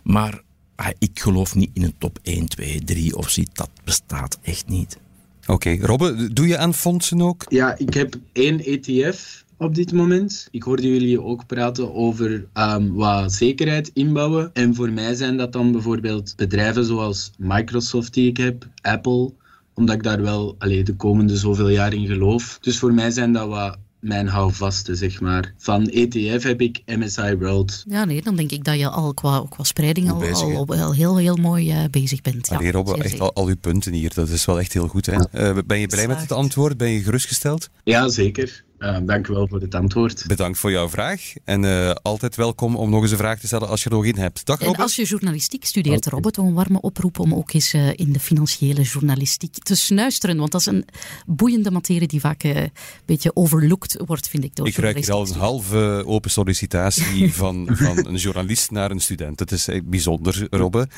Maar 0.02 0.42
ah, 0.74 0.88
ik 0.98 1.20
geloof 1.20 1.54
niet 1.54 1.70
in 1.72 1.82
een 1.82 1.94
top 1.98 2.18
1, 2.22 2.48
2, 2.48 2.84
3 2.84 3.16
of 3.16 3.30
zoiets. 3.30 3.54
Dat 3.54 3.70
bestaat 3.84 4.38
echt 4.42 4.68
niet. 4.68 4.98
Oké, 5.46 5.76
Robbe, 5.80 6.32
doe 6.32 6.46
je 6.46 6.58
aan 6.58 6.74
fondsen 6.74 7.22
ook? 7.22 7.44
Ja, 7.48 7.78
ik 7.78 7.94
heb 7.94 8.16
één 8.32 8.64
ETF 8.64 9.44
op 9.62 9.74
dit 9.74 9.92
moment. 9.92 10.48
Ik 10.50 10.62
hoorde 10.62 10.88
jullie 10.88 11.22
ook 11.22 11.46
praten 11.46 11.94
over 11.94 12.46
ehm, 12.52 12.92
wat 12.92 13.32
zekerheid 13.32 13.90
inbouwen. 13.94 14.50
En 14.52 14.74
voor 14.74 14.90
mij 14.90 15.14
zijn 15.14 15.36
dat 15.36 15.52
dan 15.52 15.72
bijvoorbeeld 15.72 16.36
bedrijven 16.36 16.84
zoals 16.84 17.30
Microsoft 17.38 18.14
die 18.14 18.28
ik 18.28 18.36
heb, 18.36 18.66
Apple, 18.82 19.32
omdat 19.74 19.94
ik 19.94 20.02
daar 20.02 20.22
wel 20.22 20.54
allee, 20.58 20.82
de 20.82 20.96
komende 20.96 21.36
zoveel 21.36 21.68
jaar 21.68 21.92
in 21.92 22.06
geloof. 22.06 22.58
Dus 22.60 22.78
voor 22.78 22.94
mij 22.94 23.10
zijn 23.10 23.32
dat 23.32 23.48
wat 23.48 23.78
mijn 24.02 24.28
houvasten, 24.28 24.96
zeg 24.96 25.20
maar. 25.20 25.54
Van 25.58 25.86
ETF 25.86 26.42
heb 26.42 26.60
ik 26.60 26.82
MSI 26.86 27.36
World. 27.36 27.84
Ja, 27.88 28.04
nee, 28.04 28.22
dan 28.22 28.36
denk 28.36 28.50
ik 28.50 28.64
dat 28.64 28.78
je 28.78 28.88
al 28.88 29.14
qua, 29.14 29.46
qua 29.48 29.64
spreiding 29.64 30.10
al, 30.10 30.18
bezig, 30.18 30.54
al, 30.54 30.66
al 30.66 30.92
heel, 30.92 31.16
heel 31.16 31.36
mooi 31.36 31.70
eh, 31.70 31.84
bezig 31.90 32.20
bent. 32.20 32.48
Ja, 32.48 32.70
Robbe, 32.70 32.92
zeer 32.94 33.04
echt 33.04 33.20
al, 33.20 33.32
al 33.32 33.46
uw 33.46 33.56
punten 33.56 33.92
hier. 33.92 34.14
Dat 34.14 34.28
is 34.28 34.44
wel 34.44 34.58
echt 34.58 34.72
heel 34.72 34.88
goed. 34.88 35.06
Hè? 35.06 35.28
Eh, 35.30 35.58
ben 35.66 35.78
je 35.80 35.86
blij 35.86 36.06
met 36.06 36.20
het 36.20 36.32
antwoord? 36.32 36.76
Ben 36.76 36.90
je 36.90 37.02
gerustgesteld? 37.02 37.68
Ja, 37.84 38.08
zeker. 38.08 38.64
Eh, 38.82 38.96
dank 39.02 39.28
u 39.28 39.32
wel 39.32 39.48
voor 39.48 39.60
het 39.60 39.74
antwoord. 39.74 40.24
Bedankt 40.26 40.58
voor 40.58 40.70
jouw 40.70 40.88
vraag. 40.88 41.32
En 41.44 41.64
eh, 41.64 41.90
altijd 41.90 42.36
welkom 42.36 42.76
om 42.76 42.90
nog 42.90 43.02
eens 43.02 43.10
een 43.10 43.16
vraag 43.16 43.38
te 43.38 43.46
stellen 43.46 43.68
als 43.68 43.82
je 43.82 43.90
er 43.90 43.96
nog 43.96 44.04
in 44.04 44.16
hebt. 44.16 44.46
Dag 44.46 44.60
En 44.60 44.66
Robbe. 44.66 44.82
als 44.82 44.96
je 44.96 45.04
journalistiek 45.04 45.64
studeert, 45.64 46.06
Oké. 46.06 46.14
Robert, 46.14 46.36
een 46.36 46.54
warme 46.54 46.80
oproep 46.80 47.18
om 47.18 47.34
ook 47.34 47.52
eens 47.52 47.72
eh, 47.72 47.88
in 47.94 48.12
de 48.12 48.20
financiële 48.20 48.82
journalistiek 48.82 49.58
te 49.58 49.74
snuisteren. 49.74 50.36
Want 50.36 50.52
dat 50.52 50.60
is 50.60 50.66
een 50.66 50.84
boeiende 51.26 51.70
materie 51.70 52.08
die 52.08 52.20
vaak 52.20 52.42
een 52.42 52.70
beetje 53.04 53.36
overlooked 53.36 54.02
wordt, 54.06 54.28
vind 54.28 54.44
ik. 54.44 54.56
Door 54.56 54.66
Ik 54.66 54.76
ruik 54.76 54.96
hier 54.96 55.12
al 55.12 55.26
een 55.26 55.34
halve 55.34 56.02
open 56.06 56.30
sollicitatie 56.30 57.34
van, 57.42 57.68
van 57.72 58.06
een 58.06 58.16
journalist 58.16 58.70
naar 58.70 58.90
een 58.90 59.00
student. 59.00 59.38
Het 59.40 59.52
is 59.52 59.68
bijzonder, 59.84 60.46
Robbe. 60.50 60.88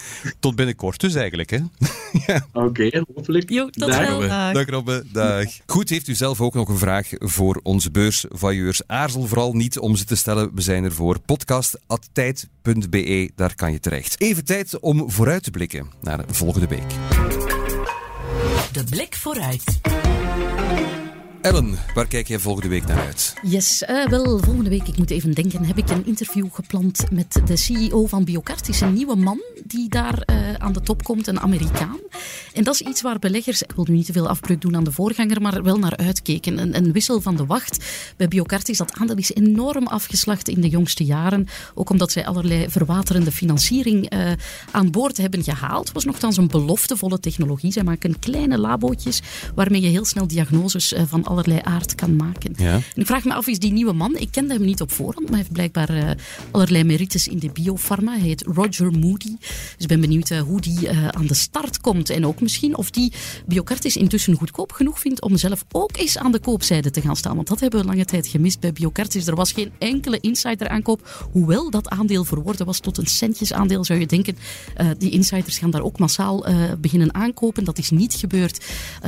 Tot 0.40 0.56
binnenkort 0.56 1.00
dus 1.00 1.14
eigenlijk. 1.14 1.50
Hè? 1.50 1.58
Oké, 2.52 3.04
hopelijk. 3.14 3.50
Jo, 3.50 3.68
tot 3.70 3.88
Dag. 3.88 4.52
Dag 4.52 4.68
Robbe, 4.68 5.04
dag. 5.12 5.46
Goed, 5.66 5.88
heeft 5.88 6.08
u 6.08 6.14
zelf 6.14 6.40
ook 6.40 6.54
nog 6.54 6.68
een 6.68 6.78
vraag 6.78 7.08
voor 7.18 7.60
onze 7.74 7.90
beursvailleurs? 7.90 8.82
Aarzel 8.86 9.26
vooral 9.26 9.52
niet 9.52 9.78
om 9.78 9.96
ze 9.96 10.04
te 10.04 10.16
stellen. 10.16 10.50
We 10.54 10.60
zijn 10.60 10.84
er 10.84 10.92
voor. 10.92 11.20
podcast.tijd.be, 11.20 13.30
daar 13.34 13.54
kan 13.54 13.72
je 13.72 13.80
terecht. 13.80 14.20
Even 14.20 14.44
tijd 14.44 14.80
om 14.80 15.10
vooruit 15.10 15.42
te 15.42 15.50
blikken 15.50 15.90
naar 16.00 16.24
volgende 16.26 16.66
week. 16.66 16.90
De 18.72 18.84
blik 18.90 19.14
vooruit. 19.14 19.80
Ellen, 21.44 21.78
waar 21.94 22.06
kijk 22.06 22.28
jij 22.28 22.38
volgende 22.38 22.68
week 22.68 22.86
naar 22.86 23.04
uit? 23.06 23.34
Yes, 23.42 23.84
eh, 23.84 24.06
wel, 24.06 24.38
volgende 24.38 24.70
week, 24.70 24.88
ik 24.88 24.98
moet 24.98 25.10
even 25.10 25.34
denken, 25.34 25.64
heb 25.64 25.78
ik 25.78 25.90
een 25.90 26.06
interview 26.06 26.46
gepland 26.52 27.10
met 27.10 27.40
de 27.44 27.56
CEO 27.56 28.06
van 28.06 28.24
Biocart. 28.24 28.58
Het 28.58 28.68
is 28.68 28.80
een 28.80 28.92
nieuwe 28.92 29.16
man 29.16 29.40
die 29.64 29.88
daar 29.88 30.18
eh, 30.18 30.54
aan 30.54 30.72
de 30.72 30.80
top 30.80 31.02
komt, 31.02 31.26
een 31.26 31.40
Amerikaan. 31.40 31.98
En 32.52 32.64
dat 32.64 32.74
is 32.74 32.80
iets 32.80 33.02
waar 33.02 33.18
beleggers, 33.18 33.62
ik 33.62 33.72
wil 33.72 33.86
nu 33.88 33.94
niet 33.94 34.06
te 34.06 34.12
veel 34.12 34.28
afbreuk 34.28 34.60
doen 34.60 34.76
aan 34.76 34.84
de 34.84 34.92
voorganger, 34.92 35.42
maar 35.42 35.62
wel 35.62 35.78
naar 35.78 35.96
uitkeken. 35.96 36.76
Een, 36.76 36.92
wissel 36.92 37.20
van 37.20 37.36
de 37.36 37.46
wacht. 37.46 37.84
Bij 38.16 38.28
Biocart 38.28 38.68
is 38.68 38.78
dat 38.78 38.92
aandeel 38.92 39.16
is 39.16 39.34
enorm 39.34 39.86
afgeslacht 39.86 40.48
in 40.48 40.60
de 40.60 40.68
jongste 40.68 41.04
jaren. 41.04 41.46
Ook 41.74 41.90
omdat 41.90 42.12
zij 42.12 42.26
allerlei 42.26 42.70
verwaterende 42.70 43.32
financiering 43.32 44.08
eh, 44.08 44.32
aan 44.70 44.90
boord 44.90 45.16
hebben 45.16 45.42
gehaald. 45.42 45.92
was 45.92 46.04
nogthans 46.04 46.36
een 46.36 46.48
beloftevolle 46.48 47.20
technologie. 47.20 47.72
Zij 47.72 47.82
maken 47.82 48.18
kleine 48.18 48.58
labootjes 48.58 49.22
waarmee 49.54 49.80
je 49.80 49.88
heel 49.88 50.04
snel 50.04 50.26
diagnoses 50.26 50.94
van 51.06 51.24
allerlei 51.36 51.60
aard 51.62 51.94
kan 51.94 52.16
maken. 52.16 52.52
Ja. 52.56 52.72
En 52.72 52.82
ik 52.94 53.06
vraag 53.06 53.24
me 53.24 53.34
af, 53.34 53.46
is 53.46 53.58
die 53.58 53.72
nieuwe 53.72 53.92
man, 53.92 54.16
ik 54.16 54.28
kende 54.30 54.54
hem 54.54 54.64
niet 54.64 54.80
op 54.80 54.92
voorhand, 54.92 55.20
maar 55.20 55.28
hij 55.28 55.38
heeft 55.38 55.52
blijkbaar 55.52 55.88
eh, 55.88 56.10
allerlei 56.50 56.84
merites 56.84 57.28
in 57.28 57.38
de 57.38 57.50
biopharma. 57.52 58.12
Hij 58.12 58.20
heet 58.20 58.42
Roger 58.42 58.90
Moody. 58.90 59.36
Dus 59.38 59.76
ik 59.78 59.88
ben 59.88 60.00
benieuwd 60.00 60.30
eh, 60.30 60.40
hoe 60.40 60.60
die 60.60 60.88
eh, 60.88 61.08
aan 61.08 61.26
de 61.26 61.34
start 61.34 61.80
komt. 61.80 62.10
En 62.10 62.26
ook 62.26 62.40
misschien 62.40 62.76
of 62.76 62.90
die 62.90 63.12
Biocartis 63.46 63.96
intussen 63.96 64.34
goedkoop 64.34 64.72
genoeg 64.72 65.00
vindt 65.00 65.22
om 65.22 65.36
zelf 65.36 65.64
ook 65.72 65.96
eens 65.96 66.18
aan 66.18 66.32
de 66.32 66.38
koopzijde 66.38 66.90
te 66.90 67.00
gaan 67.00 67.16
staan. 67.16 67.34
Want 67.34 67.48
dat 67.48 67.60
hebben 67.60 67.80
we 67.80 67.86
lange 67.86 68.04
tijd 68.04 68.26
gemist 68.26 68.60
bij 68.60 68.72
Biocartis. 68.72 69.26
Er 69.26 69.34
was 69.34 69.52
geen 69.52 69.72
enkele 69.78 70.20
insider 70.20 70.68
aankoop, 70.68 71.28
hoewel 71.32 71.70
dat 71.70 71.88
aandeel 71.88 72.24
verworden 72.24 72.66
was 72.66 72.78
tot 72.78 72.98
een 72.98 73.06
centjesaandeel, 73.06 73.84
zou 73.84 73.98
je 73.98 74.06
denken. 74.06 74.36
die 74.98 75.10
insiders 75.10 75.58
gaan 75.58 75.70
daar 75.70 75.82
ook 75.82 75.98
massaal 75.98 76.46
beginnen 76.80 77.14
aankopen. 77.14 77.64
Dat 77.64 77.78
is 77.78 77.90
niet 77.90 78.14
gebeurd 78.14 78.64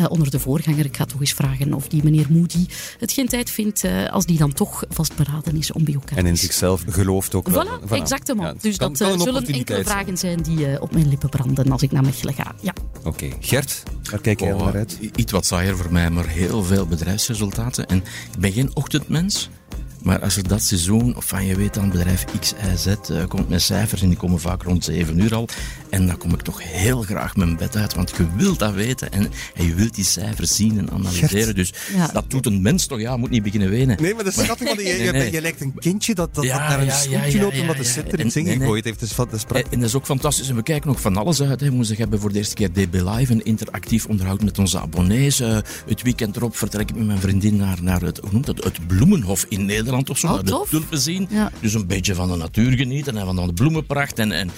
onder 0.08 0.30
de 0.30 0.38
voorganger. 0.38 0.84
Ik 0.84 0.96
ga 0.96 1.04
toch 1.04 1.20
eens 1.20 1.32
vragen 1.32 1.74
of 1.74 1.88
die 1.88 2.04
meneer 2.04 2.15
Moody 2.28 2.66
het 2.98 3.12
geen 3.12 3.28
tijd 3.28 3.50
vindt 3.50 3.84
eh, 3.84 4.08
als 4.10 4.24
die 4.26 4.38
dan 4.38 4.52
toch 4.52 4.84
vastberaden 4.88 5.56
is 5.56 5.72
om 5.72 5.84
Biocartis. 5.84 6.16
En 6.16 6.26
in 6.26 6.36
zichzelf 6.36 6.82
gelooft 6.88 7.34
ook 7.34 7.48
wel. 7.48 7.66
Voilà, 7.66 7.90
exactement. 7.90 8.46
Ja, 8.62 8.68
dus 8.68 8.76
kan- 8.76 8.88
dat 8.88 8.98
kan 8.98 9.06
eh, 9.08 9.14
een 9.14 9.20
zullen 9.20 9.46
enkele 9.46 9.84
vragen 9.84 10.16
zijn 10.18 10.42
die 10.42 10.66
eh, 10.66 10.82
op 10.82 10.92
mijn 10.92 11.08
lippen 11.08 11.28
branden 11.28 11.70
als 11.72 11.82
ik 11.82 11.92
naar 11.92 12.02
Mechelen 12.04 12.34
ga. 12.34 12.54
Ja. 12.60 12.72
Oké, 13.04 13.28
Gert, 13.40 13.82
waar 14.10 14.20
kijk 14.20 14.40
jij 14.40 14.52
Oh, 14.52 14.64
naar 14.64 14.74
uit? 14.76 14.98
Iets 15.16 15.32
wat 15.32 15.46
saaier 15.46 15.76
voor 15.76 15.92
mij, 15.92 16.10
maar 16.10 16.26
heel 16.28 16.62
veel 16.64 16.86
bedrijfsresultaten. 16.86 17.86
En 17.86 17.96
ik 18.32 18.38
ben 18.38 18.52
geen 18.52 18.70
ochtendmens. 18.76 19.48
Maar 20.02 20.20
als 20.20 20.36
er 20.36 20.48
dat 20.48 20.62
seizoen, 20.62 21.16
of 21.16 21.24
van 21.24 21.46
je 21.46 21.56
weet 21.56 21.74
dan, 21.74 21.90
bedrijf 21.90 22.24
X, 22.40 22.52
Y, 22.52 22.76
Z 22.76 22.86
eh, 22.86 23.26
komt 23.28 23.48
met 23.48 23.62
cijfers 23.62 24.02
en 24.02 24.08
die 24.08 24.16
komen 24.16 24.40
vaak 24.40 24.62
rond 24.62 24.84
7 24.84 25.18
uur 25.20 25.34
al. 25.34 25.48
En 25.90 26.06
dan 26.06 26.18
kom 26.18 26.32
ik 26.32 26.40
toch 26.42 26.62
heel 26.62 27.02
graag 27.02 27.36
mijn 27.36 27.56
bed 27.56 27.76
uit, 27.76 27.94
want 27.94 28.12
je 28.16 28.26
wilt 28.36 28.58
dat 28.58 28.74
weten 28.74 29.12
en, 29.12 29.30
en 29.54 29.66
je 29.66 29.74
wilt 29.74 29.94
die 29.94 30.04
cijfers 30.04 30.56
zien 30.56 30.78
en 30.78 30.90
analyseren. 30.90 31.28
Gert. 31.28 31.56
Dus 31.56 31.72
Ja. 31.94 32.06
dat 32.12 32.24
doet 32.30 32.46
een 32.46 32.62
mens 32.62 32.86
toch, 32.86 33.00
ja, 33.00 33.16
moet 33.16 33.30
niet 33.30 33.42
beginnen 33.42 33.70
wenen. 33.70 34.02
Nee, 34.02 34.14
maar 34.14 34.24
dat 34.24 34.36
is 34.36 34.42
schattig, 34.44 34.66
want 34.66 34.80
je, 34.80 34.86
je, 34.86 34.94
Nee, 34.98 35.12
nee. 35.12 35.32
je 35.32 35.40
lijkt 35.40 35.60
een 35.60 35.74
kindje 35.78 36.14
dat, 36.14 36.34
dat, 36.34 36.44
Ja, 36.44 36.58
dat 36.58 36.68
naar 36.68 36.78
een 36.80 36.84
ja, 36.86 36.94
schoentje 36.96 37.36
ja, 37.38 37.42
loopt 37.42 37.54
ja, 37.54 37.60
omdat 37.60 37.76
de 37.76 37.82
ja. 37.82 37.88
cent 37.88 38.12
er 38.12 38.18
En- 38.18 38.26
iets 38.26 38.36
in 38.36 38.42
nee, 38.44 38.52
nee. 38.52 38.60
gegooid 38.62 38.84
heeft. 38.84 39.00
Dus 39.00 39.14
dat 39.14 39.32
is 39.32 39.40
En, 39.40 39.46
prachtig. 39.46 39.72
en 39.72 39.78
dat 39.80 39.88
is 39.88 39.94
ook 39.94 40.04
fantastisch. 40.06 40.48
En 40.48 40.56
we 40.56 40.62
kijken 40.62 40.90
ook 40.90 40.98
van 40.98 41.16
alles 41.16 41.42
uit. 41.42 41.60
Hè. 41.60 41.70
Woensdag 41.70 41.96
hebben 41.98 42.16
we 42.16 42.22
voor 42.22 42.32
de 42.32 42.38
eerste 42.38 42.54
keer 42.54 42.72
DB 42.72 42.94
Live, 42.94 43.32
een 43.32 43.44
interactief 43.44 44.06
onderhoud 44.06 44.42
met 44.42 44.58
onze 44.58 44.80
abonnees. 44.80 45.40
Eh, 45.40 45.58
het 45.86 46.02
weekend 46.02 46.36
erop 46.36 46.56
vertrek 46.56 46.90
ik 46.90 46.96
met 46.96 47.06
mijn 47.06 47.18
vriendin 47.20 47.56
naar, 47.56 47.78
naar 47.82 48.00
het, 48.00 48.18
hoe 48.18 48.30
noemt 48.32 48.46
dat, 48.46 48.64
het 48.64 48.86
Bloemenhof 48.86 49.46
in 49.48 49.64
Nederland 49.64 49.94
of 50.04 50.18
zo. 50.18 50.26
Oh, 50.26 50.42
de 50.42 50.64
tulpen 50.70 50.98
zien. 51.00 51.26
Ja. 51.30 51.50
Dus 51.60 51.74
een 51.74 51.86
beetje 51.86 52.14
van 52.14 52.30
de 52.30 52.36
natuur 52.36 52.72
genieten 52.76 53.16
en 53.16 53.24
van 53.26 53.36
de 53.46 53.52
bloemenpracht. 53.52 54.18
En, 54.18 54.32
en 54.32 54.50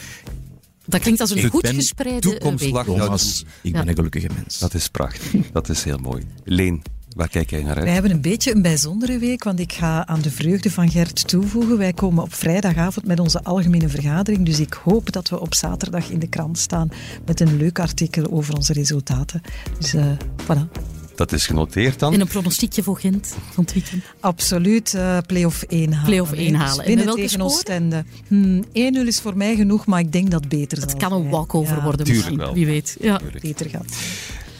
Dat 0.87 1.01
klinkt 1.01 1.21
als 1.21 1.31
een 1.31 1.39
Ik 1.39 1.47
goed 1.51 1.63
ben 1.63 1.75
gespreide 1.75 2.21
toekomstlag. 2.21 2.87
week. 2.87 2.97
Ja, 2.97 3.03
Thomas, 3.05 3.45
ik 3.63 3.73
Ja. 3.73 3.79
ben 3.79 3.89
een 3.89 3.95
gelukkige 3.97 4.29
mens. 4.35 4.59
Dat 4.59 4.75
is 4.75 4.89
prachtig. 4.89 5.51
Dat 5.53 5.69
is 5.69 5.85
heel 5.85 5.99
mooi. 5.99 6.23
Leen, 6.45 6.83
waar 7.17 7.29
kijk 7.29 7.51
jij 7.51 7.63
naar 7.63 7.75
Wij 7.75 7.83
uit? 7.85 7.93
hebben 7.93 8.11
een 8.11 8.21
beetje 8.21 8.55
een 8.55 8.63
bijzondere 8.63 9.19
week, 9.19 9.45
want 9.45 9.61
ik 9.61 9.73
ga 9.73 10.07
aan 10.07 10.21
de 10.21 10.31
vreugde 10.31 10.71
van 10.71 10.91
Gert 10.91 11.29
toevoegen. 11.29 11.79
Wij 11.79 11.93
komen 11.93 12.23
op 12.23 12.35
vrijdagavond 12.35 13.07
met 13.07 13.21
onze 13.21 13.43
algemene 13.45 13.89
vergadering, 13.89 14.45
dus 14.47 14.61
ik 14.61 14.73
hoop 14.85 15.13
dat 15.13 15.29
we 15.29 15.41
op 15.41 15.55
zaterdag 15.55 16.11
in 16.11 16.19
de 16.19 16.29
krant 16.29 16.59
staan 16.59 16.89
met 17.27 17.41
een 17.41 17.57
leuk 17.57 17.79
artikel 17.79 18.31
over 18.31 18.55
onze 18.57 18.73
resultaten. 18.73 19.41
Dus 19.79 19.95
eh, 19.95 20.07
voilà. 20.43 20.81
Dat 21.19 21.33
is 21.33 21.47
genoteerd 21.47 21.99
dan. 21.99 22.13
En 22.15 22.21
een 22.21 22.27
pronostiekje 22.27 22.83
voor 22.83 22.99
Gent 22.99 23.35
van 23.53 23.65
het 23.65 23.73
weekend. 23.73 24.03
Absoluut 24.21 24.95
eh 24.95 25.19
play-off 25.27 25.63
1 25.63 25.93
halen. 25.93 26.05
Play-off 26.05 26.31
hè. 26.31 26.37
1 26.37 26.49
Dus 26.53 26.59
halen. 26.61 26.79
En 26.81 26.87
Winnen 26.87 27.05
met 27.07 27.15
welke 27.15 27.31
tegen? 27.31 27.45
Oostende. 27.45 28.05
Hmm, 28.29 28.65
1-0 28.65 29.07
is 29.07 29.21
voor 29.21 29.37
mij 29.37 29.57
genoeg, 29.57 29.87
maar 29.87 30.01
ik 30.01 30.13
denk 30.13 30.31
dat 30.31 30.41
het 30.41 30.49
beter 30.49 30.81
Het 30.81 30.91
zal 30.91 30.99
kan 30.99 31.13
een 31.13 31.29
walkover 31.31 31.77
Ja, 31.77 31.83
worden 31.83 32.07
tuurlijk 32.07 32.27
misschien, 32.27 32.47
wel. 32.47 32.55
wie 32.55 32.67
weet. 32.67 32.97
Ja. 33.01 33.21
Beter 33.41 33.69
gaat. 33.71 33.85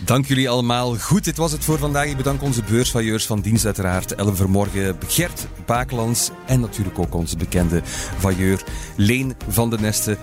Dank 0.05 0.27
jullie 0.27 0.49
allemaal. 0.49 0.97
Goed, 0.97 1.25
dit 1.25 1.37
was 1.37 1.53
het 1.53 1.65
voor 1.65 1.79
vandaag. 1.79 2.07
Ik 2.07 2.17
bedank 2.17 2.43
onze 2.43 2.63
beursvailleurs 2.63 3.27
van 3.27 3.41
dienst 3.41 3.65
uiteraard. 3.65 4.15
Ellen 4.15 4.37
Vermorgen, 4.37 4.97
Gert 5.07 5.47
Bakelands 5.67 6.31
en 6.47 6.61
natuurlijk 6.61 6.99
ook 6.99 7.15
onze 7.15 7.37
bekende 7.37 7.81
vailleur 8.19 8.63
Leen 8.97 9.35
van 9.49 9.71
de 9.71 9.79
Nesten. 9.81 10.19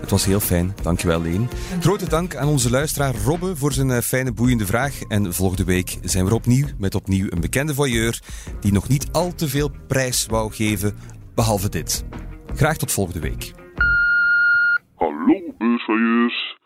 Het 0.00 0.10
was 0.10 0.24
heel 0.24 0.40
fijn. 0.40 0.74
Dankjewel, 0.82 1.20
Leen. 1.20 1.48
Grote 1.80 2.08
dank 2.08 2.36
aan 2.36 2.48
onze 2.48 2.70
luisteraar 2.70 3.14
Robbe 3.14 3.56
voor 3.56 3.72
zijn 3.72 3.90
eh, 3.90 3.98
fijne, 3.98 4.32
boeiende 4.32 4.66
vraag. 4.66 5.02
En 5.02 5.32
volgende 5.32 5.64
week 5.64 5.98
zijn 6.02 6.26
we 6.26 6.34
opnieuw 6.34 6.66
met 6.78 6.94
opnieuw 6.94 7.26
een 7.30 7.40
bekende 7.40 7.74
voyeur 7.74 8.20
die 8.60 8.72
nog 8.72 8.88
niet 8.88 9.08
al 9.12 9.34
te 9.34 9.48
veel 9.48 9.70
prijs 9.88 10.26
wou 10.26 10.52
geven, 10.52 10.94
behalve 11.34 11.68
dit. 11.68 12.04
Graag 12.54 12.76
tot 12.76 12.92
volgende 12.92 13.20
week. 13.20 13.52
Hallo, 14.94 15.54
beursvailleurs. 15.58 16.58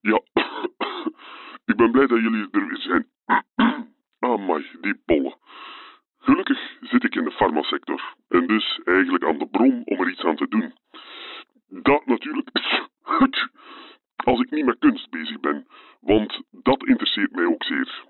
Ja, 0.00 0.20
ik 1.70 1.76
ben 1.76 1.90
blij 1.90 2.06
dat 2.06 2.20
jullie 2.20 2.48
er 2.50 2.66
weer 2.66 2.80
zijn. 2.80 3.06
Amai, 4.30 4.66
die 4.80 5.00
pollen. 5.04 5.36
Gelukkig 6.18 6.58
zit 6.80 7.04
ik 7.04 7.14
in 7.14 7.24
de 7.24 7.30
farmasector 7.30 8.14
en 8.28 8.46
dus 8.46 8.80
eigenlijk 8.84 9.24
aan 9.24 9.38
de 9.38 9.46
bron 9.46 9.82
om 9.84 10.00
er 10.00 10.10
iets 10.10 10.24
aan 10.24 10.36
te 10.36 10.48
doen. 10.48 10.74
Dat 11.68 12.06
natuurlijk 12.06 12.50
als 14.24 14.40
ik 14.40 14.50
niet 14.50 14.64
met 14.64 14.78
kunst 14.78 15.10
bezig 15.10 15.40
ben, 15.40 15.66
want 16.00 16.42
dat 16.50 16.86
interesseert 16.86 17.32
mij 17.32 17.44
ook 17.44 17.64
zeer. 17.64 18.04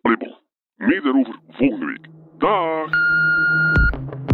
Allee 0.00 0.16
bon, 0.16 0.36
meer 0.74 1.02
daarover 1.02 1.38
volgende 1.48 1.86
week. 1.86 2.06
Dag! 2.38 2.90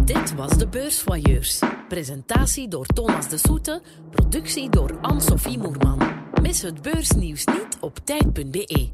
Dit 0.05 0.35
was 0.35 0.57
de 0.57 0.67
Beursvoyeurs. 0.67 1.63
Presentatie 1.87 2.67
door 2.67 2.85
Thomas 2.85 3.29
de 3.29 3.37
Soete, 3.37 3.81
productie 4.11 4.69
door 4.69 4.99
Anne-Sophie 5.01 5.57
Moerman. 5.57 5.99
Mis 6.41 6.61
het 6.61 6.81
beursnieuws 6.81 7.45
niet 7.45 7.77
op 7.81 7.95
tijd.be. 7.95 8.89